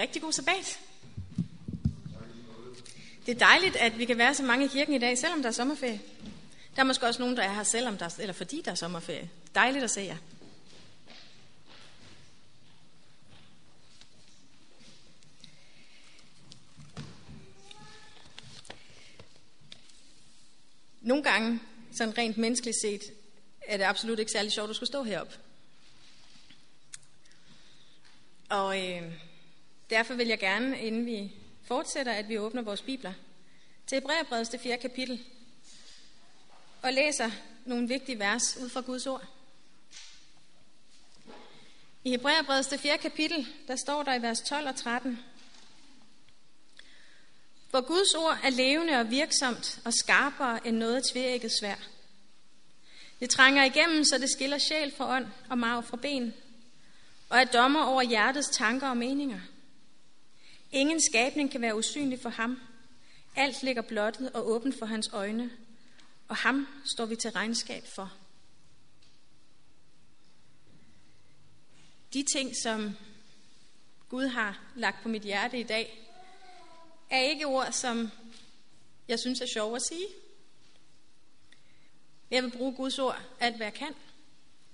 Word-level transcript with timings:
Rigtig 0.00 0.22
god 0.22 0.32
sabbat. 0.32 0.80
Det 3.26 3.34
er 3.34 3.38
dejligt, 3.38 3.76
at 3.76 3.98
vi 3.98 4.04
kan 4.04 4.18
være 4.18 4.34
så 4.34 4.42
mange 4.42 4.64
i 4.64 4.68
kirken 4.68 4.94
i 4.94 4.98
dag, 4.98 5.18
selvom 5.18 5.42
der 5.42 5.48
er 5.48 5.52
sommerferie. 5.52 6.00
Der 6.76 6.82
er 6.82 6.86
måske 6.86 7.06
også 7.06 7.22
nogen, 7.22 7.36
der 7.36 7.42
er 7.42 7.54
her, 7.54 7.62
selvom 7.62 7.98
der, 7.98 8.14
eller 8.18 8.32
fordi 8.32 8.62
der 8.64 8.70
er 8.70 8.74
sommerferie. 8.74 9.30
Dejligt 9.54 9.84
at 9.84 9.90
se 9.90 10.00
jer. 10.00 10.16
Nogle 21.00 21.22
gange, 21.22 21.60
sådan 21.92 22.18
rent 22.18 22.38
menneskeligt 22.38 22.76
set, 22.82 23.02
er 23.66 23.76
det 23.76 23.84
absolut 23.84 24.18
ikke 24.18 24.32
særlig 24.32 24.52
sjovt 24.52 24.70
at 24.70 24.76
skulle 24.76 24.88
stå 24.88 25.02
heroppe. 25.02 25.34
Og 28.48 28.88
øh, 28.88 29.29
derfor 29.90 30.14
vil 30.14 30.28
jeg 30.28 30.38
gerne, 30.38 30.80
inden 30.80 31.06
vi 31.06 31.32
fortsætter, 31.64 32.12
at 32.12 32.28
vi 32.28 32.38
åbner 32.38 32.62
vores 32.62 32.82
bibler 32.82 33.12
til 33.86 33.96
Hebræerbrevets 33.96 34.50
det 34.50 34.60
fjerde 34.60 34.82
kapitel 34.82 35.24
og 36.82 36.92
læser 36.92 37.30
nogle 37.64 37.88
vigtige 37.88 38.18
vers 38.18 38.56
ud 38.56 38.68
fra 38.68 38.80
Guds 38.80 39.06
ord. 39.06 39.24
I 42.04 42.10
Hebræerbrevets 42.10 42.68
det 42.68 42.80
fjerde 42.80 43.02
kapitel, 43.02 43.48
der 43.68 43.76
står 43.76 44.02
der 44.02 44.14
i 44.14 44.22
vers 44.22 44.40
12 44.40 44.68
og 44.68 44.76
13, 44.76 45.18
For 47.70 47.80
Guds 47.80 48.14
ord 48.14 48.38
er 48.44 48.50
levende 48.50 49.00
og 49.00 49.10
virksomt 49.10 49.80
og 49.84 49.92
skarpere 49.92 50.66
end 50.66 50.76
noget 50.76 51.04
tværægget 51.12 51.52
svær. 51.60 51.76
Det 53.20 53.30
trænger 53.30 53.64
igennem, 53.64 54.04
så 54.04 54.18
det 54.18 54.30
skiller 54.30 54.58
sjæl 54.58 54.92
fra 54.96 55.16
ånd 55.16 55.26
og 55.50 55.58
marv 55.58 55.82
fra 55.82 55.96
ben, 55.96 56.34
og 57.28 57.38
er 57.38 57.44
dommer 57.44 57.84
over 57.84 58.02
hjertets 58.02 58.48
tanker 58.48 58.88
og 58.88 58.96
meninger. 58.96 59.40
Ingen 60.72 61.00
skabning 61.00 61.50
kan 61.50 61.60
være 61.60 61.76
usynlig 61.76 62.20
for 62.22 62.30
ham. 62.30 62.60
Alt 63.36 63.62
ligger 63.62 63.82
blottet 63.82 64.32
og 64.32 64.48
åbent 64.48 64.78
for 64.78 64.86
hans 64.86 65.10
øjne, 65.12 65.50
og 66.28 66.36
ham 66.36 66.66
står 66.84 67.06
vi 67.06 67.16
til 67.16 67.30
regnskab 67.30 67.82
for. 67.94 68.12
De 72.14 72.24
ting, 72.34 72.56
som 72.62 72.96
Gud 74.08 74.26
har 74.26 74.60
lagt 74.76 75.02
på 75.02 75.08
mit 75.08 75.22
hjerte 75.22 75.60
i 75.60 75.62
dag, 75.62 76.08
er 77.10 77.20
ikke 77.20 77.46
ord, 77.46 77.72
som 77.72 78.10
jeg 79.08 79.18
synes 79.18 79.40
er 79.40 79.46
sjove 79.46 79.76
at 79.76 79.82
sige. 79.82 80.06
Jeg 82.30 82.42
vil 82.42 82.50
bruge 82.50 82.76
Guds 82.76 82.98
ord 82.98 83.22
alt, 83.40 83.56
hvad 83.56 83.66
jeg 83.66 83.74
kan, 83.74 83.94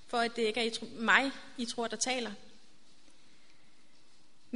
for 0.06 0.18
at 0.18 0.36
det 0.36 0.42
ikke 0.42 0.66
er 0.66 1.00
mig, 1.00 1.30
I 1.58 1.64
tror, 1.64 1.88
der 1.88 1.96
taler. 1.96 2.32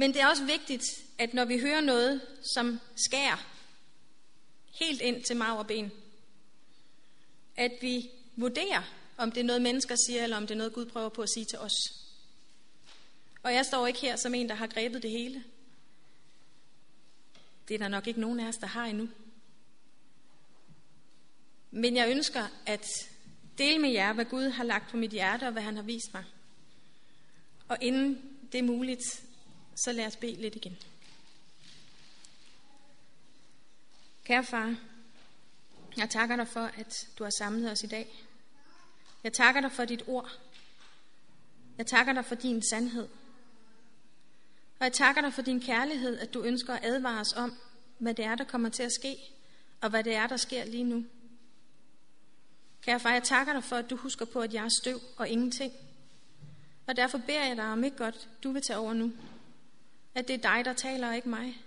Men 0.01 0.13
det 0.13 0.21
er 0.21 0.27
også 0.27 0.45
vigtigt, 0.45 0.83
at 1.17 1.33
når 1.33 1.45
vi 1.45 1.59
hører 1.59 1.81
noget, 1.81 2.21
som 2.53 2.79
skærer 2.95 3.47
helt 4.79 5.01
ind 5.01 5.23
til 5.23 5.37
marv 5.37 5.57
og 5.57 5.67
ben, 5.67 5.91
at 7.55 7.71
vi 7.81 8.09
vurderer, 8.35 8.81
om 9.17 9.31
det 9.31 9.39
er 9.39 9.43
noget, 9.43 9.61
mennesker 9.61 9.95
siger, 9.95 10.23
eller 10.23 10.37
om 10.37 10.47
det 10.47 10.53
er 10.53 10.57
noget, 10.57 10.73
Gud 10.73 10.85
prøver 10.85 11.09
på 11.09 11.21
at 11.21 11.29
sige 11.29 11.45
til 11.45 11.59
os. 11.59 11.73
Og 13.43 13.53
jeg 13.53 13.65
står 13.65 13.87
ikke 13.87 13.99
her 13.99 14.15
som 14.15 14.33
en, 14.33 14.49
der 14.49 14.55
har 14.55 14.67
grebet 14.67 15.03
det 15.03 15.11
hele. 15.11 15.43
Det 17.67 17.73
er 17.73 17.77
der 17.77 17.87
nok 17.87 18.07
ikke 18.07 18.21
nogen 18.21 18.39
af 18.39 18.47
os, 18.47 18.57
der 18.57 18.67
har 18.67 18.85
endnu. 18.85 19.09
Men 21.71 21.95
jeg 21.95 22.09
ønsker 22.09 22.47
at 22.65 22.85
dele 23.57 23.79
med 23.79 23.89
jer, 23.89 24.13
hvad 24.13 24.25
Gud 24.25 24.49
har 24.49 24.63
lagt 24.63 24.91
på 24.91 24.97
mit 24.97 25.11
hjerte, 25.11 25.43
og 25.43 25.51
hvad 25.51 25.63
han 25.63 25.75
har 25.75 25.83
vist 25.83 26.13
mig. 26.13 26.25
Og 27.67 27.77
inden 27.81 28.37
det 28.51 28.59
er 28.59 28.63
muligt, 28.63 29.21
så 29.83 29.91
lad 29.91 30.05
os 30.05 30.15
bede 30.15 30.41
lidt 30.41 30.55
igen. 30.55 30.77
Kære 34.23 34.43
far, 34.43 34.75
jeg 35.97 36.09
takker 36.09 36.35
dig 36.35 36.47
for, 36.47 36.61
at 36.77 37.07
du 37.17 37.23
har 37.23 37.31
samlet 37.37 37.71
os 37.71 37.83
i 37.83 37.87
dag. 37.87 38.25
Jeg 39.23 39.33
takker 39.33 39.61
dig 39.61 39.71
for 39.71 39.85
dit 39.85 40.03
ord. 40.07 40.39
Jeg 41.77 41.87
takker 41.87 42.13
dig 42.13 42.25
for 42.25 42.35
din 42.35 42.63
sandhed. 42.69 43.07
Og 44.79 44.85
jeg 44.85 44.93
takker 44.93 45.21
dig 45.21 45.33
for 45.33 45.41
din 45.41 45.61
kærlighed, 45.61 46.17
at 46.17 46.33
du 46.33 46.43
ønsker 46.43 46.73
at 46.73 46.85
advare 46.85 47.19
os 47.19 47.33
om, 47.33 47.53
hvad 47.97 48.13
det 48.13 48.25
er, 48.25 48.35
der 48.35 48.43
kommer 48.43 48.69
til 48.69 48.83
at 48.83 48.91
ske, 48.91 49.17
og 49.81 49.89
hvad 49.89 50.03
det 50.03 50.15
er, 50.15 50.27
der 50.27 50.37
sker 50.37 50.65
lige 50.65 50.83
nu. 50.83 51.05
Kære 52.81 52.99
far, 52.99 53.13
jeg 53.13 53.23
takker 53.23 53.53
dig 53.53 53.63
for, 53.63 53.75
at 53.75 53.89
du 53.89 53.95
husker 53.95 54.25
på, 54.25 54.39
at 54.39 54.53
jeg 54.53 54.65
er 54.65 54.69
støv 54.81 55.01
og 55.17 55.29
ingenting. 55.29 55.73
Og 56.87 56.95
derfor 56.95 57.17
beder 57.17 57.45
jeg 57.45 57.57
dig 57.57 57.65
om 57.65 57.83
ikke 57.83 57.97
godt, 57.97 58.29
du 58.43 58.51
vil 58.51 58.61
tage 58.61 58.79
over 58.79 58.93
nu. 58.93 59.11
At 60.15 60.27
det 60.27 60.33
er 60.33 60.55
dig, 60.55 60.65
der 60.65 60.73
taler, 60.73 61.07
og 61.07 61.15
ikke 61.15 61.29
mig. 61.29 61.57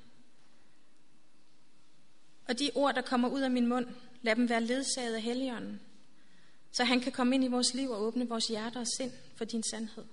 Og 2.48 2.58
de 2.58 2.70
ord, 2.74 2.94
der 2.94 3.02
kommer 3.02 3.28
ud 3.28 3.40
af 3.40 3.50
min 3.50 3.66
mund, 3.66 3.86
lad 4.22 4.36
dem 4.36 4.48
være 4.48 4.60
ledsaget 4.60 5.14
af 5.14 5.22
Helligånden, 5.22 5.80
så 6.72 6.84
han 6.84 7.00
kan 7.00 7.12
komme 7.12 7.34
ind 7.34 7.44
i 7.44 7.48
vores 7.48 7.74
liv 7.74 7.90
og 7.90 8.02
åbne 8.02 8.28
vores 8.28 8.46
hjerter 8.46 8.80
og 8.80 8.86
sind 8.86 9.12
for 9.36 9.44
din 9.44 9.62
sandhed. 9.62 10.04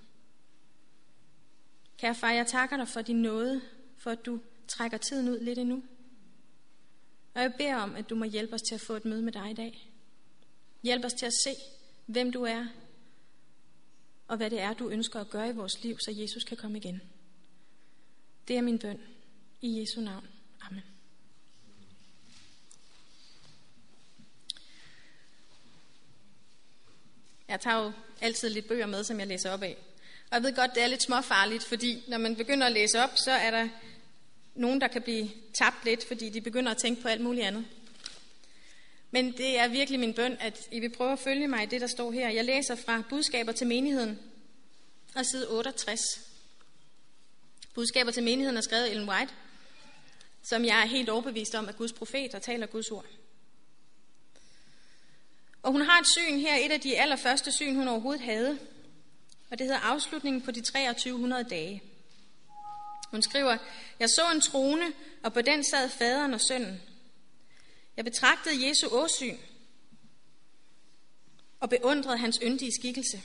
Kære 1.97 2.15
far, 2.15 2.31
jeg 2.31 2.47
takker 2.47 2.77
dig 2.77 2.87
for 2.87 3.01
din 3.01 3.21
nåde, 3.21 3.61
for 3.97 4.11
at 4.11 4.25
du 4.25 4.39
trækker 4.67 4.97
tiden 4.97 5.29
ud 5.29 5.39
lidt 5.39 5.59
endnu. 5.59 5.83
Og 7.33 7.41
jeg 7.41 7.53
beder 7.57 7.75
om, 7.75 7.95
at 7.95 8.09
du 8.09 8.15
må 8.15 8.25
hjælpe 8.25 8.53
os 8.53 8.61
til 8.61 8.75
at 8.75 8.81
få 8.81 8.93
et 8.93 9.05
møde 9.05 9.21
med 9.21 9.31
dig 9.31 9.51
i 9.51 9.53
dag. 9.53 9.91
Hjælp 10.83 11.05
os 11.05 11.13
til 11.13 11.25
at 11.25 11.33
se, 11.43 11.55
hvem 12.05 12.31
du 12.31 12.43
er, 12.43 12.65
og 14.27 14.37
hvad 14.37 14.49
det 14.49 14.59
er, 14.59 14.73
du 14.73 14.89
ønsker 14.89 15.19
at 15.19 15.29
gøre 15.29 15.49
i 15.49 15.55
vores 15.55 15.83
liv, 15.83 15.97
så 15.99 16.11
Jesus 16.11 16.43
kan 16.43 16.57
komme 16.57 16.77
igen. 16.77 17.01
Det 18.47 18.57
er 18.57 18.61
min 18.61 18.79
bøn. 18.79 18.99
I 19.61 19.79
Jesu 19.79 20.01
navn. 20.01 20.27
Amen. 20.61 20.83
Jeg 27.47 27.61
tager 27.61 27.83
jo 27.83 27.91
altid 28.21 28.49
lidt 28.49 28.67
bøger 28.67 28.85
med, 28.85 29.03
som 29.03 29.19
jeg 29.19 29.27
læser 29.27 29.51
op 29.51 29.63
af. 29.63 29.77
Og 30.29 30.35
jeg 30.35 30.43
ved 30.43 30.55
godt, 30.55 30.75
det 30.75 30.83
er 30.83 30.87
lidt 30.87 31.03
småfarligt, 31.03 31.63
fordi 31.63 32.03
når 32.07 32.17
man 32.17 32.35
begynder 32.35 32.67
at 32.67 32.73
læse 32.73 32.99
op, 32.99 33.11
så 33.15 33.31
er 33.31 33.51
der 33.51 33.69
nogen, 34.55 34.81
der 34.81 34.87
kan 34.87 35.01
blive 35.01 35.29
tabt 35.53 35.85
lidt, 35.85 36.07
fordi 36.07 36.29
de 36.29 36.41
begynder 36.41 36.71
at 36.71 36.77
tænke 36.77 37.01
på 37.01 37.07
alt 37.07 37.21
muligt 37.21 37.45
andet. 37.45 37.65
Men 39.11 39.31
det 39.31 39.59
er 39.59 39.67
virkelig 39.67 39.99
min 39.99 40.13
bøn, 40.13 40.37
at 40.39 40.67
I 40.71 40.79
vil 40.79 40.89
prøve 40.89 41.11
at 41.11 41.19
følge 41.19 41.47
mig 41.47 41.63
i 41.63 41.65
det, 41.65 41.81
der 41.81 41.87
står 41.87 42.11
her. 42.11 42.29
Jeg 42.29 42.45
læser 42.45 42.75
fra 42.75 43.03
budskaber 43.09 43.51
til 43.51 43.67
menigheden, 43.67 44.19
og 45.15 45.25
side 45.25 45.49
68. 45.49 46.30
Budskaber 47.73 48.11
til 48.11 48.23
menigheden 48.23 48.57
er 48.57 48.61
skrevet 48.61 48.91
Ellen 48.91 49.09
White, 49.09 49.33
som 50.41 50.65
jeg 50.65 50.81
er 50.81 50.85
helt 50.85 51.09
overbevist 51.09 51.55
om, 51.55 51.69
at 51.69 51.77
Guds 51.77 51.93
profet 51.93 52.35
og 52.35 52.41
taler 52.41 52.67
Guds 52.67 52.91
ord. 52.91 53.05
Og 55.63 55.71
hun 55.71 55.81
har 55.81 55.99
et 55.99 56.07
syn 56.07 56.39
her, 56.39 56.55
et 56.55 56.71
af 56.71 56.81
de 56.81 56.99
allerførste 56.99 57.51
syn, 57.51 57.75
hun 57.75 57.87
overhovedet 57.87 58.21
havde. 58.21 58.59
Og 59.51 59.59
det 59.59 59.67
hedder 59.67 59.79
afslutningen 59.79 60.41
på 60.41 60.51
de 60.51 60.61
2300 60.61 61.43
dage. 61.43 61.83
Hun 63.11 63.21
skriver, 63.21 63.57
jeg 63.99 64.09
så 64.09 64.31
en 64.33 64.41
trone, 64.41 64.93
og 65.23 65.33
på 65.33 65.41
den 65.41 65.63
sad 65.63 65.89
faderen 65.89 66.33
og 66.33 66.41
sønnen. 66.41 66.81
Jeg 67.97 68.05
betragtede 68.05 68.67
Jesu 68.67 68.87
åsyn 68.87 69.37
og 71.59 71.69
beundrede 71.69 72.17
hans 72.17 72.39
yndige 72.43 72.71
skikkelse. 72.79 73.21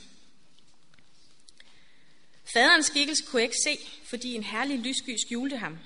Faderens 2.53 2.85
skikkelse 2.85 3.25
kunne 3.25 3.41
jeg 3.41 3.43
ikke 3.43 3.63
se, 3.63 3.79
fordi 4.03 4.33
en 4.33 4.43
herlig 4.43 4.79
lyssky 4.79 5.15
skjulte 5.27 5.57
ham. 5.57 5.77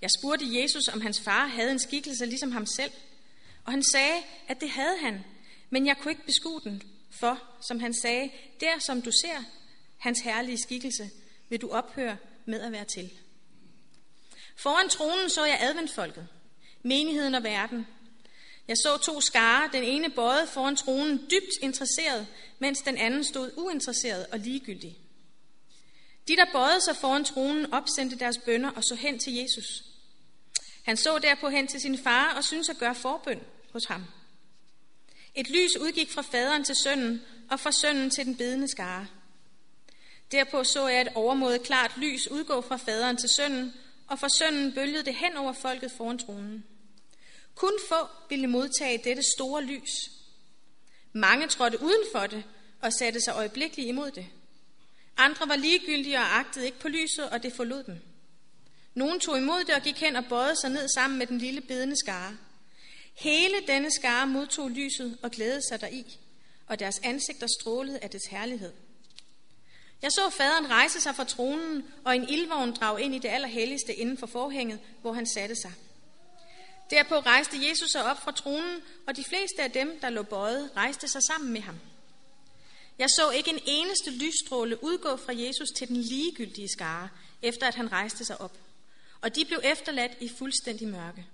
Jeg 0.00 0.10
spurgte 0.18 0.60
Jesus, 0.60 0.88
om 0.88 1.00
hans 1.00 1.20
far 1.20 1.46
havde 1.46 1.72
en 1.72 1.78
skikkelse 1.78 2.26
ligesom 2.26 2.52
ham 2.52 2.66
selv, 2.66 2.92
og 3.64 3.72
han 3.72 3.82
sagde, 3.82 4.22
at 4.48 4.60
det 4.60 4.70
havde 4.70 4.98
han, 5.00 5.24
men 5.70 5.86
jeg 5.86 5.96
kunne 5.96 6.12
ikke 6.12 6.26
beskue 6.26 6.60
den, 6.64 6.82
for, 7.10 7.42
som 7.68 7.80
han 7.80 7.94
sagde, 7.94 8.30
der 8.60 8.78
som 8.78 9.02
du 9.02 9.10
ser 9.10 9.44
hans 9.98 10.20
herlige 10.20 10.58
skikkelse, 10.58 11.10
vil 11.48 11.60
du 11.60 11.70
ophøre 11.70 12.16
med 12.46 12.60
at 12.60 12.72
være 12.72 12.84
til. 12.84 13.10
Foran 14.56 14.88
tronen 14.88 15.30
så 15.30 15.44
jeg 15.44 15.58
adventfolket, 15.60 16.28
menigheden 16.82 17.34
og 17.34 17.42
verden. 17.42 17.86
Jeg 18.68 18.76
så 18.76 18.96
to 18.96 19.20
skare, 19.20 19.70
den 19.72 19.82
ene 19.82 20.10
bøjet 20.10 20.48
foran 20.48 20.76
tronen 20.76 21.18
dybt 21.30 21.52
interesseret, 21.62 22.26
mens 22.58 22.78
den 22.78 22.96
anden 22.96 23.24
stod 23.24 23.50
uinteresseret 23.56 24.26
og 24.26 24.38
ligegyldig. 24.38 25.03
De, 26.28 26.36
der 26.36 26.52
bøjede 26.52 26.80
sig 26.80 26.96
foran 26.96 27.24
tronen, 27.24 27.72
opsendte 27.72 28.16
deres 28.16 28.38
bønder 28.38 28.70
og 28.70 28.84
så 28.84 28.94
hen 28.94 29.18
til 29.18 29.34
Jesus. 29.34 29.84
Han 30.82 30.96
så 30.96 31.18
derpå 31.18 31.48
hen 31.48 31.66
til 31.66 31.80
sin 31.80 31.98
far 31.98 32.34
og 32.36 32.44
syntes 32.44 32.68
at 32.68 32.78
gøre 32.78 32.94
forbøn 32.94 33.40
hos 33.72 33.84
ham. 33.84 34.04
Et 35.34 35.50
lys 35.50 35.76
udgik 35.80 36.10
fra 36.10 36.22
faderen 36.22 36.64
til 36.64 36.76
sønnen, 36.84 37.22
og 37.50 37.60
fra 37.60 37.72
sønnen 37.72 38.10
til 38.10 38.24
den 38.24 38.36
bedende 38.36 38.68
skare. 38.68 39.06
Derpå 40.32 40.64
så 40.64 40.88
jeg 40.88 41.00
et 41.00 41.08
overmåde 41.14 41.58
klart 41.58 41.92
lys 41.96 42.30
udgå 42.30 42.60
fra 42.60 42.76
faderen 42.76 43.16
til 43.16 43.28
sønnen, 43.36 43.74
og 44.06 44.18
fra 44.18 44.28
sønnen 44.28 44.72
bølgede 44.72 45.04
det 45.04 45.14
hen 45.14 45.36
over 45.36 45.52
folket 45.52 45.92
foran 45.92 46.18
tronen. 46.18 46.64
Kun 47.54 47.72
få 47.88 48.08
ville 48.28 48.46
modtage 48.46 49.00
dette 49.04 49.22
store 49.36 49.62
lys. 49.62 49.90
Mange 51.12 51.48
trådte 51.48 51.82
uden 51.82 52.02
for 52.12 52.26
det 52.26 52.44
og 52.80 52.92
satte 52.92 53.20
sig 53.20 53.34
øjeblikkeligt 53.34 53.88
imod 53.88 54.10
det. 54.10 54.26
Andre 55.16 55.48
var 55.48 55.56
ligegyldige 55.56 56.18
og 56.18 56.38
agtede 56.38 56.66
ikke 56.66 56.78
på 56.78 56.88
lyset, 56.88 57.30
og 57.30 57.42
det 57.42 57.52
forlod 57.52 57.82
dem. 57.82 57.98
Nogen 58.94 59.20
tog 59.20 59.38
imod 59.38 59.64
det 59.64 59.74
og 59.74 59.82
gik 59.82 60.00
hen 60.00 60.16
og 60.16 60.24
bøjede 60.24 60.56
sig 60.60 60.70
ned 60.70 60.88
sammen 60.88 61.18
med 61.18 61.26
den 61.26 61.38
lille 61.38 61.60
bedende 61.60 61.96
skare. 61.96 62.36
Hele 63.14 63.54
denne 63.66 63.90
skare 63.90 64.26
modtog 64.26 64.70
lyset 64.70 65.18
og 65.22 65.30
glædede 65.30 65.62
sig 65.68 65.80
deri, 65.80 66.18
og 66.66 66.78
deres 66.78 67.00
ansigter 67.02 67.46
strålede 67.60 67.98
af 67.98 68.10
dets 68.10 68.26
herlighed. 68.26 68.72
Jeg 70.02 70.12
så 70.12 70.30
faderen 70.30 70.70
rejse 70.70 71.00
sig 71.00 71.14
fra 71.14 71.24
tronen, 71.24 71.84
og 72.04 72.16
en 72.16 72.28
ildvogn 72.28 72.72
drage 72.72 73.02
ind 73.02 73.14
i 73.14 73.18
det 73.18 73.28
allerhelligste 73.28 73.94
inden 73.94 74.18
for 74.18 74.26
forhænget, 74.26 74.80
hvor 75.00 75.12
han 75.12 75.26
satte 75.26 75.54
sig. 75.54 75.72
Derpå 76.90 77.14
rejste 77.14 77.68
Jesus 77.68 77.90
sig 77.90 78.04
op 78.04 78.22
fra 78.22 78.32
tronen, 78.32 78.82
og 79.06 79.16
de 79.16 79.24
fleste 79.24 79.62
af 79.62 79.70
dem, 79.70 79.98
der 80.00 80.10
lå 80.10 80.22
bøjet, 80.22 80.70
rejste 80.76 81.08
sig 81.08 81.22
sammen 81.22 81.52
med 81.52 81.60
ham. 81.60 81.80
Jeg 82.98 83.10
så 83.10 83.30
ikke 83.30 83.50
en 83.50 83.60
eneste 83.66 84.10
lysstråle 84.10 84.84
udgå 84.84 85.16
fra 85.16 85.32
Jesus 85.36 85.68
til 85.70 85.88
den 85.88 85.96
ligegyldige 85.96 86.68
skare, 86.68 87.08
efter 87.42 87.66
at 87.66 87.74
han 87.74 87.92
rejste 87.92 88.24
sig 88.24 88.40
op. 88.40 88.58
Og 89.20 89.36
de 89.36 89.44
blev 89.44 89.60
efterladt 89.64 90.12
i 90.20 90.28
fuldstændig 90.38 90.88
mørke. 90.88 91.26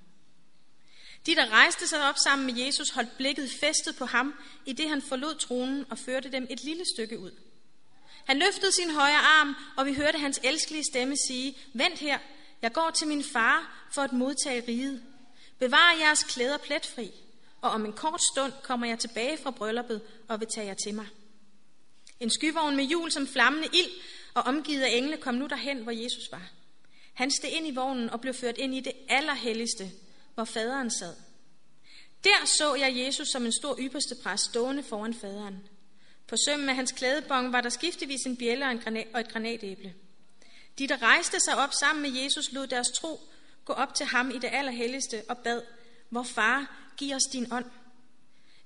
De, 1.26 1.34
der 1.34 1.50
rejste 1.50 1.88
sig 1.88 2.08
op 2.08 2.18
sammen 2.24 2.46
med 2.46 2.64
Jesus, 2.64 2.90
holdt 2.90 3.16
blikket 3.16 3.50
festet 3.50 3.96
på 3.96 4.04
ham, 4.04 4.34
i 4.66 4.72
det 4.72 4.88
han 4.88 5.02
forlod 5.02 5.34
tronen 5.34 5.84
og 5.90 5.98
førte 5.98 6.32
dem 6.32 6.46
et 6.50 6.64
lille 6.64 6.84
stykke 6.94 7.18
ud. 7.18 7.32
Han 8.24 8.38
løftede 8.38 8.72
sin 8.72 8.90
højre 8.90 9.18
arm, 9.18 9.56
og 9.76 9.86
vi 9.86 9.94
hørte 9.94 10.18
hans 10.18 10.40
elskelige 10.44 10.84
stemme 10.84 11.16
sige, 11.28 11.56
Vent 11.74 11.98
her, 11.98 12.18
jeg 12.62 12.72
går 12.72 12.90
til 12.90 13.06
min 13.08 13.24
far 13.24 13.86
for 13.92 14.02
at 14.02 14.12
modtage 14.12 14.64
riget. 14.68 15.02
Bevar 15.58 15.96
jeres 16.00 16.22
klæder 16.22 16.58
pletfri, 16.58 17.10
og 17.60 17.70
om 17.70 17.84
en 17.84 17.92
kort 17.92 18.20
stund 18.32 18.52
kommer 18.62 18.86
jeg 18.86 18.98
tilbage 18.98 19.38
fra 19.38 19.50
brylluppet 19.50 20.02
og 20.28 20.40
vil 20.40 20.48
tage 20.54 20.66
jer 20.66 20.74
til 20.74 20.94
mig. 20.94 21.06
En 22.20 22.30
skyvogn 22.30 22.76
med 22.76 22.84
hjul 22.84 23.10
som 23.10 23.26
flammende 23.26 23.68
ild 23.72 23.90
og 24.34 24.42
omgivet 24.42 24.82
af 24.82 24.90
engle 24.90 25.16
kom 25.16 25.34
nu 25.34 25.46
derhen, 25.46 25.82
hvor 25.82 25.92
Jesus 25.92 26.32
var. 26.32 26.50
Han 27.14 27.30
steg 27.30 27.52
ind 27.52 27.66
i 27.66 27.74
vognen 27.74 28.10
og 28.10 28.20
blev 28.20 28.34
ført 28.34 28.58
ind 28.58 28.74
i 28.74 28.80
det 28.80 28.92
allerhelligste, 29.08 29.90
hvor 30.34 30.44
faderen 30.44 30.90
sad. 30.90 31.14
Der 32.24 32.46
så 32.58 32.74
jeg 32.74 32.96
Jesus 32.96 33.28
som 33.28 33.44
en 33.44 33.52
stor 33.52 33.76
ypperste 33.80 34.14
præst 34.22 34.44
stående 34.44 34.82
foran 34.82 35.14
faderen. 35.14 35.68
På 36.28 36.36
sømmen 36.46 36.68
af 36.68 36.74
hans 36.74 36.92
klædebong 36.92 37.52
var 37.52 37.60
der 37.60 37.68
skiftevis 37.68 38.20
en 38.26 38.36
bjælle 38.36 38.64
og, 38.64 38.72
en 38.72 38.78
granat, 38.78 39.06
og 39.14 39.20
et 39.20 39.32
granatæble. 39.32 39.94
De, 40.78 40.88
der 40.88 41.02
rejste 41.02 41.40
sig 41.40 41.56
op 41.56 41.70
sammen 41.80 42.02
med 42.02 42.22
Jesus, 42.22 42.52
lod 42.52 42.66
deres 42.66 42.88
tro 42.88 43.20
gå 43.64 43.72
op 43.72 43.94
til 43.94 44.06
ham 44.06 44.30
i 44.30 44.38
det 44.38 44.50
allerhelligste 44.52 45.22
og 45.28 45.38
bad, 45.38 45.62
hvor 46.08 46.22
far, 46.22 46.76
giv 46.96 47.14
os 47.14 47.22
din 47.32 47.52
ånd. 47.52 47.64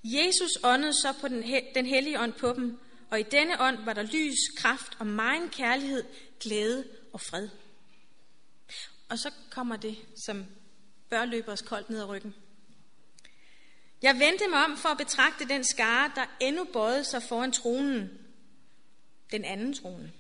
Jesus 0.05 0.59
åndede 0.65 0.93
så 0.93 1.13
på 1.21 1.29
den, 1.29 1.45
den 1.75 1.87
hellige 1.87 2.21
ånd 2.21 2.33
på 2.33 2.53
dem, 2.53 2.79
og 3.11 3.21
i 3.21 3.23
denne 3.23 3.61
ånd 3.61 3.85
var 3.85 3.93
der 3.93 4.03
lys, 4.03 4.39
kraft 4.57 4.97
og 4.99 5.07
meget 5.07 5.51
kærlighed, 5.51 6.05
glæde 6.41 6.85
og 7.13 7.21
fred. 7.21 7.49
Og 9.09 9.19
så 9.19 9.31
kommer 9.51 9.77
det, 9.77 9.97
som 10.27 10.47
bør 11.11 11.25
løbe 11.25 11.53
os 11.53 11.63
koldt 11.63 11.91
ned 11.91 12.01
ad 12.01 12.09
ryggen. 12.09 12.35
Jeg 14.03 14.19
vendte 14.19 14.49
mig 14.49 14.65
om 14.65 14.77
for 14.77 14.89
at 14.89 14.99
betragte 14.99 15.49
den 15.49 15.65
skare, 15.65 16.13
der 16.15 16.25
endnu 16.41 16.65
bøjede 16.65 17.05
sig 17.05 17.23
foran 17.23 17.53
tronen, 17.53 18.11
den 19.31 19.45
anden 19.45 19.75
trone. 19.75 20.13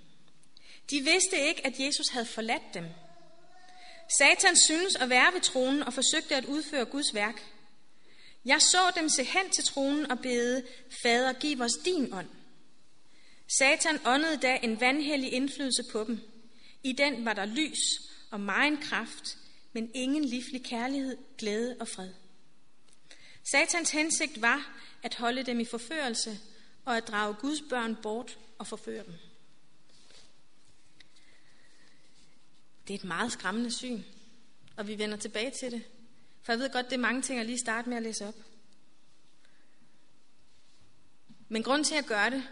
De 0.90 1.00
vidste 1.00 1.36
ikke, 1.48 1.66
at 1.66 1.80
Jesus 1.80 2.08
havde 2.08 2.26
forladt 2.26 2.74
dem. 2.74 2.84
Satan 4.18 4.56
synes 4.56 4.96
at 4.96 5.10
være 5.10 5.32
ved 5.34 5.40
tronen 5.40 5.82
og 5.82 5.94
forsøgte 5.94 6.36
at 6.36 6.44
udføre 6.44 6.84
Guds 6.84 7.14
værk. 7.14 7.42
Jeg 8.44 8.62
så 8.62 8.92
dem 8.96 9.08
se 9.08 9.24
hen 9.24 9.50
til 9.50 9.64
tronen 9.64 10.10
og 10.10 10.18
bede, 10.18 10.66
Fader, 11.02 11.32
giv 11.32 11.60
os 11.60 11.72
din 11.84 12.14
ånd. 12.14 12.28
Satan 13.46 13.98
åndede 14.06 14.36
da 14.36 14.58
en 14.62 14.80
vandhellig 14.80 15.32
indflydelse 15.32 15.84
på 15.92 16.04
dem. 16.04 16.20
I 16.82 16.92
den 16.92 17.24
var 17.24 17.32
der 17.32 17.44
lys 17.44 17.80
og 18.30 18.40
megen 18.40 18.76
kraft, 18.76 19.38
men 19.72 19.90
ingen 19.94 20.24
livlig 20.24 20.64
kærlighed, 20.64 21.16
glæde 21.38 21.76
og 21.80 21.88
fred. 21.88 22.12
Satans 23.42 23.90
hensigt 23.90 24.42
var 24.42 24.78
at 25.02 25.14
holde 25.14 25.42
dem 25.42 25.60
i 25.60 25.64
forførelse 25.64 26.38
og 26.84 26.96
at 26.96 27.08
drage 27.08 27.34
Guds 27.34 27.62
børn 27.70 27.96
bort 28.02 28.38
og 28.58 28.66
forføre 28.66 29.04
dem. 29.04 29.14
Det 32.88 32.94
er 32.94 32.98
et 32.98 33.04
meget 33.04 33.32
skræmmende 33.32 33.70
syn, 33.70 34.02
og 34.76 34.88
vi 34.88 34.98
vender 34.98 35.16
tilbage 35.16 35.50
til 35.50 35.72
det. 35.72 35.82
For 36.42 36.52
jeg 36.52 36.58
ved 36.58 36.72
godt, 36.72 36.86
det 36.86 36.92
er 36.92 37.00
mange 37.00 37.22
ting 37.22 37.40
at 37.40 37.46
lige 37.46 37.58
starte 37.58 37.88
med 37.88 37.96
at 37.96 38.02
læse 38.02 38.26
op. 38.26 38.34
Men 41.48 41.62
grund 41.62 41.84
til 41.84 41.94
at 41.94 42.06
gøre 42.06 42.30
det, 42.30 42.48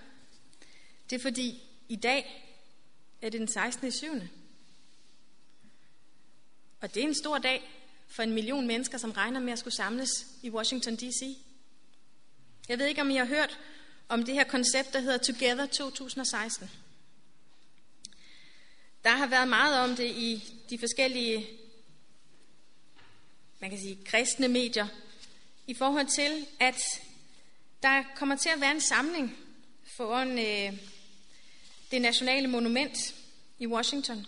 det 1.12 1.18
er 1.18 1.22
fordi 1.22 1.62
i 1.88 1.96
dag 1.96 2.48
er 3.22 3.28
det 3.28 3.40
den 3.40 3.48
16. 3.48 3.92
7. 3.92 4.06
Og 6.80 6.94
det 6.94 7.02
er 7.02 7.08
en 7.08 7.14
stor 7.14 7.38
dag 7.38 7.70
for 8.08 8.22
en 8.22 8.32
million 8.32 8.66
mennesker, 8.66 8.98
som 8.98 9.10
regner 9.10 9.40
med 9.40 9.52
at 9.52 9.58
skulle 9.58 9.74
samles 9.74 10.26
i 10.42 10.50
Washington 10.50 10.96
D.C. 10.96 11.36
Jeg 12.68 12.78
ved 12.78 12.86
ikke, 12.86 13.00
om 13.00 13.10
I 13.10 13.16
har 13.16 13.24
hørt 13.24 13.58
om 14.08 14.24
det 14.24 14.34
her 14.34 14.44
koncept, 14.44 14.92
der 14.92 15.00
hedder 15.00 15.18
Together 15.18 15.66
2016. 15.66 16.70
Der 19.04 19.10
har 19.10 19.26
været 19.26 19.48
meget 19.48 19.90
om 19.90 19.96
det 19.96 20.10
i 20.10 20.54
de 20.70 20.78
forskellige, 20.78 21.46
man 23.60 23.70
kan 23.70 23.78
sige, 23.78 23.98
kristne 24.04 24.48
medier, 24.48 24.86
i 25.66 25.74
forhold 25.74 26.06
til, 26.06 26.46
at 26.60 26.80
der 27.82 28.02
kommer 28.16 28.36
til 28.36 28.48
at 28.48 28.60
være 28.60 28.74
en 28.74 28.80
samling 28.80 29.36
foran 29.96 30.38
øh, 30.38 30.91
det 31.92 32.02
nationale 32.02 32.48
monument 32.48 33.14
i 33.58 33.66
Washington. 33.66 34.26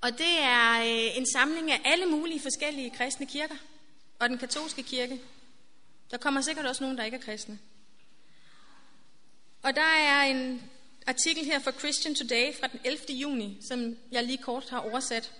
Og 0.00 0.12
det 0.12 0.40
er 0.40 0.80
øh, 0.80 1.16
en 1.16 1.26
samling 1.32 1.72
af 1.72 1.80
alle 1.84 2.06
mulige 2.06 2.40
forskellige 2.40 2.90
kristne 2.90 3.26
kirker 3.26 3.56
og 4.18 4.28
den 4.28 4.38
katolske 4.38 4.82
kirke. 4.82 5.20
Der 6.10 6.16
kommer 6.16 6.40
sikkert 6.40 6.66
også 6.66 6.84
nogen, 6.84 6.98
der 6.98 7.04
ikke 7.04 7.16
er 7.16 7.20
kristne. 7.20 7.58
Og 9.62 9.74
der 9.74 9.82
er 9.82 10.22
en 10.22 10.62
artikel 11.06 11.44
her 11.44 11.58
fra 11.58 11.72
Christian 11.72 12.14
Today 12.14 12.54
fra 12.60 12.66
den 12.66 12.80
11. 12.84 13.00
juni, 13.10 13.58
som 13.68 13.96
jeg 14.12 14.24
lige 14.24 14.38
kort 14.38 14.70
har 14.70 14.78
oversat. 14.78 15.32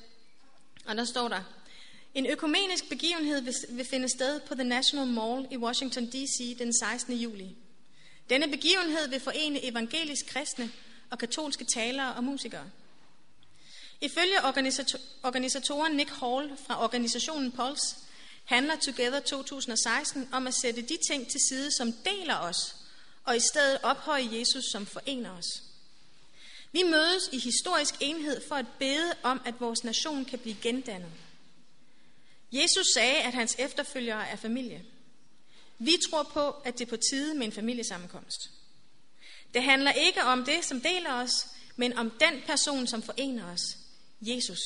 Og 0.87 0.97
der 0.97 1.05
står 1.05 1.29
der, 1.29 1.43
en 2.15 2.27
økumenisk 2.27 2.89
begivenhed 2.89 3.41
vil, 3.41 3.55
vil 3.69 3.87
finde 3.91 4.09
sted 4.09 4.41
på 4.41 4.55
The 4.55 4.65
National 4.65 5.07
Mall 5.07 5.47
i 5.51 5.57
Washington 5.57 6.07
D.C. 6.07 6.59
den 6.59 6.73
16. 6.73 7.15
juli. 7.15 7.57
Denne 8.31 8.49
begivenhed 8.49 9.09
vil 9.09 9.21
forene 9.21 9.65
evangelisk 9.65 10.27
kristne 10.27 10.71
og 11.11 11.19
katolske 11.19 11.65
talere 11.65 12.15
og 12.15 12.25
musikere. 12.25 12.71
Ifølge 14.01 14.45
organisatoren 15.23 15.97
Nick 15.97 16.11
Hall 16.11 16.57
fra 16.67 16.85
organisationen 16.85 17.53
Pulse 17.53 17.97
handler 18.45 18.77
Together 18.77 19.21
2016 19.21 20.29
om 20.33 20.47
at 20.47 20.55
sætte 20.55 20.83
de 20.83 20.99
ting 21.09 21.29
til 21.29 21.41
side, 21.49 21.71
som 21.77 21.93
deler 21.93 22.37
os, 22.37 22.77
og 23.25 23.37
i 23.37 23.41
stedet 23.41 23.79
ophøje 23.83 24.29
Jesus, 24.33 24.65
som 24.73 24.87
forener 24.87 25.31
os. 25.31 25.63
Vi 26.73 26.83
mødes 26.83 27.29
i 27.33 27.39
historisk 27.39 27.95
enhed 28.01 28.41
for 28.49 28.55
at 28.55 28.67
bede 28.79 29.15
om, 29.23 29.41
at 29.45 29.61
vores 29.61 29.85
nation 29.85 30.25
kan 30.25 30.39
blive 30.39 30.57
gendannet. 30.63 31.13
Jesus 32.53 32.87
sagde, 32.95 33.17
at 33.17 33.35
hans 33.35 33.57
efterfølgere 33.59 34.29
er 34.29 34.37
familie. 34.37 34.85
Vi 35.79 35.97
tror 36.11 36.23
på, 36.23 36.51
at 36.51 36.79
det 36.79 36.87
er 36.87 36.91
på 36.91 36.97
tide 36.97 37.35
med 37.35 37.47
en 37.47 37.53
familiesammenkomst. 37.53 38.51
Det 39.55 39.63
handler 39.63 39.93
ikke 39.93 40.23
om 40.23 40.45
det, 40.45 40.65
som 40.65 40.81
deler 40.81 41.13
os, 41.13 41.47
men 41.77 41.99
om 41.99 42.11
den 42.11 42.43
person, 42.47 42.87
som 42.87 43.03
forener 43.03 43.53
os, 43.53 43.77
Jesus. 44.21 44.59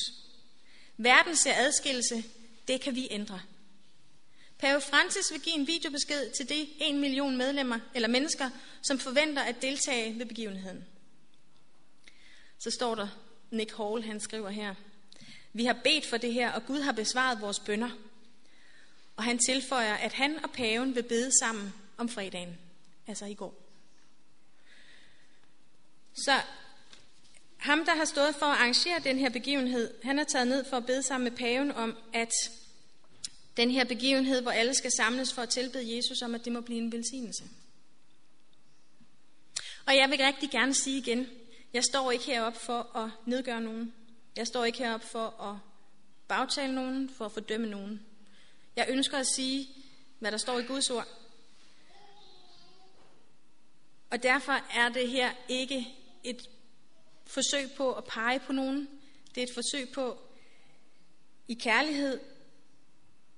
Verden 0.97 1.35
ser 1.35 1.53
adskillelse, 1.55 2.23
det 2.67 2.81
kan 2.81 2.95
vi 2.95 3.07
ændre. 3.11 3.41
Pave 4.57 4.81
Francis 4.81 5.31
vil 5.31 5.41
give 5.41 5.55
en 5.55 5.67
videobesked 5.67 6.31
til 6.31 6.49
de 6.49 6.67
en 6.79 6.99
million 6.99 7.37
medlemmer 7.37 7.79
eller 7.95 8.07
mennesker, 8.07 8.49
som 8.81 8.99
forventer 8.99 9.41
at 9.41 9.61
deltage 9.61 10.19
ved 10.19 10.25
begivenheden. 10.25 10.85
Så 12.59 12.71
står 12.71 12.95
der, 12.95 13.07
Nick 13.51 13.77
Hall, 13.77 14.03
han 14.03 14.19
skriver 14.19 14.49
her, 14.49 14.75
vi 15.53 15.65
har 15.65 15.77
bedt 15.83 16.05
for 16.05 16.17
det 16.17 16.33
her, 16.33 16.51
og 16.51 16.65
Gud 16.65 16.79
har 16.79 16.91
besvaret 16.91 17.41
vores 17.41 17.59
bønder. 17.59 17.89
Og 19.15 19.23
han 19.23 19.37
tilføjer, 19.37 19.93
at 19.93 20.13
han 20.13 20.43
og 20.43 20.51
paven 20.51 20.95
vil 20.95 21.03
bede 21.03 21.39
sammen 21.39 21.73
om 21.97 22.09
fredagen, 22.09 22.57
altså 23.07 23.25
i 23.25 23.33
går. 23.33 23.63
Så 26.13 26.41
ham, 27.57 27.85
der 27.85 27.95
har 27.95 28.05
stået 28.05 28.35
for 28.35 28.45
at 28.45 28.57
arrangere 28.57 28.99
den 29.03 29.19
her 29.19 29.29
begivenhed, 29.29 29.93
han 30.03 30.19
er 30.19 30.23
taget 30.23 30.47
ned 30.47 30.65
for 30.69 30.77
at 30.77 30.85
bede 30.85 31.03
sammen 31.03 31.29
med 31.29 31.37
paven 31.37 31.71
om, 31.71 31.97
at 32.13 32.31
den 33.57 33.71
her 33.71 33.85
begivenhed, 33.85 34.41
hvor 34.41 34.51
alle 34.51 34.73
skal 34.73 34.91
samles 34.91 35.33
for 35.33 35.41
at 35.41 35.49
tilbede 35.49 35.95
Jesus, 35.95 36.21
om 36.21 36.35
at 36.35 36.45
det 36.45 36.53
må 36.53 36.61
blive 36.61 36.79
en 36.79 36.91
velsignelse. 36.91 37.43
Og 39.85 39.95
jeg 39.95 40.09
vil 40.09 40.17
rigtig 40.17 40.49
gerne 40.49 40.73
sige 40.73 40.97
igen, 40.97 41.27
jeg 41.73 41.83
står 41.83 42.11
ikke 42.11 42.25
herop 42.25 42.57
for 42.57 42.97
at 42.97 43.09
nedgøre 43.25 43.61
nogen. 43.61 43.93
Jeg 44.35 44.47
står 44.47 44.65
ikke 44.65 44.77
herop 44.77 45.03
for 45.03 45.41
at 45.41 45.57
bagtale 46.27 46.75
nogen, 46.75 47.09
for 47.09 47.25
at 47.25 47.31
fordømme 47.31 47.67
nogen. 47.67 48.05
Jeg 48.75 48.85
ønsker 48.89 49.17
at 49.17 49.27
sige, 49.27 49.67
hvad 50.19 50.31
der 50.31 50.37
står 50.37 50.59
i 50.59 50.63
Guds 50.63 50.89
ord. 50.89 51.07
Og 54.09 54.23
derfor 54.23 54.51
er 54.51 54.89
det 54.89 55.09
her 55.09 55.31
ikke 55.49 55.87
et 56.23 56.49
forsøg 57.25 57.71
på 57.77 57.93
at 57.93 58.03
pege 58.03 58.39
på 58.39 58.53
nogen. 58.53 58.89
Det 59.35 59.43
er 59.43 59.47
et 59.47 59.53
forsøg 59.53 59.89
på 59.93 60.17
i 61.47 61.53
kærlighed 61.53 62.19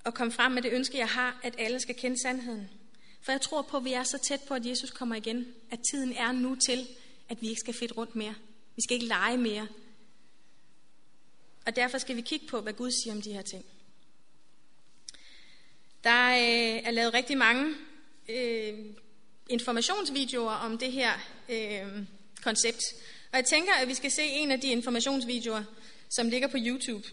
at 0.06 0.13
komme 0.13 0.34
frem 0.34 0.51
med 0.51 0.62
det 0.62 0.74
ønske, 0.74 0.98
jeg 0.98 1.10
har, 1.10 1.39
at 1.44 1.56
alle 1.58 1.80
skal 1.80 1.96
kende 1.96 2.22
sandheden. 2.22 2.70
For 3.22 3.32
jeg 3.32 3.42
tror 3.42 3.62
på, 3.62 3.77
at 3.77 3.84
vi 3.84 3.94
er 3.94 4.04
så 4.04 4.18
tæt 4.18 4.42
på, 4.48 4.54
at 4.54 4.65
Jesus 4.65 4.92
kommer 4.92 5.15
igen, 5.15 5.54
at 5.72 5.80
tiden 5.92 6.13
er 6.13 6.32
nu 6.32 6.56
til, 6.56 6.88
at 7.30 7.42
vi 7.42 7.48
ikke 7.48 7.60
skal 7.60 7.74
fedt 7.74 7.98
rundt 7.98 8.15
mere. 8.15 8.36
Vi 8.75 8.82
skal 8.82 8.94
ikke 8.94 9.08
lege 9.08 9.38
mere. 9.38 9.68
Og 11.65 11.75
derfor 11.75 11.98
skal 11.98 12.15
vi 12.15 12.22
kigge 12.22 12.48
på, 12.48 12.62
hvad 12.62 12.74
Gud 12.74 12.92
siger 12.92 13.15
om 13.15 13.22
de 13.22 13.34
her 13.34 13.42
ting. 13.42 13.65
Der 16.06 16.30
øh, 16.30 16.82
er 16.84 16.92
lavet 16.92 17.14
rigtig 17.14 17.38
mange 17.38 17.74
øh, 18.30 18.74
informationsvideoer 19.50 20.54
om 20.54 20.78
det 20.78 20.92
her 20.92 21.12
øh, 21.50 22.04
koncept. 22.44 22.82
Og 23.32 23.38
jeg 23.38 23.46
tænker, 23.46 23.74
at 23.74 23.88
vi 23.88 23.94
skal 23.94 24.12
se 24.12 24.22
en 24.24 24.52
af 24.52 24.62
de 24.62 24.68
informationsvideoer, 24.68 25.64
som 26.10 26.30
ligger 26.30 26.48
på 26.48 26.58
YouTube. 26.60 27.08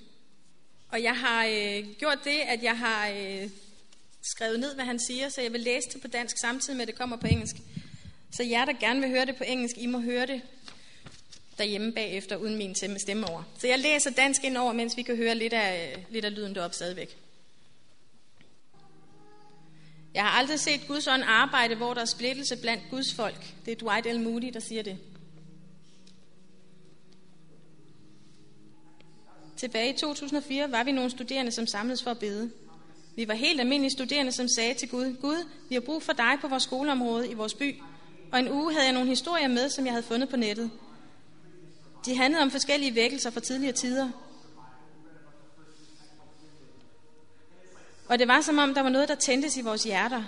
Og 0.89 1.03
jeg 1.03 1.17
har 1.17 1.47
øh, 1.47 1.87
gjort 1.99 2.19
det, 2.25 2.41
at 2.47 2.63
jeg 2.63 2.79
har 2.79 3.09
øh, 3.09 3.51
skrevet 4.23 4.61
ned, 4.61 4.75
hvad 4.75 4.85
han 4.85 4.99
siger, 4.99 5.29
så 5.29 5.43
jeg 5.43 5.53
vil 5.53 5.61
læse 5.61 5.89
det 5.93 6.03
på 6.03 6.09
dansk 6.09 6.39
samtidig 6.39 6.77
med, 6.77 6.83
at 6.83 6.89
det 6.89 6.99
kommer 6.99 7.17
på 7.17 7.27
engelsk. 7.27 7.57
Så 8.33 8.43
jer, 8.43 8.65
der 8.65 8.73
gerne 8.73 9.01
vil 9.01 9.09
høre 9.11 9.27
det 9.27 9.37
på 9.37 9.45
engelsk, 9.45 9.79
I 9.79 9.87
må 9.87 10.01
høre 10.01 10.27
det 10.27 10.43
derhjemme 11.59 11.93
bagefter, 11.93 12.37
uden 12.37 12.57
min 12.57 12.75
stemme 12.99 13.29
over. 13.29 13.43
Så 13.59 13.67
jeg 13.67 13.79
læser 13.79 14.11
dansk 14.11 14.45
ind 14.45 14.57
over, 14.57 14.73
mens 14.73 14.97
vi 14.97 15.03
kan 15.03 15.17
høre 15.17 15.35
lidt 15.35 15.53
af, 15.53 16.05
lidt 16.11 16.25
af 16.25 16.35
lyden 16.35 16.55
deroppe 16.55 16.77
stadigvæk. 16.77 17.22
Jeg 20.15 20.23
har 20.23 20.31
aldrig 20.31 20.61
set 20.61 20.87
Guds 20.89 21.07
ånd 21.07 21.23
arbejde, 21.27 21.75
hvor 21.75 21.95
der 21.95 22.01
er 22.01 22.05
splittelse 22.05 22.57
blandt 22.57 22.83
Guds 22.91 23.15
folk. 23.15 23.55
Det 23.65 23.73
er 23.73 23.77
Dwight 23.77 24.17
L. 24.17 24.21
Moody, 24.21 24.51
der 24.53 24.61
siger 24.61 24.83
det. 24.83 24.99
Tilbage 29.57 29.95
i 29.95 29.97
2004 29.97 30.73
var 30.73 30.85
vi 30.85 30.93
nogle 30.93 31.11
studerende, 31.11 31.53
som 31.53 31.67
samledes 31.67 32.03
for 32.03 32.11
at 32.11 32.19
bede. 32.19 32.51
Vi 33.17 33.29
var 33.29 33.35
helt 33.35 33.61
almindelige 33.61 33.91
studerende, 33.91 34.33
som 34.33 34.49
sagde 34.49 34.75
til 34.75 34.89
Gud, 34.89 35.17
Gud, 35.21 35.47
vi 35.69 35.75
har 35.75 35.81
brug 35.81 36.03
for 36.03 36.13
dig 36.13 36.39
på 36.41 36.49
vores 36.49 36.63
skoleområde 36.63 37.31
i 37.31 37.35
vores 37.35 37.55
by. 37.55 37.77
Og 38.33 38.39
en 38.39 38.51
uge 38.51 38.73
havde 38.73 38.85
jeg 38.85 38.93
nogle 38.95 39.09
historier 39.09 39.49
med, 39.49 39.69
som 39.69 39.85
jeg 39.85 39.93
havde 39.93 40.03
fundet 40.03 40.29
på 40.29 40.37
nettet. 40.37 40.71
De 42.07 42.17
handlede 42.17 42.43
om 42.43 42.51
forskellige 42.51 42.95
vækkelser 42.95 43.31
fra 43.31 43.41
tidligere 43.41 43.73
tider. 43.73 44.11
Og 48.13 48.19
det 48.19 48.29
var 48.29 48.41
som 48.41 48.59
om, 48.59 48.75
der 48.75 48.83
var 48.83 48.89
noget, 48.89 49.09
der 49.09 49.15
tændtes 49.15 49.57
i 49.57 49.61
vores 49.61 49.85
hjerter. 49.85 50.23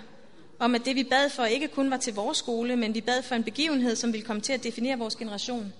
Om 0.59 0.75
at 0.75 0.85
det, 0.85 0.95
vi 0.95 1.03
bad 1.03 1.29
for, 1.29 1.45
ikke 1.45 1.67
kun 1.67 1.91
var 1.91 1.97
til 1.97 2.13
vores 2.13 2.37
skole, 2.37 2.75
men 2.75 2.93
vi 2.93 3.01
bad 3.01 3.23
for 3.23 3.35
en 3.35 3.43
begivenhed, 3.43 3.95
som 3.95 4.13
ville 4.13 4.25
komme 4.25 4.41
til 4.41 4.53
at 4.53 4.63
definere 4.63 4.97
vores 4.97 5.15
generation. 5.15 5.73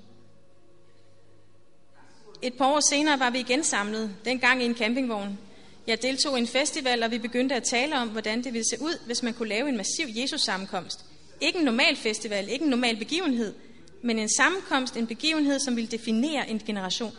Et 2.42 2.54
par 2.54 2.66
år 2.66 2.80
senere 2.90 3.20
var 3.20 3.30
vi 3.30 3.40
igen 3.40 3.64
samlet, 3.64 4.16
dengang 4.26 4.62
i 4.62 4.66
en 4.66 4.76
campingvogn. 4.76 5.40
Jeg 5.88 6.02
deltog 6.02 6.38
i 6.38 6.42
en 6.42 6.48
festival, 6.48 7.04
og 7.04 7.12
vi 7.12 7.18
begyndte 7.18 7.56
at 7.56 7.64
tale 7.64 7.96
om, 7.96 8.10
hvordan 8.10 8.44
det 8.44 8.54
ville 8.54 8.70
se 8.70 8.82
ud, 8.82 9.00
hvis 9.06 9.24
man 9.24 9.34
kunne 9.34 9.50
lave 9.50 9.70
en 9.70 9.78
massiv 9.78 10.08
Jesus-sammenkomst. 10.10 11.06
Ikke 11.42 11.60
en 11.60 11.66
normal 11.66 11.96
festival, 11.96 12.50
ikke 12.50 12.64
en 12.64 12.70
normal 12.70 12.98
begivenhed, 12.98 13.54
men 14.02 14.20
en 14.20 14.30
sammenkomst, 14.30 14.98
en 14.98 15.08
begivenhed, 15.08 15.60
som 15.60 15.76
ville 15.76 15.92
definere 15.92 16.50
en 16.50 16.60
generation. 16.60 17.12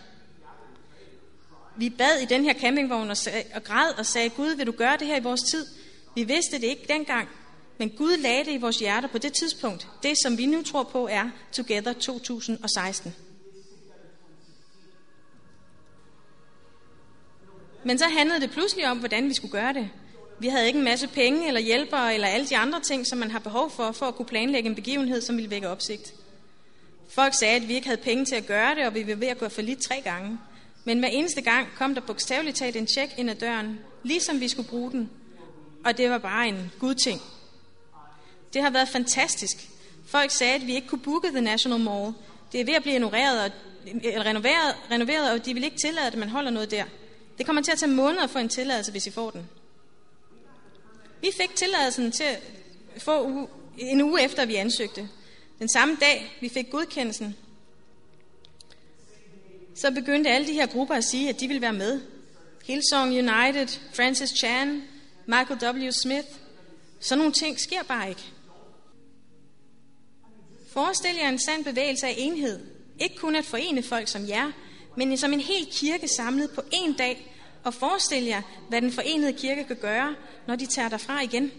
Vi 1.79 1.91
bad 1.91 2.21
i 2.23 2.25
den 2.25 2.45
her 2.45 2.55
campingvogn 2.55 3.11
og, 3.11 3.17
sag, 3.17 3.47
og 3.55 3.65
græd 3.65 3.99
og 3.99 4.07
sagde, 4.07 4.31
Gud, 4.31 4.57
vil 4.57 4.67
du 4.67 4.73
gøre 4.73 4.97
det 4.97 5.07
her 5.07 5.17
i 5.17 5.23
vores 5.23 5.43
tid? 5.43 5.67
Vi 6.15 6.25
vidste 6.25 6.57
det 6.57 6.65
ikke 6.65 6.85
dengang, 6.89 7.29
men 7.79 7.91
Gud 7.91 8.17
lagde 8.17 8.45
det 8.45 8.53
i 8.53 8.57
vores 8.57 8.79
hjerter 8.79 9.09
på 9.09 9.19
det 9.19 9.33
tidspunkt. 9.33 9.89
Det, 10.03 10.15
som 10.23 10.39
vi 10.39 10.47
nu 10.47 10.63
tror 10.63 10.83
på, 10.83 11.09
er 11.11 11.31
Together 11.53 11.93
2016. 11.93 13.15
Men 17.85 17.99
så 17.99 18.05
handlede 18.05 18.41
det 18.41 18.51
pludselig 18.51 18.91
om, 18.91 18.99
hvordan 18.99 19.29
vi 19.29 19.35
skulle 19.35 19.53
gøre 19.53 19.73
det. 19.73 19.91
Vi 20.39 20.49
havde 20.49 20.67
ikke 20.67 20.79
en 20.79 20.85
masse 20.85 21.09
penge 21.09 21.49
eller 21.49 21.61
hjælpere 21.61 22.15
eller 22.15 22.29
alle 22.29 22.47
de 22.47 22.57
andre 22.57 22.81
ting, 22.81 23.07
som 23.07 23.19
man 23.19 23.31
har 23.31 23.39
behov 23.39 23.71
for, 23.71 23.93
for 23.93 24.07
at 24.07 24.15
kunne 24.15 24.27
planlægge 24.27 24.69
en 24.69 24.75
begivenhed, 24.75 25.21
som 25.21 25.37
ville 25.37 25.51
vække 25.51 25.69
opsigt. 25.69 26.15
Folk 27.09 27.35
sagde, 27.35 27.57
at 27.57 27.69
vi 27.69 27.75
ikke 27.75 27.87
havde 27.87 28.01
penge 28.01 28.25
til 28.25 28.35
at 28.35 28.47
gøre 28.47 28.75
det, 28.75 28.87
og 28.87 28.95
vi 28.95 29.07
var 29.07 29.15
ved 29.15 29.29
at 29.29 29.39
gå 29.39 29.49
for 29.49 29.63
lidt 29.63 29.83
tre 29.83 30.01
gange. 30.05 30.39
Men 30.87 30.99
hver 30.99 31.09
eneste 31.09 31.41
gang 31.41 31.69
kom 31.77 31.95
der 31.95 32.01
bogstaveligt 32.01 32.57
talt 32.57 32.77
en 32.77 32.87
tjek 32.87 33.15
ind 33.17 33.31
ad 33.31 33.35
døren, 33.35 33.81
ligesom 34.03 34.41
vi 34.41 34.49
skulle 34.49 34.69
bruge 34.69 34.91
den. 34.91 35.11
Og 35.85 35.99
det 35.99 36.11
var 36.11 36.19
bare 36.19 36.49
en 36.49 36.73
god 36.79 36.95
ting. 36.95 37.21
Det 38.55 38.63
har 38.63 38.71
været 38.71 38.89
fantastisk. 38.89 39.69
Folk 40.07 40.31
sagde, 40.31 40.55
at 40.55 40.67
vi 40.67 40.75
ikke 40.75 40.89
kunne 40.89 41.01
booke 41.01 41.29
The 41.29 41.41
National 41.41 41.81
Mall. 41.81 42.13
Det 42.53 42.61
er 42.61 42.65
ved 42.65 42.75
at 42.75 42.83
blive 42.83 42.95
ignoreret 42.95 43.45
og, 43.45 43.51
eller 43.87 44.27
renoveret, 44.27 44.75
renoveret, 44.91 45.31
og 45.33 45.47
de 45.47 45.55
vil 45.55 45.65
ikke 45.65 45.77
tillade, 45.77 46.07
at 46.07 46.15
man 46.15 46.29
holder 46.29 46.51
noget 46.51 46.71
der. 46.71 46.85
Det 47.39 47.47
kommer 47.47 47.63
til 47.63 47.73
at 47.73 47.79
tage 47.79 47.93
måneder 47.93 48.25
at 48.25 48.31
få 48.31 48.39
en 48.39 48.49
tilladelse, 48.49 48.91
hvis 48.91 49.07
I 49.07 49.11
får 49.11 49.31
den. 49.31 49.49
Vi 51.21 51.31
fik 51.41 51.55
tilladelsen 51.55 52.13
til 52.13 52.25
at 52.95 53.03
få 53.03 53.49
en 53.79 54.03
uge 54.03 54.23
efter, 54.23 54.47
vi 54.47 54.55
ansøgte. 54.55 55.09
Den 55.59 55.69
samme 55.69 55.97
dag, 56.01 56.37
vi 56.41 56.49
fik 56.49 56.71
godkendelsen, 56.71 57.37
så 59.77 59.91
begyndte 59.91 60.31
alle 60.31 60.47
de 60.47 60.53
her 60.53 60.67
grupper 60.67 60.95
at 60.95 61.05
sige, 61.05 61.29
at 61.29 61.41
de 61.41 61.47
ville 61.47 61.63
være 61.63 61.73
med. 61.73 62.01
Hillsong 62.65 63.11
United, 63.11 63.69
Francis 63.95 64.31
Chan, 64.31 64.83
Michael 65.27 65.87
W. 65.87 65.91
Smith. 65.91 66.29
Sådan 67.01 67.19
nogle 67.19 67.33
ting 67.33 67.61
sker 67.61 67.83
bare 67.83 68.09
ikke. 68.09 68.25
Forestil 70.73 71.17
jer 71.23 71.29
en 71.29 71.39
sand 71.39 71.65
bevægelse 71.65 72.07
af 72.07 72.15
enhed. 72.19 72.61
Ikke 73.01 73.17
kun 73.17 73.37
at 73.37 73.45
forene 73.45 73.83
folk 73.83 74.09
som 74.09 74.29
jer, 74.29 74.53
men 74.97 75.17
som 75.17 75.33
en 75.33 75.41
hel 75.41 75.67
kirke 75.73 76.09
samlet 76.09 76.51
på 76.51 76.63
en 76.73 76.93
dag. 76.93 77.33
Og 77.65 77.75
forestil 77.75 78.25
jer, 78.25 78.43
hvad 78.69 78.83
den 78.83 78.93
forenede 78.93 79.33
kirke 79.33 79.65
kan 79.65 79.77
gøre, 79.77 80.15
når 80.47 80.57
de 80.57 80.67
tager 80.67 80.89
derfra 80.89 81.23
igen. 81.23 81.53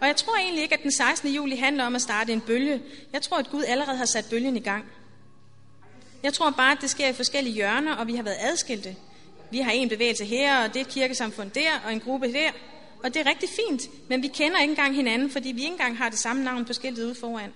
Og 0.00 0.06
jeg 0.06 0.16
tror 0.16 0.36
egentlig 0.36 0.62
ikke, 0.62 0.74
at 0.74 0.82
den 0.82 0.92
16. 0.92 1.30
juli 1.30 1.56
handler 1.56 1.84
om 1.84 1.94
at 1.94 2.02
starte 2.02 2.32
en 2.32 2.40
bølge. 2.40 2.82
Jeg 3.12 3.22
tror, 3.22 3.36
at 3.36 3.50
Gud 3.50 3.64
allerede 3.64 3.96
har 3.96 4.04
sat 4.04 4.26
bølgen 4.30 4.56
i 4.56 4.60
gang. 4.60 4.84
Jeg 6.22 6.32
tror 6.32 6.50
bare, 6.50 6.72
at 6.72 6.78
det 6.80 6.90
sker 6.90 7.08
i 7.08 7.12
forskellige 7.12 7.54
hjørner, 7.54 7.94
og 7.94 8.06
vi 8.06 8.14
har 8.14 8.22
været 8.22 8.36
adskilte. 8.40 8.96
Vi 9.50 9.58
har 9.58 9.70
en 9.70 9.88
bevægelse 9.88 10.24
her, 10.24 10.64
og 10.64 10.74
det 10.74 10.76
er 10.76 10.84
et 10.84 10.92
kirkesamfund 10.92 11.50
der, 11.50 11.80
og 11.84 11.92
en 11.92 12.00
gruppe 12.00 12.32
der. 12.32 12.50
Og 13.04 13.14
det 13.14 13.26
er 13.26 13.30
rigtig 13.30 13.48
fint, 13.48 13.82
men 14.08 14.22
vi 14.22 14.28
kender 14.28 14.60
ikke 14.60 14.70
engang 14.70 14.94
hinanden, 14.94 15.30
fordi 15.30 15.52
vi 15.52 15.60
ikke 15.60 15.72
engang 15.72 15.98
har 15.98 16.08
det 16.08 16.18
samme 16.18 16.44
navn 16.44 16.64
på 16.64 16.72
skiltet 16.72 17.04
ude 17.04 17.14
foran. 17.14 17.52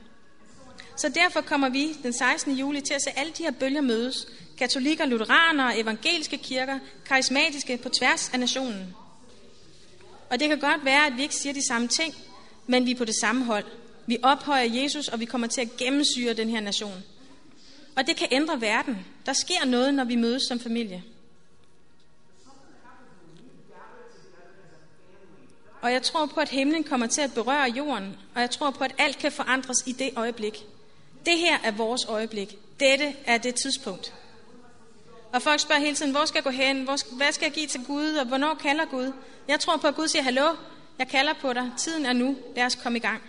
Så 0.96 1.08
derfor 1.08 1.40
kommer 1.40 1.68
vi 1.68 1.92
den 2.02 2.12
16. 2.12 2.54
juli 2.54 2.80
til 2.80 2.94
at 2.94 3.02
se 3.02 3.10
alle 3.16 3.32
de 3.38 3.42
her 3.42 3.50
bølger 3.50 3.80
mødes. 3.80 4.26
Katolikker, 4.58 5.06
lutheranere, 5.06 5.78
evangeliske 5.78 6.36
kirker, 6.36 6.78
karismatiske 7.06 7.76
på 7.76 7.88
tværs 7.88 8.30
af 8.32 8.40
nationen. 8.40 8.94
Og 10.30 10.40
det 10.40 10.48
kan 10.48 10.58
godt 10.58 10.84
være, 10.84 11.06
at 11.06 11.16
vi 11.16 11.22
ikke 11.22 11.34
siger 11.34 11.52
de 11.52 11.66
samme 11.68 11.88
ting, 11.88 12.14
men 12.66 12.86
vi 12.86 12.90
er 12.90 12.96
på 12.96 13.04
det 13.04 13.14
samme 13.20 13.44
hold. 13.44 13.64
Vi 14.06 14.18
ophøjer 14.22 14.82
Jesus, 14.82 15.08
og 15.08 15.20
vi 15.20 15.24
kommer 15.24 15.46
til 15.46 15.60
at 15.60 15.76
gennemsyre 15.76 16.34
den 16.34 16.48
her 16.48 16.60
nation. 16.60 17.04
Og 17.96 18.06
det 18.06 18.16
kan 18.16 18.28
ændre 18.30 18.60
verden. 18.60 19.06
Der 19.26 19.32
sker 19.32 19.64
noget, 19.64 19.94
når 19.94 20.04
vi 20.04 20.16
mødes 20.16 20.42
som 20.48 20.60
familie. 20.60 21.04
Og 25.80 25.92
jeg 25.92 26.02
tror 26.02 26.26
på, 26.26 26.40
at 26.40 26.48
himlen 26.48 26.84
kommer 26.84 27.06
til 27.06 27.20
at 27.20 27.34
berøre 27.34 27.70
jorden, 27.70 28.16
og 28.34 28.40
jeg 28.40 28.50
tror 28.50 28.70
på, 28.70 28.84
at 28.84 28.94
alt 28.98 29.18
kan 29.18 29.32
forandres 29.32 29.82
i 29.86 29.92
det 29.92 30.10
øjeblik. 30.16 30.64
Det 31.26 31.38
her 31.38 31.58
er 31.64 31.70
vores 31.70 32.04
øjeblik. 32.04 32.56
Dette 32.80 33.14
er 33.26 33.38
det 33.38 33.54
tidspunkt. 33.54 34.14
Og 35.32 35.42
folk 35.42 35.60
spørger 35.60 35.80
hele 35.80 35.96
tiden, 35.96 36.12
hvor 36.12 36.24
skal 36.24 36.38
jeg 36.38 36.44
gå 36.44 36.50
hen? 36.50 36.82
Hvor, 36.82 37.16
hvad 37.16 37.32
skal 37.32 37.46
jeg 37.46 37.52
give 37.52 37.66
til 37.66 37.84
Gud? 37.84 38.14
Og 38.14 38.26
hvornår 38.26 38.54
kalder 38.54 38.84
Gud? 38.84 39.12
Jeg 39.48 39.60
tror 39.60 39.76
på, 39.76 39.86
at 39.86 39.94
Gud 39.94 40.08
siger, 40.08 40.22
hallo, 40.22 40.54
jeg 40.98 41.08
kalder 41.08 41.32
på 41.40 41.52
dig. 41.52 41.72
Tiden 41.78 42.06
er 42.06 42.12
nu. 42.12 42.36
Lad 42.56 42.64
os 42.64 42.74
komme 42.74 42.98
i 42.98 43.00
gang. 43.00 43.22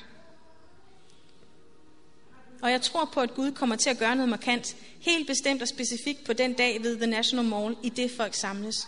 Og 2.61 2.71
jeg 2.71 2.81
tror 2.81 3.09
på, 3.13 3.19
at 3.19 3.33
Gud 3.35 3.51
kommer 3.51 3.75
til 3.75 3.89
at 3.89 3.97
gøre 3.97 4.15
noget 4.15 4.29
markant, 4.29 4.75
helt 4.99 5.27
bestemt 5.27 5.61
og 5.61 5.67
specifikt 5.67 6.23
på 6.23 6.33
den 6.33 6.53
dag 6.53 6.83
ved 6.83 6.97
The 6.97 7.07
National 7.07 7.45
Mall, 7.45 7.75
i 7.83 7.89
det 7.89 8.11
folk 8.11 8.33
samles. 8.33 8.87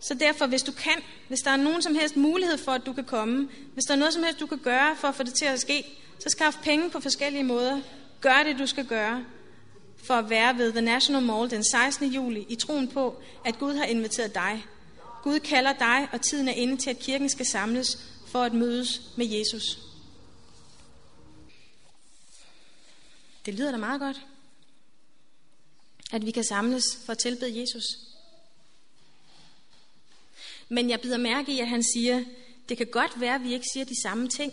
Så 0.00 0.14
derfor, 0.14 0.46
hvis 0.46 0.62
du 0.62 0.72
kan, 0.72 1.02
hvis 1.28 1.40
der 1.40 1.50
er 1.50 1.56
nogen 1.56 1.82
som 1.82 1.94
helst 1.94 2.16
mulighed 2.16 2.58
for, 2.58 2.72
at 2.72 2.86
du 2.86 2.92
kan 2.92 3.04
komme, 3.04 3.48
hvis 3.74 3.84
der 3.84 3.94
er 3.94 3.98
noget 3.98 4.14
som 4.14 4.22
helst, 4.22 4.40
du 4.40 4.46
kan 4.46 4.58
gøre 4.58 4.96
for 4.96 5.08
at 5.08 5.14
få 5.14 5.22
det 5.22 5.34
til 5.34 5.44
at 5.44 5.60
ske, 5.60 5.84
så 6.18 6.28
skaff 6.28 6.56
penge 6.62 6.90
på 6.90 7.00
forskellige 7.00 7.44
måder. 7.44 7.80
Gør 8.20 8.42
det, 8.46 8.58
du 8.58 8.66
skal 8.66 8.86
gøre 8.86 9.24
for 10.04 10.14
at 10.14 10.30
være 10.30 10.58
ved 10.58 10.72
The 10.72 10.80
National 10.80 11.22
Mall 11.22 11.50
den 11.50 11.64
16. 11.64 12.12
juli 12.12 12.46
i 12.48 12.54
troen 12.54 12.88
på, 12.88 13.22
at 13.44 13.58
Gud 13.58 13.74
har 13.74 13.84
inviteret 13.84 14.34
dig. 14.34 14.64
Gud 15.22 15.38
kalder 15.38 15.72
dig, 15.72 16.08
og 16.12 16.20
tiden 16.20 16.48
er 16.48 16.52
inde 16.52 16.76
til, 16.76 16.90
at 16.90 16.98
kirken 16.98 17.28
skal 17.28 17.46
samles 17.46 17.98
for 18.26 18.42
at 18.42 18.54
mødes 18.54 19.00
med 19.16 19.26
Jesus. 19.26 19.87
Det 23.48 23.56
lyder 23.56 23.70
da 23.70 23.76
meget 23.76 24.00
godt, 24.00 24.26
at 26.12 26.26
vi 26.26 26.30
kan 26.30 26.44
samles 26.44 26.84
for 27.04 27.12
at 27.12 27.18
tilbede 27.18 27.60
Jesus. 27.60 27.84
Men 30.68 30.90
jeg 30.90 31.00
bider 31.00 31.16
mærke 31.16 31.52
i, 31.52 31.60
at 31.60 31.68
han 31.68 31.82
siger, 31.82 32.24
det 32.68 32.76
kan 32.76 32.86
godt 32.86 33.20
være, 33.20 33.34
at 33.34 33.42
vi 33.42 33.52
ikke 33.52 33.66
siger 33.72 33.84
de 33.84 34.02
samme 34.02 34.28
ting, 34.28 34.52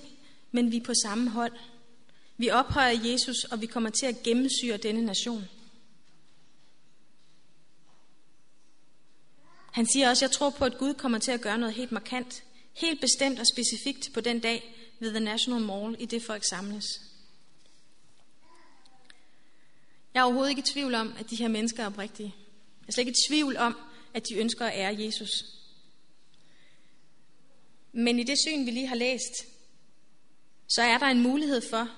men 0.52 0.72
vi 0.72 0.78
er 0.78 0.84
på 0.84 0.94
samme 1.04 1.30
hold. 1.30 1.54
Vi 2.38 2.50
ophøjer 2.50 3.00
Jesus, 3.04 3.44
og 3.44 3.62
vi 3.62 3.66
kommer 3.66 3.90
til 3.90 4.06
at 4.06 4.24
gennemsyre 4.24 4.78
denne 4.78 5.02
nation. 5.02 5.46
Han 9.72 9.86
siger 9.86 10.10
også, 10.10 10.26
jeg 10.26 10.32
tror 10.32 10.50
på, 10.50 10.66
at 10.66 10.78
Gud 10.78 10.94
kommer 10.94 11.20
til 11.20 11.32
at 11.32 11.42
gøre 11.42 11.58
noget 11.58 11.76
helt 11.76 11.92
markant, 11.92 12.44
helt 12.74 13.02
bestemt 13.02 13.40
og 13.40 13.46
specifikt 13.48 14.14
på 14.14 14.22
den 14.22 14.40
dag 14.40 14.76
ved 15.00 15.10
The 15.10 15.20
National 15.20 15.62
Mall, 15.62 15.96
i 16.00 16.06
det 16.06 16.24
folk 16.24 16.44
samles. 16.50 16.86
Jeg 20.16 20.22
er 20.22 20.26
overhovedet 20.26 20.50
ikke 20.50 20.60
i 20.60 20.72
tvivl 20.74 20.96
om, 20.96 21.14
at 21.20 21.30
de 21.30 21.36
her 21.36 21.48
mennesker 21.48 21.84
er 21.84 21.88
oprigtige. 21.88 22.36
Jeg 22.82 22.88
er 22.88 22.92
slet 22.92 23.08
ikke 23.08 23.18
i 23.18 23.28
tvivl 23.30 23.58
om, 23.58 23.78
at 24.14 24.24
de 24.30 24.36
ønsker 24.36 24.66
at 24.66 24.80
ære 24.80 24.96
Jesus. 25.00 25.30
Men 27.92 28.20
i 28.20 28.24
det 28.24 28.40
syn, 28.40 28.66
vi 28.66 28.72
lige 28.72 28.88
har 28.88 28.96
læst, 28.96 29.34
så 30.68 30.82
er 30.82 30.98
der 30.98 31.06
en 31.06 31.24
mulighed 31.24 31.62
for, 31.70 31.90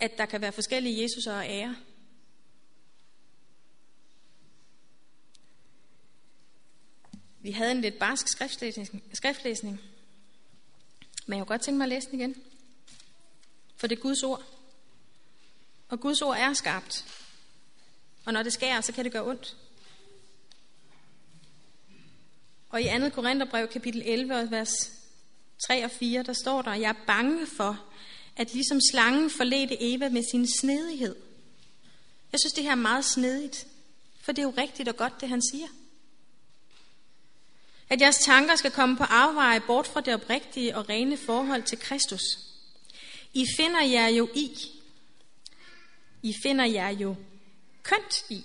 at 0.00 0.18
der 0.18 0.26
kan 0.26 0.40
være 0.40 0.52
forskellige 0.52 1.02
Jesuser 1.02 1.32
og 1.32 1.46
ære. 1.46 1.76
Vi 7.40 7.50
havde 7.50 7.72
en 7.72 7.80
lidt 7.80 7.98
barsk 7.98 8.28
skriftlæsning, 8.28 9.02
skriftlæsning. 9.12 9.80
Men 11.26 11.38
jeg 11.38 11.46
kunne 11.46 11.54
godt 11.54 11.62
tænke 11.62 11.78
mig 11.78 11.84
at 11.84 11.88
læse 11.88 12.10
den 12.10 12.20
igen. 12.20 12.42
For 13.76 13.86
det 13.86 13.98
er 13.98 14.02
Guds 14.02 14.22
ord. 14.22 14.55
Og 15.88 16.00
Guds 16.00 16.22
ord 16.22 16.36
er 16.36 16.52
skarpt. 16.52 17.04
Og 18.24 18.32
når 18.32 18.42
det 18.42 18.52
skærer, 18.52 18.80
så 18.80 18.92
kan 18.92 19.04
det 19.04 19.12
gøre 19.12 19.26
ondt. 19.26 19.56
Og 22.68 22.82
i 22.82 22.84
2. 22.84 23.08
Korintherbrev 23.08 23.68
kapitel 23.68 24.02
11, 24.04 24.50
vers 24.50 24.92
3 25.66 25.84
og 25.84 25.90
4, 25.90 26.22
der 26.22 26.32
står 26.32 26.62
der, 26.62 26.74
jeg 26.74 26.88
er 26.88 27.04
bange 27.06 27.46
for, 27.46 27.84
at 28.36 28.52
ligesom 28.52 28.80
slangen 28.90 29.30
forledte 29.30 29.76
Eva 29.80 30.08
med 30.08 30.22
sin 30.30 30.46
snedighed. 30.60 31.16
Jeg 32.32 32.40
synes, 32.40 32.52
det 32.52 32.64
her 32.64 32.70
er 32.70 32.74
meget 32.74 33.04
snedigt, 33.04 33.66
for 34.20 34.32
det 34.32 34.38
er 34.38 34.46
jo 34.46 34.54
rigtigt 34.58 34.88
og 34.88 34.96
godt, 34.96 35.20
det 35.20 35.28
han 35.28 35.42
siger. 35.42 35.66
At 37.88 38.00
jeres 38.00 38.18
tanker 38.18 38.56
skal 38.56 38.70
komme 38.70 38.96
på 38.96 39.04
afveje 39.04 39.60
bort 39.60 39.86
fra 39.86 40.00
det 40.00 40.14
oprigtige 40.14 40.76
og 40.76 40.88
rene 40.88 41.16
forhold 41.16 41.62
til 41.62 41.78
Kristus. 41.78 42.22
I 43.32 43.46
finder 43.56 43.82
jer 43.82 44.08
jo 44.08 44.28
i, 44.34 44.75
i 46.26 46.32
finder 46.42 46.64
jer 46.64 46.88
jo 46.88 47.16
kønt 47.82 48.30
i, 48.30 48.42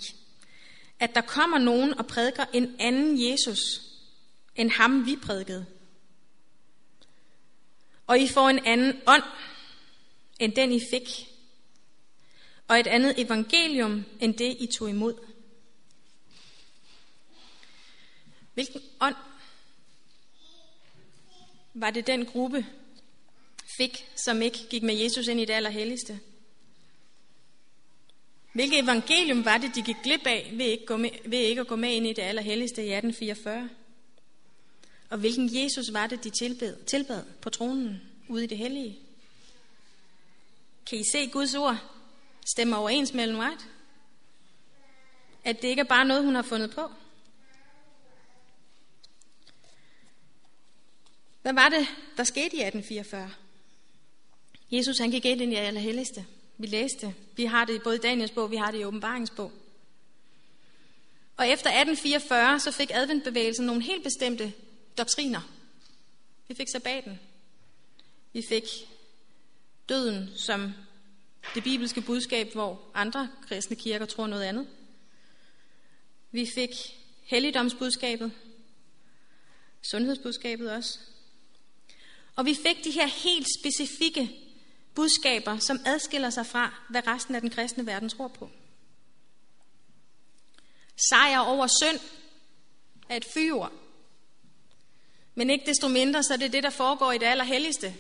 at 1.00 1.16
der 1.16 1.22
kommer 1.22 1.58
nogen 1.58 1.94
og 1.94 2.08
prædiker 2.08 2.46
en 2.54 2.76
anden 2.80 3.32
Jesus, 3.32 3.60
end 4.56 4.72
ham 4.72 5.06
vi 5.06 5.16
prædikede. 5.16 5.66
Og 8.08 8.20
I 8.20 8.28
får 8.28 8.50
en 8.50 8.66
anden 8.66 9.02
ånd, 9.08 9.24
end 10.40 10.54
den 10.54 10.72
I 10.72 10.80
fik, 10.92 11.28
og 12.68 12.80
et 12.80 12.88
andet 12.88 13.20
evangelium, 13.20 14.06
end 14.20 14.34
det 14.34 14.58
I 14.60 14.68
tog 14.78 14.90
imod. 14.90 15.28
Hvilken 18.54 18.82
ånd 19.00 19.16
var 21.74 21.92
det 21.92 22.08
den 22.08 22.26
gruppe 22.26 22.66
fik, 23.78 24.06
som 24.16 24.42
ikke 24.42 24.68
gik 24.70 24.84
med 24.84 24.96
Jesus 24.96 25.28
ind 25.28 25.40
i 25.40 25.46
det 25.46 25.54
allerhelligste? 25.54 26.20
Hvilket 28.54 28.80
evangelium 28.80 29.46
var 29.46 29.58
det, 29.58 29.76
de 29.76 29.82
gik 29.82 29.96
glip 30.04 30.28
af 30.28 30.52
ved 30.54 30.66
ikke, 30.66 30.86
gå 30.86 30.98
med, 30.98 31.10
ved 31.26 31.40
ikke 31.40 31.62
at 31.62 31.68
gå 31.68 31.76
med 31.76 31.90
ind 31.90 32.08
i 32.08 32.14
det 32.14 32.22
allerhelligste 32.22 32.82
i 32.82 32.94
1844? 32.94 33.70
Og 35.10 35.18
hvilken 35.18 35.50
Jesus 35.64 35.94
var 35.94 36.08
det, 36.08 36.24
de 36.24 36.30
tilbed, 36.30 36.86
tilbad 36.86 37.24
på 37.42 37.50
tronen 37.50 38.02
ude 38.28 38.44
i 38.44 38.48
det 38.48 38.58
hellige? 38.58 39.00
Kan 40.86 41.00
I 41.00 41.04
se 41.12 41.28
Guds 41.28 41.56
ord 41.56 41.78
stemme 42.54 42.78
overens 42.78 43.14
med 43.14 43.24
Ellen 43.24 43.40
White? 43.40 43.64
At 45.44 45.62
det 45.62 45.68
ikke 45.68 45.80
er 45.80 45.84
bare 45.84 46.06
noget, 46.06 46.24
hun 46.24 46.36
har 46.36 46.42
fundet 46.42 46.76
på? 46.76 46.92
Hvad 51.42 51.54
var 51.54 51.70
det, 51.70 51.88
der 52.18 52.24
skete 52.24 52.56
i 52.56 52.62
1844? 52.62 53.32
Jesus 54.72 54.98
han 54.98 55.12
gik 55.12 55.26
ind 55.26 55.42
i 55.42 55.46
det 55.46 55.58
allerhelligste. 55.58 56.26
Vi 56.62 56.68
læste. 56.68 57.16
Vi 57.36 57.46
har 57.46 57.66
det 57.66 57.84
både 57.84 57.96
i 57.96 58.00
Daniels 58.00 58.32
bog, 58.32 58.52
vi 58.52 58.56
har 58.56 58.72
det 58.72 58.80
i 58.80 58.86
åbenbaringsbog. 58.86 59.52
Og 61.38 61.48
efter 61.48 61.70
1844, 61.70 62.60
så 62.60 62.72
fik 62.72 62.92
adventbevægelsen 62.94 63.66
nogle 63.66 63.84
helt 63.84 64.04
bestemte 64.04 64.54
doktriner. 64.98 65.42
Vi 66.48 66.56
fik 66.56 66.68
sabbaten. 66.72 67.20
Vi 68.34 68.44
fik 68.50 68.64
døden 69.90 70.30
som 70.36 70.74
det 71.56 71.64
bibelske 71.64 72.02
budskab, 72.02 72.54
hvor 72.54 72.82
andre 72.94 73.30
kristne 73.48 73.76
kirker 73.76 74.06
tror 74.06 74.28
noget 74.28 74.44
andet. 74.44 74.68
Vi 76.32 76.48
fik 76.56 76.70
helligdomsbudskabet, 77.24 78.32
sundhedsbudskabet 79.82 80.72
også. 80.72 81.00
Og 82.36 82.46
vi 82.46 82.54
fik 82.54 82.84
de 82.84 82.92
her 82.92 83.08
helt 83.08 83.48
specifikke 83.60 84.51
budskaber, 84.96 85.58
som 85.60 85.80
adskiller 85.86 86.30
sig 86.30 86.46
fra, 86.46 86.74
hvad 86.90 87.08
resten 87.08 87.36
af 87.36 87.42
den 87.42 87.50
kristne 87.50 87.86
verden 87.86 88.10
tror 88.10 88.28
på. 88.28 88.50
Sejr 91.10 91.40
over 91.40 91.68
synd 91.68 92.00
er 93.10 93.18
et 93.18 93.26
fyord. 93.34 93.72
Men 95.36 95.50
ikke 95.50 95.66
desto 95.66 95.88
mindre, 95.88 96.24
så 96.24 96.34
er 96.34 96.38
det 96.38 96.54
det, 96.54 96.64
der 96.64 96.70
foregår 96.70 97.12
i 97.12 97.18
det 97.18 97.26
allerhelligste. 97.26 97.96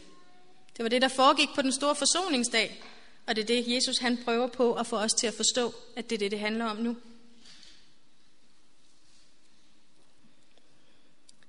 Det 0.78 0.84
var 0.84 0.90
det, 0.90 1.02
der 1.02 1.08
foregik 1.08 1.50
på 1.56 1.62
den 1.62 1.72
store 1.72 1.96
forsoningsdag. 1.96 2.84
Og 3.28 3.36
det 3.36 3.42
er 3.42 3.46
det, 3.46 3.76
Jesus 3.76 3.98
han 3.98 4.24
prøver 4.24 4.48
på 4.48 4.74
at 4.74 4.88
få 4.88 4.98
os 4.98 5.14
til 5.14 5.28
at 5.28 5.34
forstå, 5.34 5.74
at 5.96 6.10
det 6.10 6.16
er 6.16 6.20
det, 6.20 6.32
det 6.32 6.40
handler 6.40 6.66
om 6.66 6.78
nu. 6.78 6.98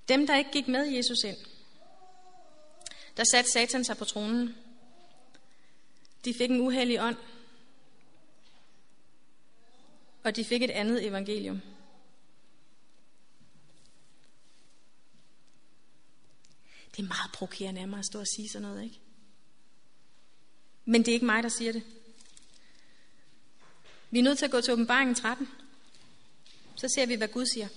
Dem, 0.09 0.27
der 0.27 0.37
ikke 0.37 0.51
gik 0.51 0.69
med 0.69 0.87
Jesus 0.87 1.19
ind, 1.25 1.37
der 3.17 3.25
satte 3.25 3.51
Satan 3.51 3.85
sig 3.85 3.97
på 3.97 4.05
tronen. 4.05 4.55
De 6.25 6.35
fik 6.35 6.51
en 6.51 6.61
uheldig 6.61 7.03
ånd, 7.03 7.17
og 10.23 10.37
de 10.37 10.45
fik 10.45 10.63
et 10.63 10.71
andet 10.71 11.07
evangelium. 11.07 11.61
Det 16.97 17.03
er 17.03 17.09
meget 17.09 17.33
provokerende 17.33 17.81
af 17.81 17.89
mig 17.89 17.99
at 17.99 18.07
stå 18.07 18.21
og 18.21 18.27
sige 18.27 18.49
sådan 18.49 18.69
noget, 18.69 18.85
ikke? 18.85 19.01
Men 20.85 21.03
det 21.03 21.09
er 21.09 21.13
ikke 21.13 21.27
mig, 21.27 21.43
der 21.43 21.49
siger 21.49 21.73
det. 21.73 21.83
Vi 24.11 24.19
er 24.19 24.23
nødt 24.23 24.39
til 24.39 24.45
at 24.45 24.51
gå 24.51 24.61
til 24.61 24.73
åbenbaringen 24.73 25.15
13. 25.15 25.49
Så 26.77 26.89
ser 26.95 27.07
vi, 27.07 27.15
hvad 27.15 27.29
Gud 27.29 27.47
siger. 27.47 27.69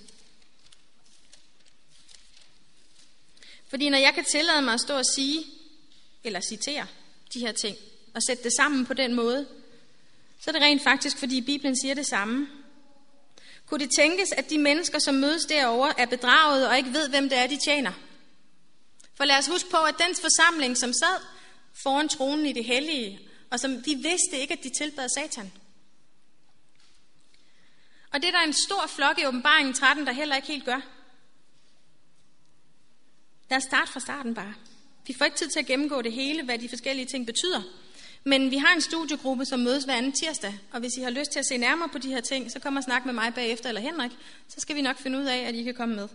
Fordi 3.67 3.89
når 3.89 3.97
jeg 3.97 4.13
kan 4.13 4.25
tillade 4.31 4.61
mig 4.61 4.73
at 4.73 4.79
stå 4.79 4.97
og 4.97 5.05
sige, 5.15 5.45
eller 6.23 6.39
citere 6.39 6.87
de 7.33 7.39
her 7.39 7.51
ting, 7.51 7.77
og 8.15 8.23
sætte 8.23 8.43
det 8.43 8.53
sammen 8.57 8.85
på 8.85 8.93
den 8.93 9.13
måde, 9.13 9.47
så 10.39 10.49
er 10.49 10.51
det 10.51 10.61
rent 10.61 10.83
faktisk, 10.83 11.17
fordi 11.17 11.41
Bibelen 11.41 11.79
siger 11.81 11.93
det 11.93 12.05
samme. 12.05 12.47
Kunne 13.65 13.79
det 13.79 13.95
tænkes, 13.95 14.31
at 14.31 14.49
de 14.49 14.57
mennesker, 14.57 14.99
som 14.99 15.15
mødes 15.15 15.45
derovre, 15.45 15.99
er 15.99 16.05
bedraget 16.05 16.67
og 16.67 16.77
ikke 16.77 16.93
ved, 16.93 17.09
hvem 17.09 17.29
det 17.29 17.37
er, 17.37 17.47
de 17.47 17.57
tjener? 17.65 17.91
For 19.15 19.25
lad 19.25 19.37
os 19.37 19.47
huske 19.47 19.69
på, 19.69 19.77
at 19.77 19.95
den 19.97 20.15
forsamling, 20.15 20.77
som 20.77 20.93
sad 20.93 21.21
foran 21.73 22.09
tronen 22.09 22.45
i 22.45 22.53
det 22.53 22.65
hellige, 22.65 23.19
og 23.51 23.59
som 23.59 23.81
de 23.81 23.95
vidste 23.95 24.39
ikke, 24.39 24.53
at 24.53 24.63
de 24.63 24.69
tilbad 24.69 25.09
Satan. 25.09 25.51
Og 28.13 28.21
det 28.21 28.27
er 28.27 28.31
der 28.31 28.43
en 28.43 28.53
stor 28.53 28.87
flok 28.87 29.19
i 29.19 29.25
åbenbaringen 29.25 29.73
13, 29.73 30.07
der 30.07 30.11
heller 30.11 30.35
ikke 30.35 30.47
helt 30.47 30.65
gør. 30.65 30.81
Lad 33.49 33.57
os 33.57 33.63
starte 33.63 33.91
fra 33.91 33.99
starten 33.99 34.33
bare. 34.33 34.53
Vi 35.07 35.13
får 35.17 35.25
ikke 35.25 35.37
tid 35.37 35.49
til 35.49 35.59
at 35.59 35.65
gennemgå 35.65 36.01
det 36.01 36.11
hele, 36.11 36.43
hvad 36.43 36.59
de 36.59 36.69
forskellige 36.69 37.05
ting 37.05 37.25
betyder. 37.25 37.61
Men 38.27 38.51
vi 38.51 38.57
har 38.57 38.75
en 38.75 38.81
studiegruppe, 38.81 39.45
som 39.45 39.59
mødes 39.59 39.83
hver 39.83 39.93
anden 39.93 40.11
tirsdag, 40.11 40.59
og 40.71 40.79
hvis 40.79 40.97
I 40.97 41.01
har 41.01 41.09
lyst 41.09 41.31
til 41.31 41.39
at 41.39 41.45
se 41.45 41.57
nærmere 41.57 41.89
på 41.89 41.97
de 41.97 42.09
her 42.09 42.21
ting, 42.21 42.51
så 42.51 42.59
kom 42.59 42.75
og 42.75 42.83
snak 42.83 43.05
med 43.05 43.13
mig 43.13 43.33
bagefter 43.33 43.69
eller 43.69 43.81
Henrik, 43.81 44.11
så 44.47 44.55
skal 44.59 44.75
vi 44.75 44.81
nok 44.81 44.97
finde 44.97 45.17
ud 45.17 45.23
af, 45.23 45.37
at 45.37 45.55
I 45.55 45.63
kan 45.63 45.73
komme 45.73 45.95
med. 45.95 46.07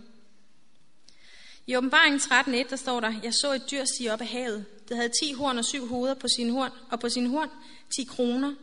I 1.67 1.75
åbenbaringen 1.75 2.19
13.1, 2.19 2.69
der 2.69 2.75
står 2.75 2.99
der, 2.99 3.13
jeg 3.23 3.33
så 3.33 3.53
et 3.53 3.71
dyr 3.71 3.85
sige 3.85 4.13
op 4.13 4.21
af 4.21 4.27
havet. 4.27 4.65
Det 4.89 4.97
havde 4.97 5.11
10 5.23 5.33
horn 5.33 5.57
og 5.57 5.65
syv 5.65 5.87
hoveder 5.87 6.13
på 6.13 6.27
sin 6.27 6.49
horn, 6.49 6.71
og 6.89 6.99
på 6.99 7.09
sin 7.09 7.27
horn 7.27 7.49
10 7.95 8.03
kroner, 8.03 8.53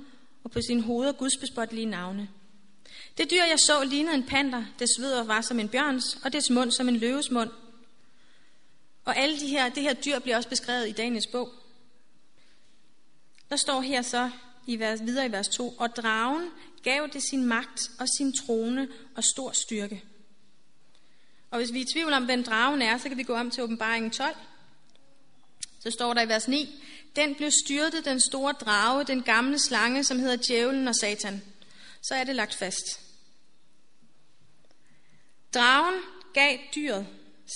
og 0.45 0.51
på 0.51 0.61
sin 0.69 0.81
hoveder 0.81 1.13
gudsbespottelige 1.13 1.87
navne. 1.87 2.29
Det 3.19 3.31
dyr, 3.31 3.45
jeg 3.45 3.59
så, 3.59 3.85
lignede 3.85 4.15
en 4.15 4.27
panter. 4.27 4.65
Dets 4.79 4.97
sveder 4.97 5.25
var 5.25 5.41
som 5.41 5.61
en 5.61 5.69
bjørns, 5.69 6.19
og 6.25 6.33
dets 6.33 6.51
mund 6.51 6.71
som 6.71 6.89
en 6.89 6.97
løves 6.97 7.31
mund. 7.31 7.51
Og 9.05 9.17
alle 9.17 9.41
de 9.41 9.47
her, 9.47 9.69
det 9.69 9.83
her 9.83 9.95
dyr 9.95 10.19
bliver 10.19 10.37
også 10.37 10.49
beskrevet 10.49 10.89
i 10.89 10.93
Daniels 10.93 11.27
bog. 11.27 11.53
Der 13.51 13.57
står 13.57 13.81
her 13.81 14.03
så 14.03 14.31
i 14.67 14.79
vers, 14.79 15.01
videre 15.03 15.27
i 15.27 15.33
vers 15.33 15.49
2, 15.49 15.69
og 15.79 15.97
dragen 15.97 16.51
gav 16.83 17.09
det 17.13 17.23
sin 17.31 17.45
magt 17.45 17.91
og 17.99 18.09
sin 18.19 18.33
trone 18.33 18.89
og 19.17 19.25
stor 19.25 19.53
styrke. 19.53 20.05
Og 21.51 21.59
hvis 21.59 21.73
vi 21.73 21.79
er 21.79 21.83
i 21.83 21.93
tvivl 21.93 22.13
om, 22.13 22.25
hvem 22.25 22.45
dragen 22.45 22.83
er, 22.83 22.99
så 22.99 23.09
kan 23.09 23.19
vi 23.19 23.23
gå 23.23 23.35
om 23.35 23.51
til 23.51 23.63
åbenbaringen 23.63 24.11
12. 24.11 24.37
Så 25.81 25.91
står 25.91 26.15
der 26.15 26.23
i 26.23 26.29
vers 26.29 26.49
9, 26.49 26.83
den 27.17 27.35
blev 27.35 27.51
styrtet, 27.65 28.05
den 28.05 28.21
store 28.21 28.53
drage, 28.53 29.05
den 29.05 29.23
gamle 29.23 29.59
slange, 29.59 30.05
som 30.05 30.19
hedder 30.19 30.37
djævlen 30.37 30.89
og 30.89 30.95
satan. 30.95 31.43
Så 32.03 32.15
er 32.15 32.25
det 32.25 32.35
lagt 32.35 32.55
fast. 32.55 33.01
Dragen 35.55 36.01
gav 36.35 36.59
dyret 36.75 37.07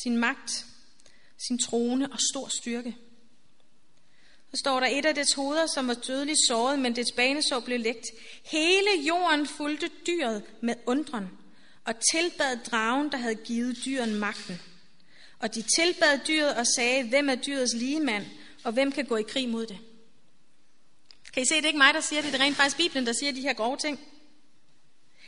sin 0.03 0.17
magt, 0.17 0.67
sin 1.47 1.59
trone 1.59 2.13
og 2.13 2.21
stor 2.21 2.49
styrke. 2.49 2.97
Så 4.55 4.59
står 4.59 4.81
der 4.81 4.87
et 4.87 5.07
af 5.07 5.15
dets 5.15 5.35
hoveder, 5.35 5.67
som 5.67 5.89
var 5.89 5.95
dødeligt 5.95 6.39
såret, 6.49 6.79
men 6.79 6.97
dets 6.97 7.13
banesår 7.13 7.61
blev 7.61 7.81
lægt. 7.81 8.07
Hele 8.45 9.03
jorden 9.09 9.47
fulgte 9.47 9.91
dyret 10.07 10.43
med 10.61 10.75
undren 10.87 11.29
og 11.85 11.95
tilbad 12.13 12.59
dragen, 12.71 13.13
der 13.13 13.19
havde 13.19 13.35
givet 13.35 13.77
dyren 13.85 14.15
magten. 14.15 14.61
Og 15.39 15.55
de 15.55 15.63
tilbad 15.77 16.21
dyret 16.29 16.55
og 16.55 16.67
sagde, 16.67 17.09
hvem 17.09 17.29
er 17.29 17.35
dyrets 17.35 17.75
ligemand, 17.75 18.27
og 18.65 18.73
hvem 18.73 18.93
kan 18.93 19.05
gå 19.05 19.17
i 19.17 19.23
krig 19.23 19.49
mod 19.49 19.67
det? 19.67 19.79
Kan 21.35 21.43
I 21.43 21.47
se, 21.47 21.55
det 21.55 21.65
er 21.65 21.67
ikke 21.67 21.79
mig, 21.79 21.95
der 21.95 22.01
siger 22.01 22.23
det, 22.23 22.33
det 22.33 22.41
er 22.41 22.45
rent 22.45 22.57
faktisk 22.57 22.77
Bibelen, 22.77 23.07
der 23.07 23.13
siger 23.13 23.33
de 23.33 23.41
her 23.41 23.53
grove 23.53 23.77
ting. 23.77 24.01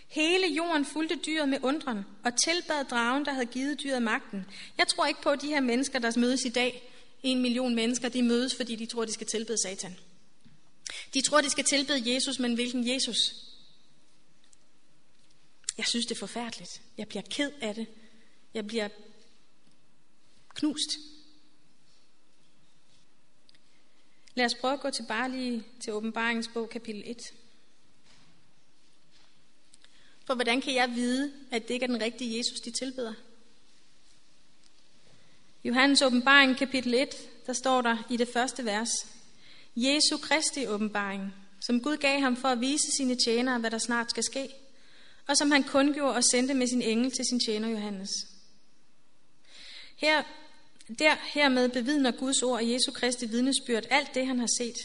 Hele 0.08 0.46
jorden 0.46 0.84
fulgte 0.84 1.16
dyret 1.26 1.48
med 1.48 1.58
undren 1.62 2.04
og 2.24 2.32
tilbad 2.44 2.84
dragen, 2.84 3.24
der 3.24 3.32
havde 3.32 3.46
givet 3.46 3.80
dyret 3.82 4.02
magten. 4.02 4.46
Jeg 4.78 4.88
tror 4.88 5.06
ikke 5.06 5.22
på, 5.22 5.30
at 5.30 5.42
de 5.42 5.46
her 5.46 5.60
mennesker, 5.60 5.98
der 5.98 6.20
mødes 6.20 6.44
i 6.44 6.48
dag, 6.48 6.93
en 7.24 7.42
million 7.42 7.74
mennesker, 7.74 8.08
de 8.08 8.22
mødes, 8.22 8.54
fordi 8.54 8.76
de 8.76 8.86
tror, 8.86 9.04
de 9.04 9.12
skal 9.12 9.26
tilbede 9.26 9.58
Satan. 9.58 9.96
De 11.14 11.20
tror, 11.20 11.40
de 11.40 11.50
skal 11.50 11.64
tilbede 11.64 12.14
Jesus, 12.14 12.38
men 12.38 12.54
hvilken 12.54 12.88
Jesus? 12.88 13.34
Jeg 15.78 15.86
synes, 15.86 16.06
det 16.06 16.14
er 16.14 16.18
forfærdeligt. 16.18 16.82
Jeg 16.98 17.08
bliver 17.08 17.22
ked 17.22 17.50
af 17.60 17.74
det. 17.74 17.86
Jeg 18.54 18.66
bliver 18.66 18.88
knust. 20.54 20.98
Lad 24.34 24.44
os 24.44 24.54
prøve 24.54 24.74
at 24.74 24.80
gå 24.80 24.90
til 24.90 25.04
bare 25.08 25.30
lige 25.30 25.64
til 25.80 25.92
åbenbaringens 25.92 26.48
bog, 26.54 26.70
kapitel 26.70 27.02
1. 27.06 27.32
For 30.26 30.34
hvordan 30.34 30.60
kan 30.60 30.74
jeg 30.74 30.90
vide, 30.94 31.32
at 31.50 31.62
det 31.62 31.74
ikke 31.74 31.84
er 31.84 31.88
den 31.88 32.00
rigtige 32.00 32.38
Jesus, 32.38 32.60
de 32.60 32.70
tilbeder? 32.70 33.14
Johannes 35.64 36.02
åbenbaring, 36.02 36.56
kapitel 36.56 36.94
1, 36.94 37.08
der 37.46 37.52
står 37.52 37.82
der 37.82 37.96
i 38.10 38.16
det 38.16 38.28
første 38.32 38.64
vers, 38.64 38.90
Jesu 39.76 40.16
Kristi 40.16 40.66
åbenbaring, 40.66 41.34
som 41.60 41.80
Gud 41.80 41.96
gav 41.96 42.20
ham 42.20 42.36
for 42.36 42.48
at 42.48 42.60
vise 42.60 42.96
sine 42.96 43.16
tjenere, 43.24 43.58
hvad 43.58 43.70
der 43.70 43.78
snart 43.78 44.10
skal 44.10 44.22
ske, 44.22 44.48
og 45.26 45.36
som 45.36 45.50
han 45.50 45.62
kundgjorde 45.62 46.16
og 46.16 46.24
sendte 46.24 46.54
med 46.54 46.66
sin 46.66 46.82
engel 46.82 47.10
til 47.10 47.24
sin 47.24 47.40
tjener 47.40 47.68
Johannes. 47.68 48.10
Her, 49.96 50.22
der 50.98 51.14
hermed 51.34 51.68
bevidner 51.68 52.10
Guds 52.10 52.42
ord 52.42 52.58
og 52.60 52.70
Jesu 52.70 52.92
Kristi 52.92 53.26
vidnesbyrd 53.26 53.84
alt 53.90 54.14
det, 54.14 54.26
han 54.26 54.38
har 54.38 54.48
set. 54.58 54.76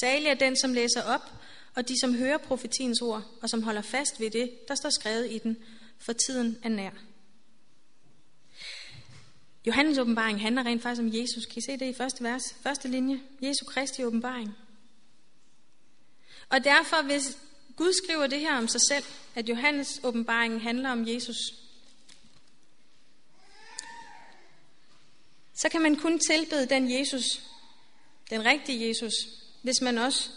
Særlig 0.00 0.26
er 0.26 0.34
den, 0.34 0.56
som 0.56 0.72
læser 0.72 1.02
op, 1.02 1.32
og 1.74 1.88
de, 1.88 2.00
som 2.00 2.14
hører 2.14 2.38
profetiens 2.38 3.00
ord, 3.00 3.22
og 3.42 3.50
som 3.50 3.62
holder 3.62 3.82
fast 3.82 4.20
ved 4.20 4.30
det, 4.30 4.68
der 4.68 4.74
står 4.74 4.90
skrevet 4.90 5.32
i 5.32 5.38
den, 5.38 5.56
for 5.98 6.12
tiden 6.12 6.58
er 6.62 6.68
nær. 6.68 7.07
Johannes 9.66 9.98
åbenbaring 9.98 10.40
handler 10.40 10.66
rent 10.66 10.82
faktisk 10.82 11.02
om 11.02 11.14
Jesus. 11.14 11.46
Kan 11.46 11.58
I 11.58 11.60
se 11.60 11.76
det 11.76 11.88
i 11.88 11.94
første 11.94 12.24
vers? 12.24 12.42
Første 12.62 12.88
linje. 12.88 13.20
Jesu 13.42 13.64
Kristi 13.64 14.04
åbenbaring. 14.04 14.54
Og 16.48 16.64
derfor, 16.64 17.02
hvis 17.02 17.38
Gud 17.76 17.92
skriver 17.92 18.26
det 18.26 18.40
her 18.40 18.58
om 18.58 18.68
sig 18.68 18.80
selv, 18.88 19.04
at 19.34 19.48
Johannes 19.48 20.00
åbenbaringen 20.04 20.60
handler 20.60 20.90
om 20.90 21.08
Jesus, 21.08 21.36
så 25.54 25.68
kan 25.68 25.82
man 25.82 25.96
kun 25.96 26.18
tilbede 26.18 26.66
den 26.66 26.98
Jesus, 26.98 27.24
den 28.30 28.44
rigtige 28.44 28.88
Jesus, 28.88 29.12
hvis 29.62 29.80
man 29.80 29.98
også 29.98 30.30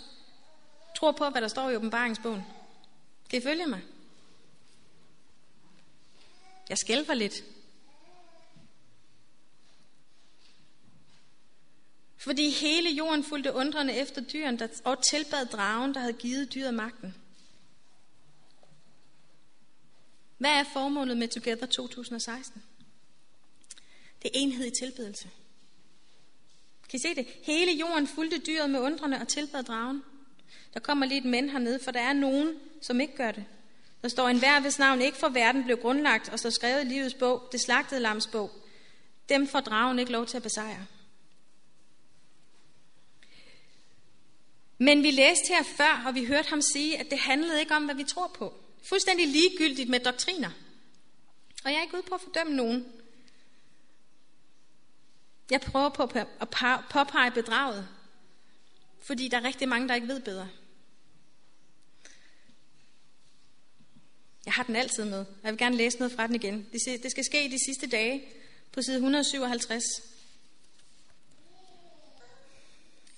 tror 0.97 1.11
på, 1.11 1.29
hvad 1.29 1.41
der 1.41 1.47
står 1.47 1.69
i 1.69 1.75
åbenbaringsbogen. 1.75 2.41
Kan 3.29 3.39
I 3.39 3.43
følge 3.43 3.67
mig? 3.67 3.81
Jeg 6.69 6.77
skælver 6.77 7.13
lidt. 7.13 7.43
Fordi 12.21 12.49
hele 12.49 12.89
jorden 12.89 13.23
fulgte 13.23 13.53
undrende 13.53 13.93
efter 13.93 14.21
dyren 14.21 14.59
der, 14.59 14.67
og 14.83 15.03
tilbad 15.03 15.45
dragen, 15.45 15.93
der 15.93 15.99
havde 15.99 16.13
givet 16.13 16.53
dyret 16.53 16.73
magten. 16.73 17.15
Hvad 20.37 20.51
er 20.51 20.63
formålet 20.73 21.17
med 21.17 21.27
Together 21.27 21.65
2016? 21.65 22.63
Det 24.21 24.27
er 24.27 24.39
enhed 24.39 24.65
i 24.65 24.79
tilbedelse. 24.79 25.29
Kan 26.89 26.97
I 26.97 27.01
se 27.01 27.15
det? 27.15 27.27
Hele 27.43 27.71
jorden 27.71 28.07
fulgte 28.07 28.37
dyret 28.37 28.69
med 28.69 28.79
undrende 28.79 29.17
og 29.17 29.27
tilbad 29.27 29.63
dragen. 29.63 30.03
Der 30.73 30.79
kommer 30.79 31.05
lige 31.05 31.17
et 31.17 31.25
men 31.25 31.49
hernede, 31.49 31.79
for 31.83 31.91
der 31.91 32.01
er 32.01 32.13
nogen, 32.13 32.55
som 32.81 33.01
ikke 33.01 33.15
gør 33.15 33.31
det. 33.31 33.45
Der 34.01 34.07
står 34.07 34.29
en 34.29 34.39
hver, 34.39 34.59
hvis 34.59 34.79
navn 34.79 35.01
ikke 35.01 35.17
for 35.17 35.29
verden 35.29 35.63
blev 35.63 35.77
grundlagt, 35.77 36.29
og 36.29 36.39
så 36.39 36.51
skrevet 36.51 36.81
i 36.81 36.87
livets 36.87 37.13
bog, 37.13 37.49
det 37.51 37.61
slagtede 37.61 38.01
lams 38.01 38.27
bog. 38.27 38.51
Dem 39.29 39.47
får 39.47 39.59
dragen 39.59 39.99
ikke 39.99 40.11
lov 40.11 40.25
til 40.25 40.37
at 40.37 40.43
besejre. 40.43 40.85
Men 44.87 45.03
vi 45.03 45.11
læste 45.11 45.47
her 45.47 45.63
før, 45.63 46.03
og 46.07 46.15
vi 46.15 46.25
hørte 46.25 46.49
ham 46.49 46.61
sige, 46.61 46.99
at 46.99 47.09
det 47.09 47.19
handlede 47.19 47.59
ikke 47.59 47.75
om, 47.75 47.85
hvad 47.85 47.95
vi 47.95 48.03
tror 48.03 48.27
på. 48.27 48.53
Fuldstændig 48.83 49.27
ligegyldigt 49.27 49.89
med 49.89 49.99
doktriner. 49.99 50.49
Og 51.63 51.71
jeg 51.71 51.77
er 51.77 51.81
ikke 51.81 51.95
ude 51.95 52.03
på 52.03 52.15
at 52.15 52.21
fordømme 52.21 52.55
nogen. 52.55 52.85
Jeg 55.51 55.61
prøver 55.61 55.89
på 55.89 56.03
at 56.03 56.27
påpege 56.89 57.31
bedraget, 57.31 57.87
fordi 59.01 59.27
der 59.27 59.37
er 59.37 59.43
rigtig 59.43 59.69
mange, 59.69 59.87
der 59.87 59.95
ikke 59.95 60.07
ved 60.07 60.19
bedre. 60.21 60.49
Jeg 64.45 64.53
har 64.53 64.63
den 64.63 64.75
altid 64.75 65.05
med. 65.05 65.25
Jeg 65.43 65.51
vil 65.51 65.59
gerne 65.59 65.77
læse 65.77 65.97
noget 65.97 66.11
fra 66.11 66.27
den 66.27 66.35
igen. 66.35 66.67
Det 66.73 67.11
skal 67.11 67.23
ske 67.23 67.45
i 67.45 67.51
de 67.51 67.65
sidste 67.65 67.87
dage 67.87 68.23
på 68.71 68.81
side 68.81 68.95
157. 68.95 69.83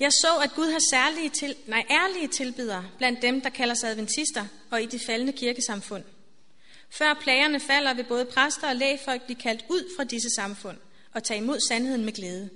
Jeg 0.03 0.11
så, 0.11 0.37
at 0.43 0.53
Gud 0.55 0.71
har 0.71 0.81
særlige 0.91 1.29
til, 1.29 1.55
nej, 1.67 1.85
ærlige 1.89 2.27
tilbydere 2.27 2.85
blandt 2.97 3.21
dem, 3.21 3.41
der 3.41 3.49
kalder 3.49 3.75
sig 3.75 3.89
adventister 3.89 4.45
og 4.71 4.83
i 4.83 4.85
de 4.85 4.99
faldende 4.99 5.33
kirkesamfund. 5.33 6.03
Før 6.89 7.13
plagerne 7.13 7.59
falder, 7.59 7.93
vil 7.93 8.03
både 8.03 8.25
præster 8.25 8.69
og 8.69 8.75
lægfolk 8.75 9.21
blive 9.25 9.39
kaldt 9.39 9.65
ud 9.69 9.95
fra 9.97 10.03
disse 10.03 10.29
samfund 10.29 10.77
og 11.13 11.23
tage 11.23 11.37
imod 11.37 11.59
sandheden 11.69 12.05
med 12.05 12.13
glæde. 12.13 12.49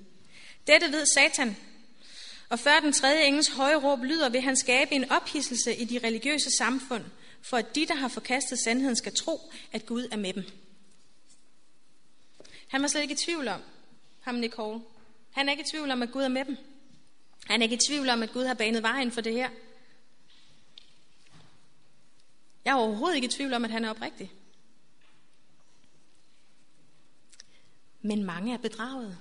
Dette 0.66 0.92
ved 0.92 1.06
Satan, 1.06 1.56
og 2.48 2.58
før 2.58 2.80
den 2.80 2.92
tredje 2.92 3.24
engels 3.24 3.48
høje 3.48 3.76
råb 3.76 4.02
lyder, 4.02 4.28
vil 4.28 4.40
han 4.40 4.56
skabe 4.56 4.92
en 4.92 5.10
ophidselse 5.10 5.76
i 5.76 5.84
de 5.84 6.00
religiøse 6.04 6.50
samfund, 6.58 7.04
for 7.42 7.56
at 7.56 7.74
de, 7.74 7.86
der 7.86 7.94
har 7.94 8.08
forkastet 8.08 8.58
sandheden, 8.64 8.96
skal 8.96 9.14
tro, 9.14 9.40
at 9.72 9.86
Gud 9.86 10.08
er 10.12 10.16
med 10.16 10.32
dem. 10.32 10.44
Han 12.68 12.82
var 12.82 12.88
slet 12.88 13.02
ikke 13.02 13.14
i 13.14 13.24
tvivl 13.24 13.48
om, 13.48 13.60
ham 14.20 14.34
Nicole. 14.34 14.80
Han 15.30 15.48
er 15.48 15.52
ikke 15.52 15.62
i 15.62 15.70
tvivl 15.70 15.90
om, 15.90 16.02
at 16.02 16.10
Gud 16.10 16.22
er 16.22 16.28
med 16.28 16.44
dem. 16.44 16.56
Han 17.48 17.62
er 17.62 17.64
ikke 17.64 17.76
i 17.76 17.86
tvivl 17.88 18.08
om, 18.08 18.22
at 18.22 18.32
Gud 18.32 18.44
har 18.44 18.54
banet 18.54 18.82
vejen 18.82 19.12
for 19.12 19.20
det 19.20 19.32
her. 19.32 19.50
Jeg 22.64 22.70
er 22.70 22.74
overhovedet 22.74 23.16
ikke 23.16 23.28
i 23.28 23.30
tvivl 23.30 23.54
om, 23.54 23.64
at 23.64 23.70
han 23.70 23.84
er 23.84 23.90
oprigtig. 23.90 24.32
Men 28.02 28.24
mange 28.24 28.54
er 28.54 28.58
bedraget. 28.58 29.18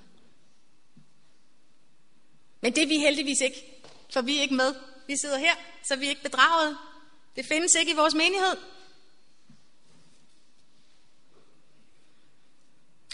Men 2.62 2.76
det 2.76 2.84
er 2.84 2.88
vi 2.88 2.98
heldigvis 2.98 3.42
ikke, 3.42 3.84
for 4.14 4.22
vi 4.22 4.38
er 4.38 4.42
ikke 4.42 4.56
med. 4.56 4.76
Vi 5.08 5.18
sidder 5.18 5.38
her, 5.38 5.56
så 5.84 5.96
vi 5.96 6.06
er 6.06 6.10
ikke 6.10 6.24
bedraget. 6.24 6.78
Det 7.36 7.46
findes 7.46 7.76
ikke 7.76 7.92
i 7.92 7.96
vores 7.96 8.16
menighed. 8.16 8.58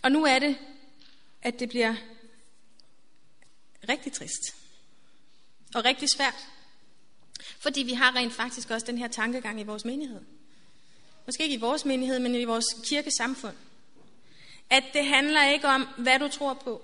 Og 0.04 0.12
nu 0.12 0.26
er 0.26 0.40
det, 0.40 0.58
at 1.42 1.60
det 1.60 1.70
bliver 1.70 1.96
rigtig 3.90 4.14
trist 4.14 4.63
og 5.74 5.86
rigtig 5.86 6.10
svært. 6.10 6.48
Fordi 7.60 7.84
vi 7.84 7.94
har 7.94 8.16
rent 8.16 8.34
faktisk 8.34 8.70
også 8.70 8.86
den 8.86 8.98
her 8.98 9.08
tankegang 9.08 9.60
i 9.60 9.64
vores 9.64 9.86
menighed. 9.86 10.22
Måske 11.26 11.44
ikke 11.44 11.56
i 11.56 11.60
vores 11.60 11.86
menighed, 11.86 12.20
men 12.20 12.36
i 12.36 12.46
vores 12.46 12.66
kirkesamfund. 12.86 13.56
At 14.70 14.84
det 14.94 15.06
handler 15.06 15.46
ikke 15.46 15.68
om, 15.68 15.88
hvad 15.98 16.20
du 16.20 16.28
tror 16.28 16.54
på. 16.54 16.82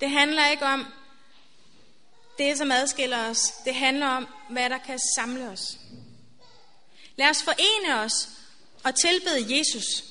Det 0.00 0.10
handler 0.10 0.50
ikke 0.50 0.64
om 0.66 0.86
det, 2.38 2.58
som 2.58 2.70
adskiller 2.70 3.30
os. 3.30 3.52
Det 3.64 3.74
handler 3.74 4.06
om, 4.06 4.26
hvad 4.50 4.70
der 4.70 4.78
kan 4.78 4.98
samle 5.16 5.48
os. 5.48 5.78
Lad 7.16 7.30
os 7.30 7.42
forene 7.42 8.00
os 8.00 8.28
og 8.84 8.94
tilbede 8.94 9.58
Jesus. 9.58 10.04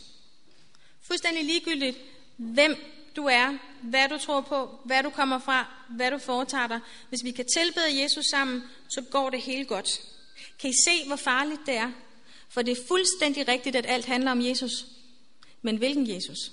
Fuldstændig 1.01 1.45
ligegyldigt, 1.45 1.97
hvem 2.37 2.94
du 3.15 3.25
er, 3.25 3.57
hvad 3.81 4.09
du 4.09 4.17
tror 4.17 4.41
på, 4.41 4.79
hvad 4.85 5.03
du 5.03 5.09
kommer 5.09 5.39
fra, 5.39 5.65
hvad 5.89 6.11
du 6.11 6.17
foretager 6.17 6.67
dig. 6.67 6.79
Hvis 7.09 7.23
vi 7.23 7.31
kan 7.31 7.45
tilbede 7.57 8.01
Jesus 8.01 8.25
sammen, 8.25 8.63
så 8.89 9.01
går 9.11 9.29
det 9.29 9.41
helt 9.41 9.67
godt. 9.67 10.01
Kan 10.59 10.69
I 10.69 10.73
se, 10.85 11.07
hvor 11.07 11.15
farligt 11.15 11.61
det 11.65 11.77
er? 11.77 11.91
For 12.49 12.61
det 12.61 12.71
er 12.71 12.87
fuldstændig 12.87 13.47
rigtigt, 13.47 13.75
at 13.75 13.85
alt 13.85 14.05
handler 14.05 14.31
om 14.31 14.41
Jesus. 14.41 14.85
Men 15.61 15.77
hvilken 15.77 16.09
Jesus? 16.09 16.51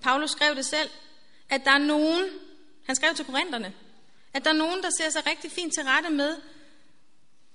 Paulus 0.00 0.30
skrev 0.30 0.54
det 0.54 0.66
selv, 0.66 0.90
at 1.48 1.64
der 1.64 1.70
er 1.70 1.78
nogen, 1.78 2.24
han 2.86 2.96
skrev 2.96 3.14
til 3.14 3.24
korinterne, 3.24 3.74
at 4.32 4.44
der 4.44 4.50
er 4.50 4.54
nogen, 4.54 4.82
der 4.82 4.90
ser 4.98 5.10
sig 5.10 5.26
rigtig 5.26 5.50
fint 5.50 5.74
til 5.74 5.82
rette 5.82 6.10
med 6.10 6.36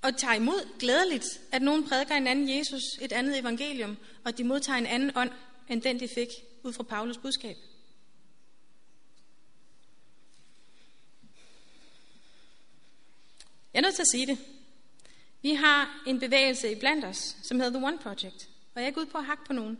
og 0.03 0.17
tager 0.17 0.33
imod 0.33 0.79
glædeligt, 0.79 1.25
at 1.51 1.61
nogen 1.61 1.87
prædiker 1.87 2.15
en 2.15 2.27
anden 2.27 2.57
Jesus, 2.57 2.83
et 3.01 3.11
andet 3.11 3.39
evangelium, 3.39 3.97
og 4.23 4.37
de 4.37 4.43
modtager 4.43 4.77
en 4.77 4.85
anden 4.85 5.11
ånd, 5.15 5.31
end 5.69 5.81
den 5.81 5.99
de 5.99 6.07
fik 6.15 6.27
ud 6.63 6.73
fra 6.73 6.83
Paulus 6.83 7.17
budskab. 7.17 7.57
Jeg 13.73 13.79
er 13.79 13.81
nødt 13.81 13.95
til 13.95 14.01
at 14.01 14.11
sige 14.11 14.27
det. 14.27 14.37
Vi 15.41 15.53
har 15.53 16.03
en 16.07 16.19
bevægelse 16.19 16.71
i 16.71 16.75
blandt 16.75 17.05
os, 17.05 17.35
som 17.43 17.59
hedder 17.59 17.79
The 17.79 17.87
One 17.87 17.97
Project. 17.97 18.49
Og 18.75 18.81
jeg 18.81 18.83
er 18.83 18.87
ikke 18.87 18.99
ude 18.99 19.09
på 19.09 19.17
at 19.17 19.25
hakke 19.25 19.45
på 19.45 19.53
nogen. 19.53 19.79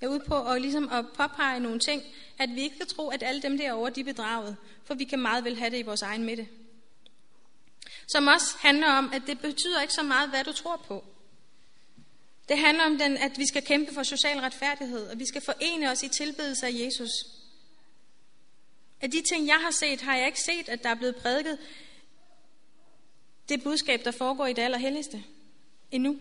Jeg 0.00 0.06
er 0.06 0.10
ude 0.10 0.24
på 0.26 0.44
at, 0.44 0.60
ligesom 0.60 0.88
at 0.88 1.06
påpege 1.14 1.60
nogle 1.60 1.78
ting, 1.78 2.02
at 2.38 2.48
vi 2.54 2.60
ikke 2.60 2.76
skal 2.76 2.86
tro, 2.86 3.08
at 3.08 3.22
alle 3.22 3.42
dem 3.42 3.58
derovre, 3.58 3.90
de 3.90 4.00
er 4.00 4.04
bedraget. 4.04 4.56
For 4.84 4.94
vi 4.94 5.04
kan 5.04 5.18
meget 5.18 5.44
vel 5.44 5.56
have 5.56 5.70
det 5.70 5.78
i 5.78 5.82
vores 5.82 6.02
egen 6.02 6.24
midte. 6.24 6.48
Som 8.12 8.26
også 8.26 8.56
handler 8.58 8.92
om, 8.92 9.12
at 9.12 9.22
det 9.26 9.40
betyder 9.40 9.82
ikke 9.82 9.94
så 9.94 10.02
meget, 10.02 10.30
hvad 10.30 10.44
du 10.44 10.52
tror 10.52 10.76
på. 10.76 11.04
Det 12.48 12.58
handler 12.58 12.84
om, 12.84 12.98
den, 12.98 13.16
at 13.16 13.38
vi 13.38 13.46
skal 13.46 13.62
kæmpe 13.64 13.94
for 13.94 14.02
social 14.02 14.38
retfærdighed, 14.38 15.06
og 15.10 15.18
vi 15.18 15.26
skal 15.26 15.42
forene 15.42 15.90
os 15.90 16.02
i 16.02 16.08
tilbedelse 16.08 16.66
af 16.66 16.72
Jesus. 16.72 17.10
Af 19.00 19.10
de 19.10 19.22
ting, 19.22 19.46
jeg 19.46 19.58
har 19.60 19.70
set, 19.70 20.00
har 20.00 20.16
jeg 20.16 20.26
ikke 20.26 20.40
set, 20.40 20.68
at 20.68 20.82
der 20.82 20.88
er 20.88 20.94
blevet 20.94 21.16
prædiket 21.16 21.58
det 23.48 23.62
budskab, 23.62 24.04
der 24.04 24.10
foregår 24.10 24.46
i 24.46 24.52
det 24.52 24.62
allerhelligste 24.62 25.24
endnu. 25.90 26.18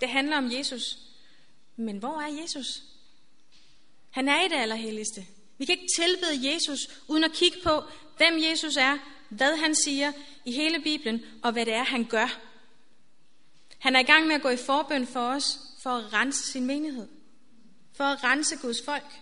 Det 0.00 0.08
handler 0.08 0.36
om 0.36 0.52
Jesus. 0.52 0.98
Men 1.76 1.98
hvor 1.98 2.20
er 2.20 2.42
Jesus? 2.42 2.82
Han 4.10 4.28
er 4.28 4.44
i 4.44 4.48
det 4.48 4.56
allerhelligste. 4.56 5.26
Vi 5.58 5.64
kan 5.64 5.72
ikke 5.72 5.94
tilbede 5.96 6.52
Jesus 6.52 6.78
uden 7.08 7.24
at 7.24 7.32
kigge 7.32 7.58
på, 7.62 7.82
hvem 8.16 8.42
Jesus 8.50 8.76
er, 8.76 8.98
hvad 9.30 9.56
han 9.56 9.74
siger 9.74 10.12
i 10.44 10.52
hele 10.52 10.80
Bibelen, 10.80 11.22
og 11.42 11.52
hvad 11.52 11.66
det 11.66 11.74
er, 11.74 11.84
han 11.84 12.04
gør. 12.04 12.40
Han 13.78 13.96
er 13.96 14.00
i 14.00 14.04
gang 14.04 14.26
med 14.26 14.34
at 14.34 14.42
gå 14.42 14.48
i 14.48 14.56
forbøn 14.56 15.06
for 15.06 15.20
os, 15.20 15.58
for 15.82 15.90
at 15.90 16.12
rense 16.12 16.52
sin 16.52 16.66
menighed. 16.66 17.08
For 17.92 18.04
at 18.04 18.24
rense 18.24 18.56
Guds 18.56 18.84
folk. 18.84 19.20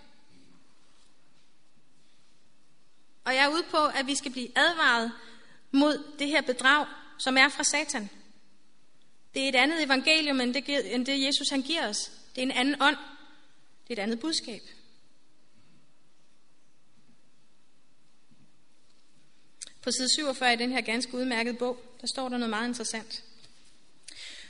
Og 3.24 3.34
jeg 3.34 3.44
er 3.44 3.48
ude 3.48 3.64
på, 3.70 3.86
at 3.86 4.06
vi 4.06 4.14
skal 4.14 4.32
blive 4.32 4.58
advaret 4.58 5.12
mod 5.72 6.04
det 6.18 6.28
her 6.28 6.40
bedrag, 6.40 6.86
som 7.18 7.36
er 7.36 7.48
fra 7.48 7.64
Satan. 7.64 8.10
Det 9.34 9.44
er 9.44 9.48
et 9.48 9.54
andet 9.54 9.82
evangelium, 9.82 10.40
end 10.40 10.54
det, 10.54 10.94
end 10.94 11.06
det 11.06 11.24
Jesus 11.24 11.48
han 11.48 11.62
giver 11.62 11.88
os. 11.88 12.10
Det 12.34 12.38
er 12.38 12.46
en 12.46 12.50
anden 12.50 12.82
ånd. 12.82 12.96
Det 13.88 13.98
er 13.98 14.02
et 14.02 14.02
andet 14.02 14.20
budskab. 14.20 14.62
På 19.88 19.92
side 19.92 20.08
47 20.08 20.52
i 20.52 20.56
den 20.56 20.72
her 20.72 20.80
ganske 20.80 21.14
udmærkede 21.14 21.56
bog, 21.56 21.76
der 22.00 22.06
står 22.06 22.28
der 22.28 22.38
noget 22.38 22.50
meget 22.50 22.68
interessant. 22.68 23.22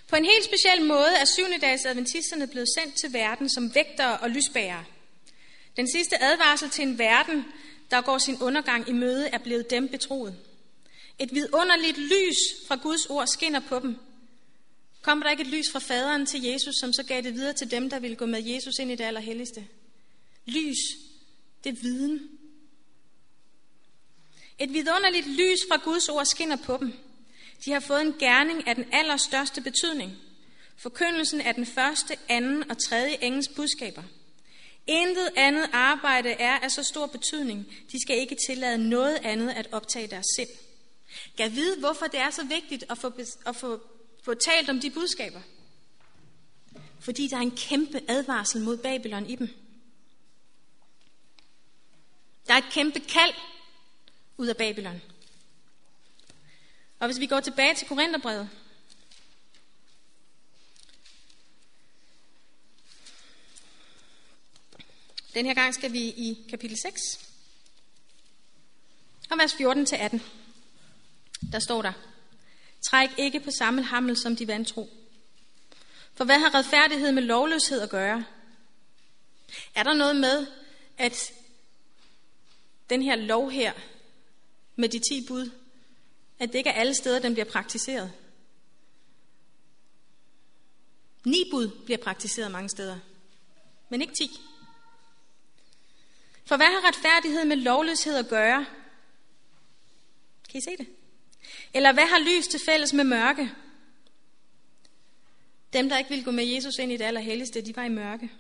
På 0.09 0.17
en 0.17 0.25
helt 0.25 0.45
speciel 0.45 0.87
måde 0.87 1.17
er 1.21 1.25
syvende 1.25 1.59
dags 1.59 1.85
adventisterne 1.85 2.47
blevet 2.47 2.69
sendt 2.79 2.95
til 2.95 3.13
verden 3.13 3.49
som 3.49 3.75
vægtere 3.75 4.19
og 4.19 4.31
lysbærere. 4.31 4.85
Den 5.77 5.91
sidste 5.91 6.23
advarsel 6.23 6.71
til 6.71 6.83
en 6.83 6.99
verden, 6.99 7.45
der 7.91 8.01
går 8.01 8.19
sin 8.19 8.43
undergang 8.43 8.89
i 8.89 8.93
møde, 8.93 9.29
er 9.29 9.39
blevet 9.39 9.71
dem 9.71 9.89
betroet. 9.89 10.37
Et 11.19 11.35
vidunderligt 11.35 11.99
lys 11.99 12.39
fra 12.69 12.77
Guds 12.77 13.07
ord 13.07 13.27
skinner 13.27 13.61
på 13.61 13.79
dem. 13.79 13.97
Kom 15.03 15.21
der 15.21 15.31
ikke 15.31 15.43
et 15.43 15.49
lys 15.49 15.71
fra 15.73 15.79
faderen 15.79 16.27
til 16.27 16.43
Jesus, 16.43 16.75
som 16.81 16.93
så 16.93 17.03
gav 17.03 17.23
det 17.23 17.35
videre 17.35 17.53
til 17.53 17.71
dem, 17.71 17.91
der 17.91 17.99
ville 17.99 18.17
gå 18.17 18.27
med 18.27 18.43
Jesus 18.43 18.79
ind 18.79 18.91
i 18.91 18.95
det 18.95 19.05
allerhelligste? 19.05 19.67
Lys, 20.47 20.79
det 21.65 21.71
er 21.71 21.83
viden. 21.83 22.38
Et 24.59 24.73
vidunderligt 24.73 25.27
lys 25.27 25.59
fra 25.71 25.77
Guds 25.77 26.09
ord 26.09 26.25
skinner 26.25 26.57
på 26.57 26.77
dem. 26.77 26.93
De 27.65 27.73
har 27.73 27.81
fået 27.81 28.03
en 28.03 28.15
gerning 28.19 28.69
af 28.69 28.75
den 28.75 28.87
allerstørste 28.93 29.61
betydning. 29.61 30.13
Forkyndelsen 30.77 31.41
af 31.41 31.55
den 31.55 31.67
første, 31.67 32.17
anden 32.29 32.71
og 32.71 32.77
tredje 32.79 33.17
engels 33.21 33.49
budskaber. 33.49 34.03
Intet 34.87 35.31
andet 35.37 35.71
arbejde 35.73 36.31
er 36.31 36.59
af 36.59 36.71
så 36.71 36.83
stor 36.83 37.07
betydning. 37.07 37.67
De 37.93 38.01
skal 38.03 38.19
ikke 38.19 38.37
tillade 38.47 38.89
noget 38.89 39.17
andet 39.17 39.51
at 39.51 39.69
optage 39.73 40.07
deres 40.07 40.27
sind. 40.37 40.49
Gav 41.37 41.51
vide, 41.51 41.79
hvorfor 41.79 42.07
det 42.07 42.21
er 42.21 42.31
så 42.31 42.45
vigtigt 42.45 42.85
at 42.91 42.99
få, 42.99 43.13
at 43.47 43.57
få, 43.57 43.81
få 44.23 44.35
talt 44.35 44.71
om 44.71 44.81
de 44.81 44.91
budskaber. 44.91 45.41
Fordi 47.01 47.29
der 47.29 47.37
er 47.37 47.41
en 47.41 47.57
kæmpe 47.57 48.01
advarsel 48.09 48.61
mod 48.61 48.77
Babylon 48.77 49.27
i 49.27 49.37
dem. 49.37 49.49
Der 52.47 52.55
er 52.55 52.59
et 52.59 52.73
kæmpe 52.73 53.01
kald 53.01 53.35
ud 54.39 54.47
af 54.47 54.57
Babylon. 54.57 55.03
Og 56.99 57.07
hvis 57.07 57.21
vi 57.21 57.27
går 57.27 57.41
tilbage 57.41 57.75
til 57.75 57.89
Korintherbrevet, 57.89 58.51
Den 65.35 65.47
her 65.47 65.55
gang 65.55 65.75
skal 65.75 65.93
vi 65.93 65.99
i 65.99 66.47
kapitel 66.51 66.79
6, 66.83 67.01
og 69.31 69.39
vers 69.39 69.53
14-18. 69.53 70.21
Der 71.53 71.59
står 71.59 71.83
der, 71.83 71.93
Træk 72.83 73.11
ikke 73.19 73.41
på 73.41 73.51
samme 73.51 73.83
hammel 73.83 74.17
som 74.17 74.37
de 74.37 74.47
vantro. 74.49 74.91
For 76.15 76.25
hvad 76.25 76.39
har 76.39 76.55
retfærdighed 76.55 77.13
med 77.13 77.23
lovløshed 77.23 77.81
at 77.81 77.91
gøre? 77.91 78.25
Er 79.75 79.83
der 79.83 79.95
noget 79.95 80.17
med, 80.17 80.47
at 80.99 81.33
den 82.91 83.03
her 83.03 83.17
lov 83.17 83.51
her, 83.51 83.73
med 84.79 84.89
de 84.89 84.99
ti 84.99 85.27
bud, 85.29 85.51
at 86.39 86.49
det 86.49 86.59
ikke 86.59 86.71
er 86.71 86.81
alle 86.81 86.95
steder, 86.95 87.19
den 87.19 87.33
bliver 87.33 87.45
praktiseret? 87.45 88.13
Ni 91.25 91.45
bud 91.51 91.69
bliver 91.85 91.99
praktiseret 91.99 92.51
mange 92.51 92.69
steder, 92.69 92.99
men 93.89 94.03
ikke 94.03 94.15
ti. 94.15 94.31
For 96.45 96.57
hvad 96.57 96.67
har 96.67 96.89
retfærdighed 96.89 97.45
med 97.45 97.57
lovløshed 97.57 98.17
at 98.17 98.29
gøre? 98.29 98.67
Kan 100.51 100.59
I 100.59 100.61
se 100.61 100.77
det? 100.79 100.87
Eller 101.75 101.93
hvad 101.93 102.07
har 102.07 102.19
lys 102.19 102.47
til 102.47 102.61
fælles 102.67 102.93
med 102.93 103.05
mørke? 103.05 103.51
Dem, 105.73 105.89
der 105.89 105.99
ikke 105.99 106.11
ville 106.11 106.25
gå 106.25 106.31
med 106.31 106.45
Jesus 106.45 106.79
ind 106.79 106.93
i 106.93 106.97
det 106.97 107.05
allerhelligste, 107.05 107.61
de 107.61 107.77
var 107.77 107.85
i 107.85 107.89
mørke. 107.89 108.31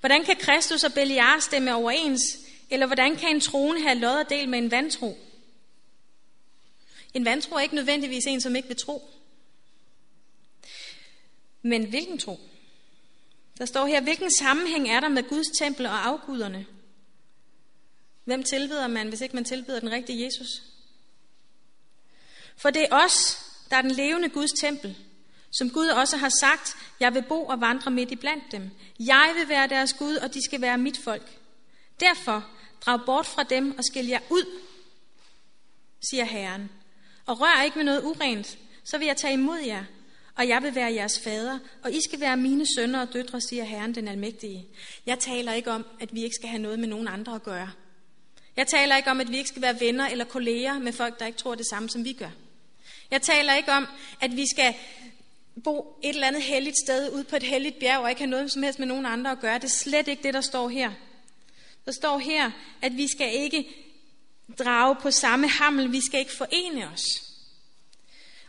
Hvordan 0.00 0.24
kan 0.24 0.36
Kristus 0.36 0.84
og 0.84 0.92
Beliar 0.92 1.38
stemme 1.40 1.74
overens? 1.74 2.22
Eller 2.70 2.86
hvordan 2.86 3.16
kan 3.16 3.28
en 3.28 3.40
troende 3.40 3.82
have 3.82 3.98
lod 3.98 4.16
og 4.24 4.30
del 4.30 4.48
med 4.48 4.58
en 4.58 4.70
vantro? 4.70 5.18
En 7.14 7.24
vantro 7.24 7.56
er 7.56 7.60
ikke 7.60 7.74
nødvendigvis 7.74 8.26
en, 8.26 8.40
som 8.40 8.56
ikke 8.56 8.68
vil 8.68 8.76
tro. 8.76 9.10
Men 11.62 11.84
hvilken 11.84 12.18
tro? 12.18 12.40
Der 13.58 13.64
står 13.64 13.86
her, 13.86 14.00
hvilken 14.00 14.30
sammenhæng 14.30 14.88
er 14.88 15.00
der 15.00 15.08
med 15.08 15.28
Guds 15.28 15.48
tempel 15.58 15.86
og 15.86 16.06
afguderne? 16.06 16.66
Hvem 18.24 18.42
tilbeder 18.42 18.86
man, 18.86 19.08
hvis 19.08 19.20
ikke 19.20 19.36
man 19.36 19.44
tilbeder 19.44 19.80
den 19.80 19.90
rigtige 19.90 20.24
Jesus? 20.24 20.62
For 22.56 22.70
det 22.70 22.82
er 22.82 23.04
os, 23.04 23.38
der 23.70 23.76
er 23.76 23.82
den 23.82 23.90
levende 23.90 24.28
Guds 24.28 24.52
tempel, 24.60 24.96
som 25.50 25.70
Gud 25.70 25.86
også 25.86 26.16
har 26.16 26.32
sagt, 26.40 26.76
jeg 27.00 27.14
vil 27.14 27.24
bo 27.28 27.44
og 27.44 27.60
vandre 27.60 27.90
midt 27.90 28.10
i 28.10 28.16
blandt 28.16 28.44
dem. 28.52 28.70
Jeg 28.98 29.32
vil 29.36 29.48
være 29.48 29.68
deres 29.68 29.92
Gud, 29.92 30.16
og 30.16 30.34
de 30.34 30.44
skal 30.44 30.60
være 30.60 30.78
mit 30.78 30.98
folk. 30.98 31.38
Derfor 32.00 32.48
drag 32.80 33.00
bort 33.06 33.26
fra 33.26 33.42
dem 33.42 33.78
og 33.78 33.84
skil 33.84 34.06
jer 34.06 34.20
ud, 34.30 34.44
siger 36.10 36.24
Herren. 36.24 36.70
Og 37.26 37.40
rør 37.40 37.62
ikke 37.62 37.78
med 37.78 37.84
noget 37.84 38.02
urent, 38.04 38.58
så 38.84 38.98
vil 38.98 39.06
jeg 39.06 39.16
tage 39.16 39.32
imod 39.32 39.58
jer, 39.58 39.84
og 40.36 40.48
jeg 40.48 40.62
vil 40.62 40.74
være 40.74 40.92
jeres 40.92 41.20
fader, 41.20 41.58
og 41.82 41.92
I 41.92 42.00
skal 42.08 42.20
være 42.20 42.36
mine 42.36 42.66
sønner 42.76 43.00
og 43.00 43.12
døtre, 43.12 43.40
siger 43.40 43.64
Herren 43.64 43.94
den 43.94 44.08
Almægtige. 44.08 44.66
Jeg 45.06 45.18
taler 45.18 45.52
ikke 45.52 45.70
om, 45.70 45.86
at 46.00 46.14
vi 46.14 46.24
ikke 46.24 46.36
skal 46.36 46.48
have 46.48 46.62
noget 46.62 46.78
med 46.78 46.88
nogen 46.88 47.08
andre 47.08 47.34
at 47.34 47.42
gøre. 47.42 47.70
Jeg 48.56 48.66
taler 48.66 48.96
ikke 48.96 49.10
om, 49.10 49.20
at 49.20 49.30
vi 49.30 49.36
ikke 49.36 49.48
skal 49.48 49.62
være 49.62 49.80
venner 49.80 50.08
eller 50.08 50.24
kolleger 50.24 50.78
med 50.78 50.92
folk, 50.92 51.20
der 51.20 51.26
ikke 51.26 51.38
tror 51.38 51.54
det 51.54 51.66
samme, 51.70 51.88
som 51.88 52.04
vi 52.04 52.12
gør. 52.12 52.30
Jeg 53.10 53.22
taler 53.22 53.54
ikke 53.54 53.72
om, 53.72 53.86
at 54.20 54.36
vi 54.36 54.44
skal 54.50 54.74
bo 55.64 55.98
et 56.02 56.08
eller 56.08 56.26
andet 56.26 56.42
helligt 56.42 56.76
sted 56.84 57.12
ude 57.12 57.24
på 57.24 57.36
et 57.36 57.42
helligt 57.42 57.78
bjerg 57.78 57.98
og 57.98 58.10
ikke 58.10 58.20
have 58.20 58.30
noget 58.30 58.52
som 58.52 58.62
helst 58.62 58.78
med 58.78 58.86
nogen 58.86 59.06
andre 59.06 59.30
at 59.30 59.40
gøre. 59.40 59.54
Det 59.54 59.64
er 59.64 59.68
slet 59.68 60.08
ikke 60.08 60.22
det, 60.22 60.34
der 60.34 60.40
står 60.40 60.68
her. 60.68 60.90
Der 61.90 61.94
står 61.94 62.18
her, 62.18 62.50
at 62.82 62.96
vi 62.96 63.08
skal 63.08 63.34
ikke 63.34 63.68
drage 64.58 64.96
på 65.02 65.10
samme 65.10 65.48
hammel, 65.48 65.92
vi 65.92 66.00
skal 66.00 66.20
ikke 66.20 66.36
forene 66.36 66.88
os. 66.88 67.02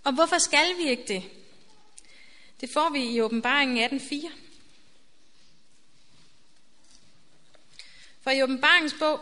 Og 0.04 0.14
hvorfor 0.14 0.38
skal 0.38 0.78
vi 0.78 0.90
ikke 0.90 1.04
det? 1.08 1.24
Det 2.62 2.70
får 2.74 2.90
vi 2.90 3.04
i 3.04 3.22
åbenbaringen 3.22 4.00
18.4. 4.00 4.32
For 8.22 8.32
i 8.32 8.44
åbenbaringens 8.44 8.96
bog, 9.00 9.20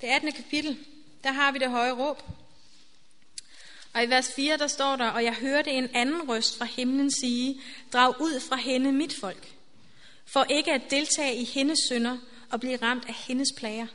det 0.00 0.06
18. 0.06 0.32
kapitel, 0.32 0.78
der 1.24 1.32
har 1.32 1.52
vi 1.52 1.58
det 1.58 1.70
høje 1.70 1.92
råb. 1.92 2.22
Og 3.94 4.04
i 4.04 4.06
vers 4.06 4.32
4, 4.32 4.56
der 4.56 4.66
står 4.66 4.96
der, 4.96 5.08
og 5.08 5.24
jeg 5.24 5.34
hørte 5.34 5.70
en 5.70 5.88
anden 5.94 6.28
røst 6.28 6.58
fra 6.58 6.64
himlen 6.64 7.10
sige, 7.10 7.60
drag 7.92 8.20
ud 8.20 8.40
fra 8.40 8.56
hende 8.56 8.92
mit 8.92 9.14
folk, 9.20 9.52
for 10.26 10.44
ikke 10.44 10.72
at 10.72 10.90
deltage 10.90 11.36
i 11.36 11.44
hendes 11.44 11.78
synder 11.86 12.18
og 12.50 12.60
blive 12.60 12.76
ramt 12.76 13.04
af 13.04 13.14
hendes 13.14 13.48
plager. 13.56 13.86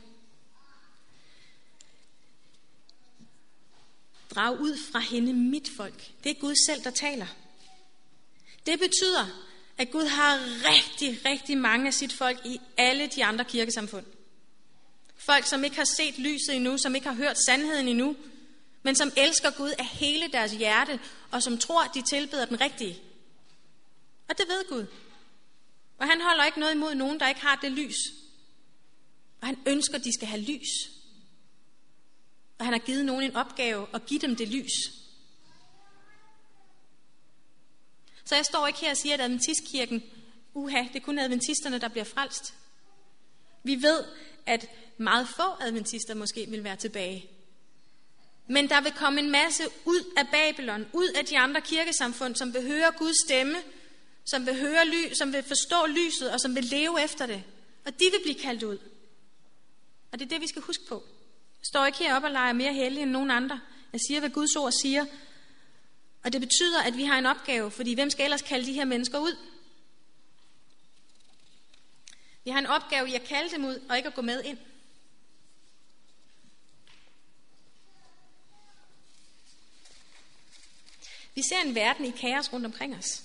Drag 4.34 4.60
ud 4.60 4.78
fra 4.92 4.98
hende 4.98 5.32
mit 5.32 5.70
folk. 5.76 6.10
Det 6.24 6.30
er 6.30 6.40
Gud 6.40 6.54
selv, 6.66 6.84
der 6.84 6.90
taler. 6.90 7.26
Det 8.66 8.78
betyder, 8.78 9.26
at 9.78 9.90
Gud 9.90 10.06
har 10.06 10.38
rigtig, 10.40 11.20
rigtig 11.24 11.58
mange 11.58 11.86
af 11.86 11.94
sit 11.94 12.12
folk 12.12 12.46
i 12.46 12.60
alle 12.76 13.06
de 13.06 13.24
andre 13.24 13.44
kirkesamfund. 13.44 14.06
Folk, 15.16 15.46
som 15.46 15.64
ikke 15.64 15.76
har 15.76 15.94
set 15.96 16.18
lyset 16.18 16.56
endnu, 16.56 16.78
som 16.78 16.94
ikke 16.94 17.06
har 17.06 17.14
hørt 17.14 17.36
sandheden 17.46 17.88
endnu, 17.88 18.16
men 18.82 18.94
som 18.94 19.12
elsker 19.16 19.50
Gud 19.50 19.70
af 19.78 19.86
hele 19.86 20.28
deres 20.28 20.52
hjerte, 20.52 21.00
og 21.30 21.42
som 21.42 21.58
tror, 21.58 21.82
at 21.84 21.90
de 21.94 22.02
tilbeder 22.02 22.44
den 22.44 22.60
rigtige. 22.60 23.00
Og 24.28 24.38
det 24.38 24.48
ved 24.48 24.68
Gud. 24.68 24.86
Og 25.98 26.06
han 26.06 26.20
holder 26.20 26.44
ikke 26.44 26.60
noget 26.60 26.74
imod 26.74 26.94
nogen, 26.94 27.20
der 27.20 27.28
ikke 27.28 27.40
har 27.40 27.58
det 27.62 27.72
lys. 27.72 27.96
Og 29.44 29.48
han 29.48 29.58
ønsker, 29.66 29.94
at 29.94 30.04
de 30.04 30.12
skal 30.12 30.28
have 30.28 30.42
lys. 30.42 30.90
Og 32.58 32.64
han 32.64 32.72
har 32.72 32.78
givet 32.78 33.04
nogen 33.04 33.22
en 33.22 33.36
opgave 33.36 33.86
at 33.94 34.06
give 34.06 34.20
dem 34.20 34.36
det 34.36 34.48
lys. 34.48 34.72
Så 38.24 38.34
jeg 38.34 38.44
står 38.44 38.66
ikke 38.66 38.78
her 38.80 38.90
og 38.90 38.96
siger, 38.96 39.14
at 39.14 39.20
Adventistkirken, 39.20 40.02
uha, 40.54 40.82
det 40.82 40.96
er 40.96 41.04
kun 41.04 41.18
adventisterne, 41.18 41.78
der 41.78 41.88
bliver 41.88 42.04
frelst. 42.04 42.54
Vi 43.62 43.82
ved, 43.82 44.04
at 44.46 44.66
meget 44.98 45.28
få 45.28 45.52
adventister 45.60 46.14
måske 46.14 46.46
vil 46.48 46.64
være 46.64 46.76
tilbage. 46.76 47.30
Men 48.48 48.68
der 48.68 48.80
vil 48.80 48.92
komme 48.92 49.20
en 49.20 49.30
masse 49.30 49.64
ud 49.84 50.12
af 50.16 50.28
Babylon, 50.28 50.86
ud 50.92 51.08
af 51.08 51.24
de 51.24 51.38
andre 51.38 51.60
kirkesamfund, 51.60 52.36
som 52.36 52.54
vil 52.54 52.62
høre 52.62 52.92
Guds 52.98 53.26
stemme, 53.26 53.56
som 54.24 54.46
vil 54.46 54.60
høre 54.60 54.86
ly, 54.86 55.12
som 55.12 55.32
vil 55.32 55.42
forstå 55.42 55.86
lyset, 55.86 56.30
og 56.32 56.40
som 56.40 56.54
vil 56.54 56.64
leve 56.64 57.04
efter 57.04 57.26
det. 57.26 57.42
Og 57.84 57.92
de 58.00 58.04
vil 58.12 58.20
blive 58.22 58.40
kaldt 58.40 58.62
ud. 58.62 58.93
Og 60.14 60.20
det 60.20 60.24
er 60.26 60.28
det, 60.28 60.40
vi 60.40 60.46
skal 60.46 60.62
huske 60.62 60.86
på. 60.88 60.94
Jeg 61.60 61.66
står 61.66 61.86
ikke 61.86 61.98
heroppe 61.98 62.28
og 62.28 62.32
leger 62.32 62.52
mere 62.52 62.72
hellig 62.72 63.02
end 63.02 63.10
nogen 63.10 63.30
andre. 63.30 63.60
Jeg 63.92 64.00
siger, 64.00 64.20
hvad 64.20 64.30
Guds 64.30 64.56
ord 64.56 64.72
siger. 64.72 65.06
Og 66.24 66.32
det 66.32 66.40
betyder, 66.40 66.82
at 66.82 66.96
vi 66.96 67.04
har 67.04 67.18
en 67.18 67.26
opgave, 67.26 67.70
fordi 67.70 67.94
hvem 67.94 68.10
skal 68.10 68.24
ellers 68.24 68.42
kalde 68.42 68.66
de 68.66 68.72
her 68.72 68.84
mennesker 68.84 69.18
ud? 69.18 69.36
Vi 72.44 72.50
har 72.50 72.58
en 72.58 72.66
opgave 72.66 73.08
i 73.08 73.14
at 73.14 73.24
kalde 73.24 73.50
dem 73.50 73.64
ud, 73.64 73.80
og 73.88 73.96
ikke 73.96 74.08
at 74.08 74.14
gå 74.14 74.22
med 74.22 74.44
ind. 74.44 74.58
Vi 81.34 81.42
ser 81.42 81.60
en 81.64 81.74
verden 81.74 82.04
i 82.04 82.10
kaos 82.10 82.52
rundt 82.52 82.66
omkring 82.66 82.96
os. 82.96 83.22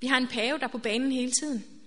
Vi 0.00 0.06
har 0.06 0.16
en 0.16 0.28
pave, 0.28 0.58
der 0.58 0.64
er 0.64 0.68
på 0.68 0.78
banen 0.78 1.12
hele 1.12 1.32
tiden. 1.32 1.79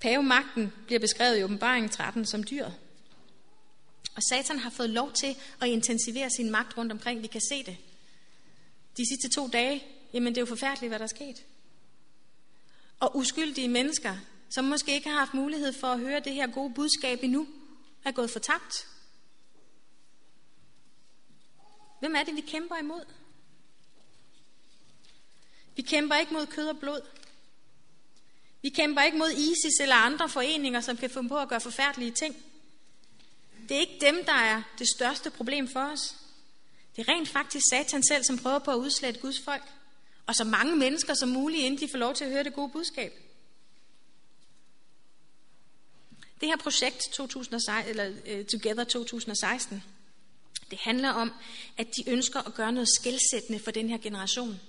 Pavemagten 0.00 0.72
bliver 0.86 0.98
beskrevet 0.98 1.38
i 1.38 1.42
åbenbaringen 1.42 1.90
13 1.90 2.26
som 2.26 2.44
dyret. 2.44 2.74
Og 4.16 4.22
Satan 4.22 4.58
har 4.58 4.70
fået 4.70 4.90
lov 4.90 5.12
til 5.12 5.36
at 5.60 5.68
intensivere 5.68 6.30
sin 6.30 6.50
magt 6.50 6.76
rundt 6.76 6.92
omkring. 6.92 7.22
Vi 7.22 7.26
kan 7.26 7.40
se 7.40 7.62
det. 7.62 7.76
De 8.96 9.08
sidste 9.08 9.28
to 9.34 9.48
dage, 9.48 9.84
jamen 10.12 10.34
det 10.34 10.38
er 10.38 10.42
jo 10.42 10.46
forfærdeligt, 10.46 10.90
hvad 10.90 10.98
der 10.98 11.04
er 11.04 11.08
sket. 11.08 11.44
Og 13.00 13.16
uskyldige 13.16 13.68
mennesker, 13.68 14.16
som 14.50 14.64
måske 14.64 14.94
ikke 14.94 15.08
har 15.08 15.18
haft 15.18 15.34
mulighed 15.34 15.72
for 15.72 15.86
at 15.86 16.00
høre 16.00 16.20
det 16.20 16.34
her 16.34 16.46
gode 16.46 16.74
budskab 16.74 17.18
endnu, 17.22 17.48
er 18.04 18.12
gået 18.12 18.30
fortabt. 18.30 18.86
Hvem 22.00 22.14
er 22.14 22.22
det, 22.22 22.36
vi 22.36 22.40
kæmper 22.40 22.76
imod? 22.76 23.04
Vi 25.76 25.82
kæmper 25.82 26.16
ikke 26.16 26.34
mod 26.34 26.46
kød 26.46 26.68
og 26.68 26.78
blod. 26.78 27.00
Vi 28.68 28.72
kæmper 28.72 29.02
ikke 29.02 29.18
mod 29.18 29.30
ISIS 29.30 29.80
eller 29.80 29.94
andre 29.94 30.28
foreninger, 30.28 30.80
som 30.80 30.96
kan 30.96 31.10
finde 31.10 31.28
på 31.28 31.38
at 31.38 31.48
gøre 31.48 31.60
forfærdelige 31.60 32.10
ting. 32.10 32.36
Det 33.68 33.76
er 33.76 33.80
ikke 33.80 33.98
dem, 34.00 34.24
der 34.24 34.32
er 34.32 34.62
det 34.78 34.88
største 34.88 35.30
problem 35.30 35.68
for 35.68 35.80
os. 35.80 36.16
Det 36.96 37.08
er 37.08 37.12
rent 37.12 37.28
faktisk 37.28 37.64
Satan 37.70 38.02
selv, 38.02 38.24
som 38.24 38.38
prøver 38.38 38.58
på 38.58 38.70
at 38.70 38.76
udslette 38.76 39.20
Guds 39.20 39.40
folk. 39.40 39.62
Og 40.26 40.34
så 40.34 40.44
mange 40.44 40.76
mennesker 40.76 41.14
som 41.14 41.28
muligt, 41.28 41.62
inden 41.62 41.80
de 41.80 41.88
får 41.90 41.98
lov 41.98 42.14
til 42.14 42.24
at 42.24 42.30
høre 42.30 42.44
det 42.44 42.54
gode 42.54 42.68
budskab. 42.68 43.12
Det 46.40 46.48
her 46.48 46.56
projekt 46.56 47.08
2016, 47.12 47.90
eller, 47.90 48.08
uh, 48.08 48.46
Together 48.46 48.84
2016, 48.84 49.82
det 50.70 50.78
handler 50.78 51.10
om, 51.10 51.32
at 51.76 51.86
de 51.96 52.10
ønsker 52.10 52.40
at 52.40 52.54
gøre 52.54 52.72
noget 52.72 52.88
skældsættende 52.88 53.58
for 53.58 53.70
den 53.70 53.88
her 53.88 53.98
generation. 53.98 54.60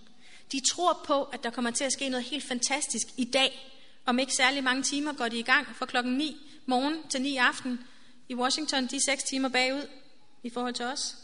De 0.52 0.62
tror 0.72 1.02
på, 1.06 1.24
at 1.24 1.44
der 1.44 1.50
kommer 1.50 1.72
til 1.72 1.84
at 1.84 1.94
ske 1.94 2.10
noget 2.10 2.26
helt 2.26 2.44
fantastisk 2.44 3.08
i 3.18 3.26
dag. 3.26 3.76
Om 4.10 4.19
ikke 4.19 4.34
særlig 4.34 4.63
mange 4.63 4.84
timer 4.84 5.13
går 5.13 5.28
de 5.28 5.39
i 5.39 5.43
gang 5.43 5.76
fra 5.76 5.86
klokken 5.86 6.13
9 6.13 6.38
morgen 6.65 7.10
til 7.10 7.22
9 7.22 7.38
aften. 7.38 7.80
I 8.30 8.36
Washington, 8.36 8.88
de 8.88 8.95
er 8.95 9.00
6 9.06 9.24
timer 9.24 9.50
bagud 9.50 9.88
i 10.43 10.50
forhold 10.50 10.74
til 10.74 10.86
os. 10.86 11.15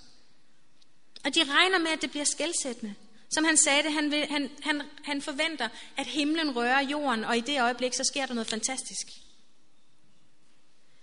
Og 1.24 1.36
de 1.36 1.44
regner 1.44 1.78
med, 1.78 1.88
at 1.88 2.02
det 2.02 2.12
bliver 2.12 2.26
skældsættende. 2.26 2.96
Som 3.30 3.44
han 3.44 3.58
sagde 3.58 3.84
det, 3.84 3.94
han, 3.94 4.12
vil, 4.12 4.28
han, 4.28 4.50
han, 4.62 4.82
han 5.04 5.22
forventer, 5.22 5.70
at 5.98 6.08
himlen 6.08 6.56
rører 6.56 6.82
jorden, 6.82 7.24
og 7.24 7.38
i 7.38 7.42
det 7.42 7.62
øjeblik, 7.62 7.94
så 7.94 8.04
sker 8.04 8.26
der 8.26 8.34
noget 8.34 8.48
fantastisk. 8.48 9.08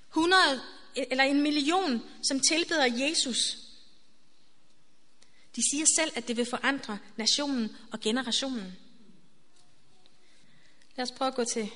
100 0.08 0.60
eller 0.94 1.24
en 1.24 1.42
million, 1.42 2.02
som 2.28 2.40
tilbeder 2.40 2.84
Jesus. 2.84 3.38
De 5.56 5.62
siger 5.70 5.86
selv, 5.96 6.12
at 6.14 6.28
det 6.28 6.36
vil 6.36 6.46
forandre 6.50 6.98
nationen 7.16 7.76
og 7.92 8.00
generationen. 8.00 8.76
Lad 11.02 11.10
os 11.10 11.18
prøve 11.18 11.28
at 11.28 11.34
gå 11.34 11.44
til 11.44 11.70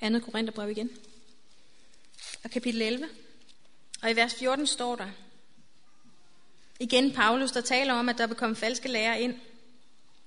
2. 0.00 0.18
Korintherbrev 0.18 0.70
igen. 0.70 0.90
Og 2.44 2.50
kapitel 2.50 2.82
11. 2.82 3.08
Og 4.02 4.10
i 4.10 4.16
vers 4.16 4.34
14 4.34 4.66
står 4.66 4.96
der, 4.96 5.08
igen 6.80 7.12
Paulus, 7.12 7.52
der 7.52 7.60
taler 7.60 7.94
om, 7.94 8.08
at 8.08 8.18
der 8.18 8.26
vil 8.26 8.36
komme 8.36 8.56
falske 8.56 8.88
lærere 8.88 9.20
ind. 9.20 9.34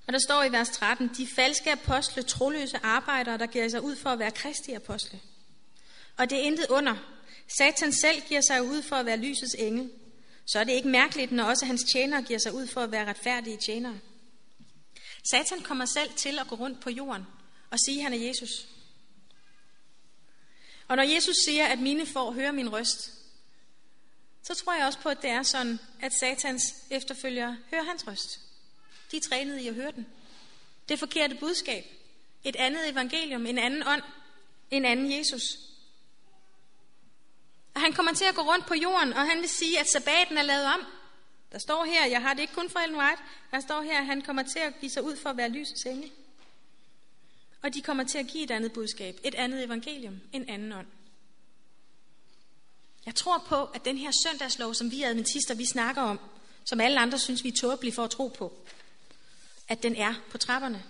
Og 0.07 0.13
der 0.13 0.19
står 0.19 0.43
i 0.43 0.51
vers 0.51 0.69
13, 0.69 1.11
de 1.17 1.27
falske 1.35 1.71
apostle, 1.71 2.23
troløse 2.23 2.77
arbejdere, 2.83 3.37
der 3.37 3.45
giver 3.45 3.69
sig 3.69 3.81
ud 3.81 3.95
for 3.95 4.09
at 4.09 4.19
være 4.19 4.31
kristi 4.31 4.71
apostle. 4.71 5.19
Og 6.17 6.29
det 6.29 6.37
er 6.37 6.43
intet 6.43 6.67
under. 6.69 6.95
Satan 7.57 7.91
selv 7.91 8.21
giver 8.27 8.41
sig 8.41 8.63
ud 8.63 8.81
for 8.81 8.95
at 8.95 9.05
være 9.05 9.17
lysets 9.17 9.55
engel. 9.59 9.91
Så 10.45 10.59
er 10.59 10.63
det 10.63 10.73
ikke 10.73 10.89
mærkeligt, 10.89 11.31
når 11.31 11.43
også 11.43 11.65
hans 11.65 11.83
tjenere 11.83 12.23
giver 12.23 12.39
sig 12.39 12.53
ud 12.53 12.67
for 12.67 12.81
at 12.81 12.91
være 12.91 13.09
retfærdige 13.09 13.57
tjenere. 13.65 13.99
Satan 15.31 15.59
kommer 15.59 15.85
selv 15.85 16.09
til 16.15 16.39
at 16.39 16.47
gå 16.47 16.55
rundt 16.55 16.79
på 16.79 16.89
jorden 16.89 17.25
og 17.71 17.79
sige, 17.79 17.97
at 17.97 18.03
han 18.03 18.13
er 18.13 18.27
Jesus. 18.27 18.67
Og 20.87 20.95
når 20.95 21.03
Jesus 21.03 21.35
siger, 21.45 21.67
at 21.67 21.79
mine 21.79 22.05
får 22.05 22.31
høre 22.31 22.53
min 22.53 22.71
røst, 22.73 23.11
så 24.43 24.55
tror 24.55 24.73
jeg 24.73 24.85
også 24.85 24.99
på, 24.99 25.09
at 25.09 25.21
det 25.21 25.29
er 25.29 25.43
sådan, 25.43 25.79
at 26.01 26.13
satans 26.13 26.63
efterfølgere 26.89 27.57
hører 27.71 27.83
hans 27.83 28.07
røst. 28.07 28.39
De 29.11 29.17
er 29.17 29.21
trænet 29.21 29.59
i 29.59 29.67
at 29.67 29.75
høre 29.75 29.91
den. 29.91 30.07
Det 30.89 30.99
forkerte 30.99 31.35
budskab. 31.35 31.85
Et 32.43 32.55
andet 32.55 32.89
evangelium, 32.89 33.45
en 33.45 33.57
anden 33.57 33.87
ånd, 33.87 34.03
en 34.71 34.85
anden 34.85 35.11
Jesus. 35.11 35.43
Og 37.73 37.81
han 37.81 37.93
kommer 37.93 38.13
til 38.13 38.25
at 38.25 38.35
gå 38.35 38.41
rundt 38.41 38.65
på 38.65 38.73
jorden, 38.73 39.13
og 39.13 39.29
han 39.29 39.41
vil 39.41 39.49
sige, 39.49 39.79
at 39.79 39.87
sabbaten 39.89 40.37
er 40.37 40.41
lavet 40.41 40.65
om. 40.65 40.85
Der 41.51 41.59
står 41.59 41.85
her, 41.85 42.05
jeg 42.05 42.21
har 42.21 42.33
det 42.33 42.41
ikke 42.41 42.53
kun 42.53 42.69
for 42.69 42.79
Ellen 42.79 42.97
White, 42.97 43.21
der 43.51 43.59
står 43.59 43.81
her, 43.81 43.99
at 43.99 44.05
han 44.05 44.21
kommer 44.21 44.43
til 44.43 44.59
at 44.59 44.79
give 44.79 44.91
sig 44.91 45.03
ud 45.03 45.15
for 45.15 45.29
at 45.29 45.37
være 45.37 45.49
lysets 45.49 45.85
engel. 45.85 46.11
Og 47.65 47.73
de 47.73 47.81
kommer 47.81 48.03
til 48.03 48.17
at 48.17 48.27
give 48.27 48.43
et 48.43 48.51
andet 48.51 48.73
budskab, 48.73 49.19
et 49.23 49.35
andet 49.35 49.63
evangelium, 49.63 50.19
en 50.33 50.49
anden 50.49 50.71
ånd. 50.71 50.87
Jeg 53.05 53.15
tror 53.15 53.45
på, 53.47 53.63
at 53.63 53.85
den 53.85 53.97
her 53.97 54.11
søndagslov, 54.23 54.73
som 54.73 54.91
vi 54.91 55.03
adventister, 55.03 55.55
vi 55.55 55.65
snakker 55.65 56.01
om, 56.01 56.19
som 56.65 56.81
alle 56.81 56.99
andre 56.99 57.19
synes, 57.19 57.43
vi 57.43 57.49
er 57.49 57.55
tåbelige 57.61 57.93
for 57.93 58.03
at 58.03 58.09
tro 58.09 58.27
på, 58.27 58.53
at 59.67 59.83
den 59.83 59.95
er 59.95 60.13
på 60.31 60.37
trapperne. 60.37 60.83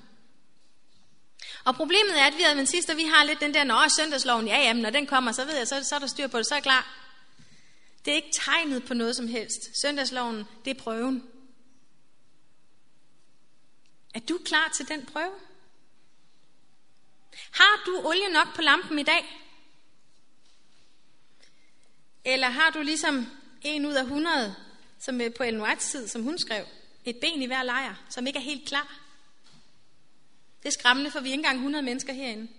Og 1.64 1.76
problemet 1.76 2.20
er, 2.20 2.26
at 2.26 2.38
vi 2.38 2.44
adventister, 2.44 2.96
vi 2.96 3.04
har 3.04 3.24
lidt 3.24 3.40
den 3.40 3.54
der, 3.54 3.64
når 3.64 4.02
søndagsloven, 4.02 4.48
ja, 4.48 4.58
jamen, 4.58 4.84
når 4.84 4.90
den 4.90 5.06
kommer, 5.06 5.32
så 5.32 5.46
ved 5.46 5.58
jeg, 5.58 5.68
så, 5.68 5.84
så 5.84 5.96
er 5.96 6.00
der 6.00 6.08
styr 6.08 6.28
på 6.28 6.38
det, 6.38 6.48
så 6.48 6.54
er 6.54 6.58
jeg 6.58 6.64
klar. 6.64 6.98
Det 8.06 8.12
er 8.12 8.16
ikke 8.16 8.36
tegnet 8.46 8.86
på 8.86 8.94
noget 8.94 9.16
som 9.16 9.28
helst. 9.28 9.82
Søndagsloven, 9.82 10.44
det 10.66 10.78
er 10.78 10.82
prøven. 10.82 11.24
Er 14.14 14.20
du 14.20 14.40
klar 14.46 14.74
til 14.78 14.88
den 14.88 15.06
prøve? 15.06 15.34
Har 17.56 17.84
du 17.86 18.08
olie 18.08 18.30
nok 18.34 18.56
på 18.56 18.62
lampen 18.62 19.00
i 19.00 19.04
dag? 19.04 19.42
Eller 22.26 22.50
har 22.50 22.70
du 22.70 22.82
ligesom 22.82 23.28
en 23.62 23.86
ud 23.86 23.94
af 23.94 24.02
100, 24.02 24.56
som 25.00 25.22
øh, 25.22 25.34
på 25.34 25.44
Ellen 25.44 25.62
Whites 25.62 25.92
tid, 25.92 26.08
som 26.08 26.24
hun 26.24 26.38
skrev, 26.38 26.66
et 27.06 27.18
ben 27.22 27.42
i 27.42 27.46
hver 27.46 27.64
lejr, 27.64 27.96
som 28.10 28.28
ikke 28.28 28.40
er 28.40 28.44
helt 28.44 28.68
klar? 28.68 29.00
Det 30.64 30.68
er 30.68 30.74
skræmmende, 30.80 31.12
for 31.12 31.20
vi 31.20 31.30
er 31.30 31.32
ikke 31.32 31.40
engang 31.40 31.58
100 31.58 31.84
mennesker 31.84 32.14
herinde. 32.14 32.52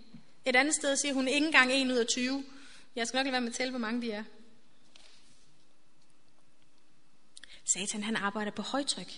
Et 0.44 0.56
andet 0.56 0.74
sted 0.74 0.96
siger 0.96 1.14
hun 1.14 1.28
ikke 1.28 1.46
engang 1.46 1.72
1 1.72 1.86
ud 1.86 1.96
af 1.96 2.06
20. 2.06 2.44
Jeg 2.96 3.06
skal 3.06 3.18
nok 3.18 3.24
lade 3.24 3.32
være 3.32 3.40
med 3.40 3.50
at 3.50 3.54
tælle, 3.54 3.70
hvor 3.70 3.78
mange 3.78 4.00
vi 4.00 4.10
er. 4.10 4.24
Satan 7.64 8.02
han 8.02 8.16
arbejder 8.16 8.50
på 8.50 8.62
højtryk 8.62 9.12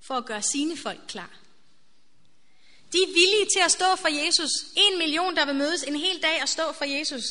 for 0.00 0.14
at 0.14 0.26
gøre 0.26 0.42
sine 0.42 0.76
folk 0.76 1.00
klar. 1.08 1.30
De 2.92 2.98
er 2.98 3.06
villige 3.06 3.46
til 3.52 3.60
at 3.64 3.72
stå 3.72 3.96
for 3.96 4.08
Jesus. 4.08 4.50
En 4.76 4.98
million, 4.98 5.36
der 5.36 5.46
vil 5.46 5.54
mødes 5.54 5.82
en 5.82 5.96
hel 5.96 6.22
dag 6.22 6.42
og 6.42 6.48
stå 6.48 6.72
for 6.72 6.84
Jesus. 6.84 7.24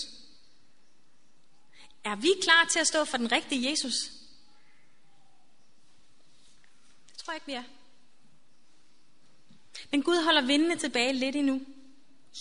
Er 2.03 2.15
vi 2.15 2.29
klar 2.41 2.69
til 2.71 2.79
at 2.79 2.87
stå 2.87 3.05
for 3.05 3.17
den 3.17 3.31
rigtige 3.31 3.69
Jesus? 3.69 4.11
Det 7.09 7.17
tror 7.17 7.33
jeg 7.33 7.35
ikke, 7.35 7.45
vi 7.47 7.53
er. 7.53 7.63
Men 9.91 10.03
Gud 10.03 10.23
holder 10.23 10.41
vindene 10.41 10.75
tilbage 10.75 11.13
lidt 11.13 11.35
endnu. 11.35 11.61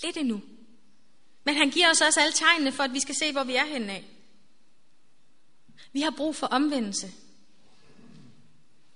Lidt 0.03 0.17
endnu. 0.17 0.43
Men 1.45 1.55
han 1.55 1.71
giver 1.71 1.91
os 1.91 2.01
også 2.01 2.21
alle 2.21 2.33
tegnene 2.33 2.73
for, 2.73 2.83
at 2.83 2.93
vi 2.93 3.01
skal 3.01 3.15
se, 3.15 3.33
hvor 3.33 3.45
vi 3.45 3.55
er 3.55 3.65
henne 3.65 3.93
af. 3.93 4.05
Vi 5.93 6.01
har 6.01 6.11
brug 6.11 6.37
for 6.37 6.47
omvendelse. 6.47 7.13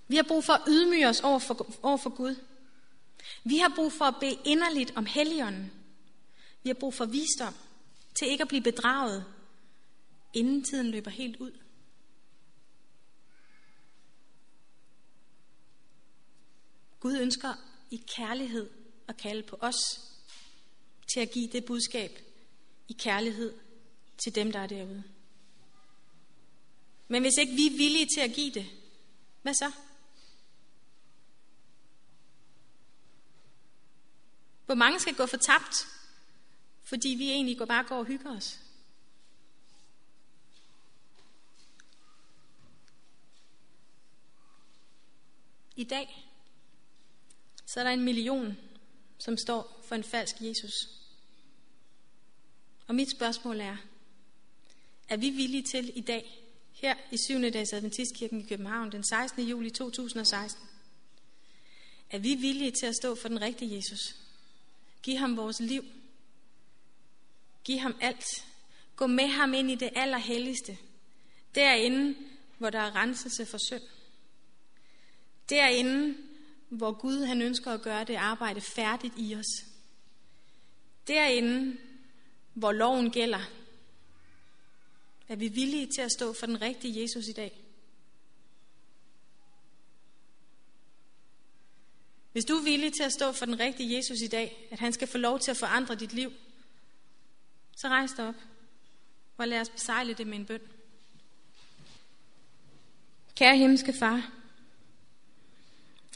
Vi 0.09 0.17
har 0.17 0.23
brug 0.23 0.45
for 0.45 0.53
at 0.53 0.63
ydmyge 0.69 1.09
os 1.09 1.21
over 1.21 1.39
for, 1.39 1.77
over 1.83 1.97
for 1.97 2.11
Gud. 2.11 2.37
Vi 3.45 3.59
har 3.59 3.73
brug 3.77 3.93
for 3.93 4.05
at 4.05 4.15
bede 4.21 4.39
inderligt 4.45 4.93
om 4.97 5.07
helligånden. 5.07 5.73
Vi 6.63 6.69
har 6.69 6.75
brug 6.75 6.95
for 6.95 7.05
visdom 7.05 7.55
til 8.19 8.29
ikke 8.29 8.43
at 8.43 8.49
blive 8.49 8.63
bedraget, 8.63 9.25
inden 10.35 10.65
tiden 10.65 10.91
løber 10.91 11.11
helt 11.11 11.37
ud. 11.37 11.53
Gud 17.01 17.19
ønsker 17.19 17.55
i 17.91 18.05
kærlighed 18.17 18.71
at 19.09 19.17
kalde 19.17 19.43
på 19.43 19.57
os 19.61 19.77
til 21.13 21.21
at 21.21 21.31
give 21.31 21.49
det 21.49 21.65
budskab 21.65 22.19
i 22.89 22.93
kærlighed 22.93 23.55
til 24.25 24.35
dem, 24.35 24.53
der 24.53 24.59
er 24.59 24.67
derude. 24.67 25.05
Men 27.09 27.23
hvis 27.23 27.37
ikke 27.41 27.53
vi 27.53 27.67
er 27.67 27.77
villige 27.77 28.07
til 28.15 28.21
at 28.21 28.35
give 28.35 28.51
det, 28.51 28.67
hvad 29.43 29.55
så? 29.55 29.73
Hvor 34.71 34.75
mange 34.75 35.01
skal 35.01 35.15
gå 35.15 35.27
for 35.27 35.37
tabt, 35.37 35.87
fordi 36.83 37.09
vi 37.09 37.31
egentlig 37.31 37.59
går 37.59 37.65
bare 37.65 37.85
går 37.85 37.97
og 37.97 38.05
hygger 38.05 38.37
os? 38.37 38.61
I 45.77 45.85
dag, 45.85 46.31
så 47.67 47.81
er 47.81 47.85
der 47.85 47.91
en 47.91 48.05
million, 48.05 48.57
som 49.19 49.37
står 49.37 49.83
for 49.89 49.95
en 49.95 50.05
falsk 50.05 50.37
Jesus. 50.41 50.73
Og 52.87 52.95
mit 52.95 53.11
spørgsmål 53.11 53.61
er, 53.61 53.77
er 55.09 55.17
vi 55.17 55.31
villige 55.31 55.63
til 55.63 55.93
i 55.99 56.01
dag, 56.01 56.45
her 56.73 56.95
i 57.11 57.17
7. 57.17 57.41
dags 57.41 57.73
Adventistkirken 57.73 58.41
i 58.41 58.49
København, 58.49 58.93
den 58.93 59.05
16. 59.05 59.49
juli 59.49 59.71
2016, 59.71 60.69
er 62.11 62.19
vi 62.19 62.35
villige 62.35 62.71
til 62.71 62.87
at 62.87 62.97
stå 62.97 63.15
for 63.15 63.29
den 63.29 63.41
rigtige 63.41 63.77
Jesus? 63.77 64.30
Giv 65.03 65.17
ham 65.17 65.37
vores 65.37 65.61
liv. 65.61 65.85
Giv 67.65 67.79
ham 67.79 67.95
alt. 68.01 68.27
Gå 68.97 69.07
med 69.07 69.27
ham 69.27 69.55
ind 69.55 69.71
i 69.71 69.75
det 69.75 69.91
allerhelligste. 69.97 70.79
Derinde, 71.55 72.17
hvor 72.59 72.71
der 72.71 72.79
er 72.79 72.97
renselse 72.97 73.47
for 73.47 73.59
synd. 73.69 73.83
Derinde, 75.49 76.17
hvor 76.69 76.93
Gud 76.93 77.25
han 77.25 77.43
ønsker 77.43 77.73
at 77.73 77.83
gøre 77.83 78.05
det 78.05 78.15
arbejde 78.15 78.61
færdigt 78.61 79.15
i 79.17 79.35
os. 79.35 79.67
Derinde, 81.07 81.77
hvor 82.55 82.73
loven 82.73 83.11
gælder. 83.11 83.51
Er 85.29 85.37
vi 85.37 85.49
villige 85.49 85.87
til 85.87 86.03
at 86.03 86.13
stå 86.13 86.33
for 86.33 86.47
den 86.47 86.63
rigtige 86.63 87.03
Jesus 87.03 87.27
i 87.29 87.33
dag? 87.33 87.70
Hvis 92.33 92.45
du 92.45 92.55
er 92.55 92.63
villig 92.63 92.93
til 92.93 93.03
at 93.03 93.13
stå 93.13 93.33
for 93.33 93.47
den 93.47 93.61
rigtige 93.61 93.97
Jesus 93.97 94.21
i 94.21 94.27
dag, 94.27 94.69
at 94.71 94.79
han 94.79 94.93
skal 94.93 95.09
få 95.09 95.19
lov 95.19 95.39
til 95.39 95.51
at 95.51 95.57
forandre 95.57 95.95
dit 95.95 96.13
liv, 96.13 96.33
så 97.77 97.89
rejs 97.89 98.13
dig 98.13 98.29
op 98.29 98.35
og 99.37 99.49
lad 99.49 99.61
os 99.61 99.69
besejle 99.69 100.15
det 100.15 100.27
med 100.27 100.39
en 100.39 100.47
bøn. 100.47 100.61
Kære 103.35 103.57
himmelske 103.57 103.93
far, 103.93 104.31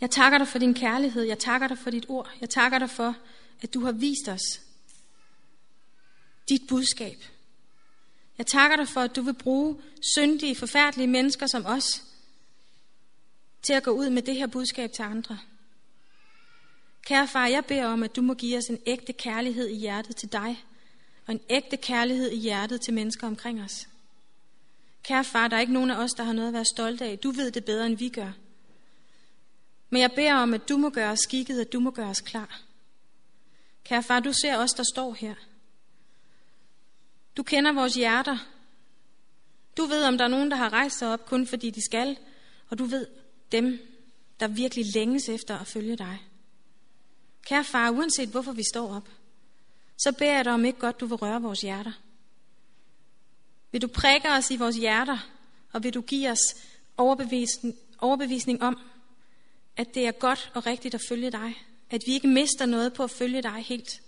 jeg 0.00 0.10
takker 0.10 0.38
dig 0.38 0.48
for 0.48 0.58
din 0.58 0.74
kærlighed, 0.74 1.22
jeg 1.22 1.38
takker 1.38 1.68
dig 1.68 1.78
for 1.78 1.90
dit 1.90 2.06
ord, 2.08 2.30
jeg 2.40 2.50
takker 2.50 2.78
dig 2.78 2.90
for, 2.90 3.16
at 3.60 3.74
du 3.74 3.84
har 3.84 3.92
vist 3.92 4.28
os 4.28 4.60
dit 6.48 6.62
budskab. 6.68 7.16
Jeg 8.38 8.46
takker 8.46 8.76
dig 8.76 8.88
for, 8.88 9.00
at 9.00 9.16
du 9.16 9.22
vil 9.22 9.34
bruge 9.34 9.82
syndige, 10.14 10.56
forfærdelige 10.56 11.06
mennesker 11.06 11.46
som 11.46 11.66
os 11.66 12.04
til 13.62 13.72
at 13.72 13.82
gå 13.82 13.90
ud 13.90 14.10
med 14.10 14.22
det 14.22 14.36
her 14.36 14.46
budskab 14.46 14.92
til 14.92 15.02
andre. 15.02 15.38
Kære 17.04 17.28
far, 17.28 17.46
jeg 17.46 17.64
beder 17.64 17.86
om, 17.86 18.02
at 18.02 18.16
du 18.16 18.22
må 18.22 18.34
give 18.34 18.58
os 18.58 18.64
en 18.64 18.78
ægte 18.86 19.12
kærlighed 19.12 19.68
i 19.68 19.76
hjertet 19.76 20.16
til 20.16 20.32
dig, 20.32 20.64
og 21.26 21.32
en 21.34 21.40
ægte 21.50 21.76
kærlighed 21.76 22.30
i 22.30 22.38
hjertet 22.38 22.80
til 22.80 22.94
mennesker 22.94 23.26
omkring 23.26 23.62
os. 23.62 23.88
Kære 25.02 25.24
far, 25.24 25.48
der 25.48 25.56
er 25.56 25.60
ikke 25.60 25.72
nogen 25.72 25.90
af 25.90 25.96
os, 25.96 26.10
der 26.10 26.24
har 26.24 26.32
noget 26.32 26.48
at 26.48 26.54
være 26.54 26.64
stolte 26.64 27.04
af. 27.04 27.18
Du 27.18 27.30
ved 27.30 27.50
det 27.50 27.64
bedre, 27.64 27.86
end 27.86 27.98
vi 27.98 28.08
gør. 28.08 28.32
Men 29.90 30.00
jeg 30.00 30.12
beder 30.12 30.34
om, 30.34 30.54
at 30.54 30.68
du 30.68 30.76
må 30.76 30.90
gøre 30.90 31.10
os 31.10 31.18
skikket, 31.18 31.60
at 31.60 31.72
du 31.72 31.80
må 31.80 31.90
gøre 31.90 32.08
os 32.08 32.20
klar. 32.20 32.60
Kære 33.84 34.02
far, 34.02 34.20
du 34.20 34.32
ser 34.32 34.56
os, 34.56 34.72
der 34.72 34.84
står 34.94 35.12
her. 35.12 35.34
Du 37.36 37.42
kender 37.42 37.72
vores 37.72 37.94
hjerter. 37.94 38.38
Du 39.76 39.84
ved, 39.84 40.04
om 40.04 40.18
der 40.18 40.24
er 40.24 40.28
nogen, 40.28 40.50
der 40.50 40.56
har 40.56 40.72
rejst 40.72 40.98
sig 40.98 41.12
op 41.12 41.26
kun 41.26 41.46
fordi 41.46 41.70
de 41.70 41.84
skal, 41.84 42.16
og 42.68 42.78
du 42.78 42.84
ved 42.84 43.06
dem, 43.52 43.78
der 44.40 44.48
virkelig 44.48 44.84
længes 44.94 45.28
efter 45.28 45.58
at 45.58 45.66
følge 45.66 45.96
dig. 45.96 46.18
Kære 47.44 47.64
far, 47.64 47.90
uanset 47.90 48.28
hvorfor 48.28 48.52
vi 48.52 48.62
står 48.72 48.94
op, 48.94 49.08
så 49.96 50.12
beder 50.12 50.32
jeg 50.32 50.44
dig 50.44 50.52
om 50.52 50.64
ikke 50.64 50.78
godt, 50.78 51.00
du 51.00 51.06
vil 51.06 51.16
røre 51.16 51.42
vores 51.42 51.60
hjerter. 51.60 51.92
Vil 53.72 53.82
du 53.82 53.86
prikke 53.86 54.28
os 54.28 54.50
i 54.50 54.56
vores 54.56 54.76
hjerter, 54.76 55.18
og 55.72 55.82
vil 55.82 55.94
du 55.94 56.00
give 56.00 56.30
os 56.30 56.54
overbevisning, 56.96 57.74
overbevisning 57.98 58.62
om, 58.62 58.78
at 59.76 59.94
det 59.94 60.06
er 60.06 60.12
godt 60.12 60.50
og 60.54 60.66
rigtigt 60.66 60.94
at 60.94 61.00
følge 61.08 61.30
dig. 61.30 61.54
At 61.90 62.00
vi 62.06 62.12
ikke 62.12 62.28
mister 62.28 62.66
noget 62.66 62.92
på 62.92 63.04
at 63.04 63.10
følge 63.10 63.42
dig 63.42 63.64
helt. 63.66 64.00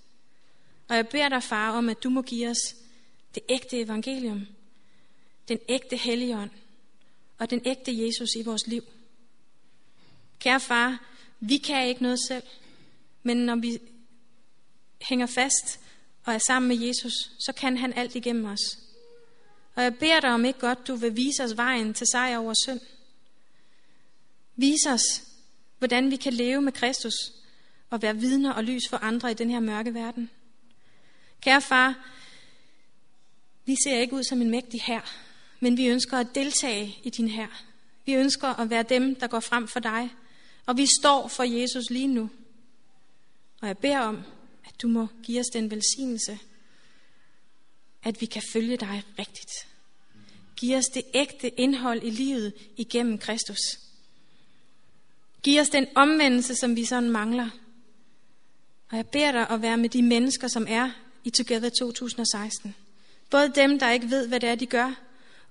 Og 0.89 0.97
jeg 0.97 1.09
beder 1.09 1.29
dig, 1.29 1.43
far, 1.43 1.71
om 1.71 1.89
at 1.89 2.03
du 2.03 2.11
må 2.11 2.23
give 2.23 2.49
os 2.49 2.77
det 3.35 3.43
ægte 3.49 3.81
evangelium, 3.81 4.47
den 5.49 5.59
ægte 5.69 5.97
helligånd 5.97 6.51
og 7.39 7.51
den 7.51 7.63
ægte 7.65 8.07
Jesus 8.07 8.29
i 8.37 8.43
vores 8.43 8.67
liv. 8.67 8.83
Kære 10.39 10.61
far, 10.61 11.05
vi 11.41 11.57
kan 11.57 11.89
ikke 11.89 12.03
noget 12.03 12.19
selv. 12.29 12.43
Men 13.27 13.37
når 13.37 13.57
vi 13.57 13.79
hænger 15.01 15.27
fast 15.27 15.81
og 16.25 16.35
er 16.35 16.39
sammen 16.47 16.69
med 16.69 16.87
Jesus, 16.87 17.13
så 17.39 17.53
kan 17.53 17.77
han 17.77 17.93
alt 17.93 18.15
igennem 18.15 18.45
os. 18.45 18.79
Og 19.75 19.83
jeg 19.83 19.95
beder 19.95 20.21
dig 20.21 20.31
om 20.31 20.45
ikke 20.45 20.59
godt, 20.59 20.87
du 20.89 20.97
vil 20.97 21.17
vise 21.17 21.45
os 21.45 21.57
vejen 21.57 21.95
til 21.95 22.07
sejr 22.13 22.39
over 22.39 22.55
synd. 22.65 22.81
Vis 24.57 24.87
os, 24.87 25.03
hvordan 25.79 26.11
vi 26.11 26.17
kan 26.17 26.33
leve 26.33 26.63
med 26.63 26.73
Kristus 26.73 27.15
og 27.91 28.03
være 28.03 28.17
vidner 28.17 28.53
og 28.53 28.65
lys 28.65 28.89
for 28.91 28.97
andre 28.97 29.31
i 29.31 29.35
den 29.35 29.51
her 29.51 29.61
mørke 29.61 29.95
verden. 29.95 30.31
Kære 31.41 31.61
far, 31.61 32.11
vi 33.65 33.77
ser 33.85 34.01
ikke 34.01 34.15
ud 34.15 34.25
som 34.25 34.41
en 34.41 34.51
mægtig 34.51 34.83
her, 34.83 35.01
men 35.61 35.77
vi 35.77 35.87
ønsker 35.87 36.19
at 36.19 36.35
deltage 36.35 36.99
i 37.03 37.11
din 37.11 37.29
her. 37.29 37.65
Vi 38.05 38.15
ønsker 38.15 38.49
at 38.49 38.71
være 38.71 38.83
dem, 38.83 39.15
der 39.15 39.27
går 39.27 39.41
frem 39.41 39.69
for 39.69 39.81
dig, 39.81 40.11
og 40.67 40.77
vi 40.77 40.87
står 41.01 41.29
for 41.29 41.43
Jesus 41.43 41.91
lige 41.91 42.09
nu. 42.09 42.31
Og 43.61 43.69
jeg 43.69 43.79
beder 43.79 43.99
om, 43.99 44.23
at 44.65 44.83
du 44.83 44.89
må 44.89 45.07
give 45.23 45.41
os 45.41 45.47
den 45.53 45.71
velsignelse, 45.71 46.39
at 48.03 48.21
vi 48.21 48.27
kan 48.27 48.43
følge 48.53 48.77
dig 48.77 49.03
rigtigt. 49.19 49.67
Giv 50.57 50.77
os 50.77 50.85
det 50.85 51.03
ægte 51.15 51.61
indhold 51.61 52.03
i 52.03 52.11
livet 52.11 52.53
igennem 52.77 53.19
Kristus. 53.19 53.59
Giv 55.43 55.61
os 55.61 55.69
den 55.69 55.87
omvendelse, 55.95 56.55
som 56.55 56.77
vi 56.77 56.85
sådan 56.85 57.11
mangler. 57.11 57.51
Og 58.91 58.97
jeg 58.97 59.07
beder 59.07 59.33
dig 59.33 59.51
at 59.51 59.63
være 59.63 59.77
med 59.77 59.89
de 59.89 60.03
mennesker, 60.03 60.49
som 60.49 60.67
er 60.69 60.91
i 61.25 61.31
Together 61.31 61.69
2016. 61.69 62.75
Både 63.31 63.53
dem, 63.55 63.79
der 63.79 63.91
ikke 63.91 64.11
ved, 64.11 64.29
hvad 64.29 64.41
det 64.41 64.49
er, 64.49 64.55
de 64.55 64.67
gør, 64.67 65.06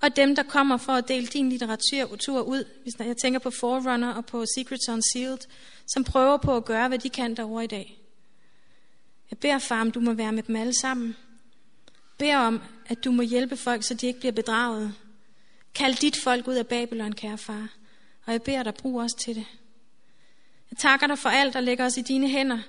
og 0.05 0.15
dem, 0.15 0.35
der 0.35 0.43
kommer 0.43 0.77
for 0.77 0.93
at 0.93 1.07
dele 1.07 1.27
din 1.27 1.49
litteratur 1.49 2.41
ud. 2.41 2.63
Hvis 2.83 2.93
jeg 2.99 3.17
tænker 3.17 3.39
på 3.39 3.49
Forerunner 3.49 4.13
og 4.13 4.25
på 4.25 4.45
Secrets 4.55 4.89
Unsealed, 4.89 5.37
som 5.87 6.03
prøver 6.03 6.37
på 6.37 6.55
at 6.55 6.65
gøre, 6.65 6.87
hvad 6.87 6.99
de 6.99 7.09
kan 7.09 7.35
derovre 7.35 7.63
i 7.63 7.67
dag. 7.67 7.97
Jeg 9.31 9.37
beder, 9.37 9.59
far, 9.59 9.81
om 9.81 9.91
du 9.91 9.99
må 9.99 10.13
være 10.13 10.31
med 10.31 10.43
dem 10.43 10.55
alle 10.55 10.73
sammen. 10.81 11.15
Bed 12.17 12.35
om, 12.35 12.61
at 12.87 13.03
du 13.03 13.11
må 13.11 13.21
hjælpe 13.21 13.57
folk, 13.57 13.83
så 13.83 13.93
de 13.93 14.07
ikke 14.07 14.19
bliver 14.19 14.31
bedraget. 14.31 14.93
Kald 15.75 15.95
dit 15.95 16.17
folk 16.23 16.47
ud 16.47 16.55
af 16.55 16.67
Babylon, 16.67 17.13
kære 17.13 17.37
far. 17.37 17.69
Og 18.25 18.31
jeg 18.31 18.41
beder 18.41 18.63
dig, 18.63 18.73
brug 18.73 19.01
os 19.01 19.13
til 19.13 19.35
det. 19.35 19.45
Jeg 20.71 20.77
takker 20.77 21.07
dig 21.07 21.19
for 21.19 21.29
alt, 21.29 21.53
der 21.53 21.59
lægger 21.59 21.85
os 21.85 21.97
i 21.97 22.01
dine 22.01 22.29
hænder. 22.29 22.59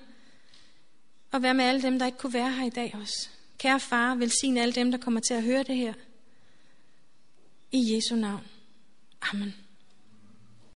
Og 1.32 1.43
vær 1.43 1.53
med 1.53 1.64
alle 1.64 1.82
dem, 1.82 1.99
der 1.99 2.07
ikke 2.07 2.18
kunne 2.18 2.32
være 2.32 2.53
her 2.53 2.66
i 2.66 2.70
dag 2.70 2.97
også. 3.01 3.28
Kære 3.59 3.80
far, 3.80 4.14
velsign 4.14 4.57
alle 4.57 4.74
dem, 4.74 4.91
der 4.91 4.99
kommer 4.99 5.20
til 5.20 5.34
at 5.34 5.43
høre 5.43 5.62
det 5.62 5.76
her. 5.76 5.93
I 7.77 7.85
Jesu 7.85 8.16
navn. 8.16 8.43
Amen. 9.31 9.65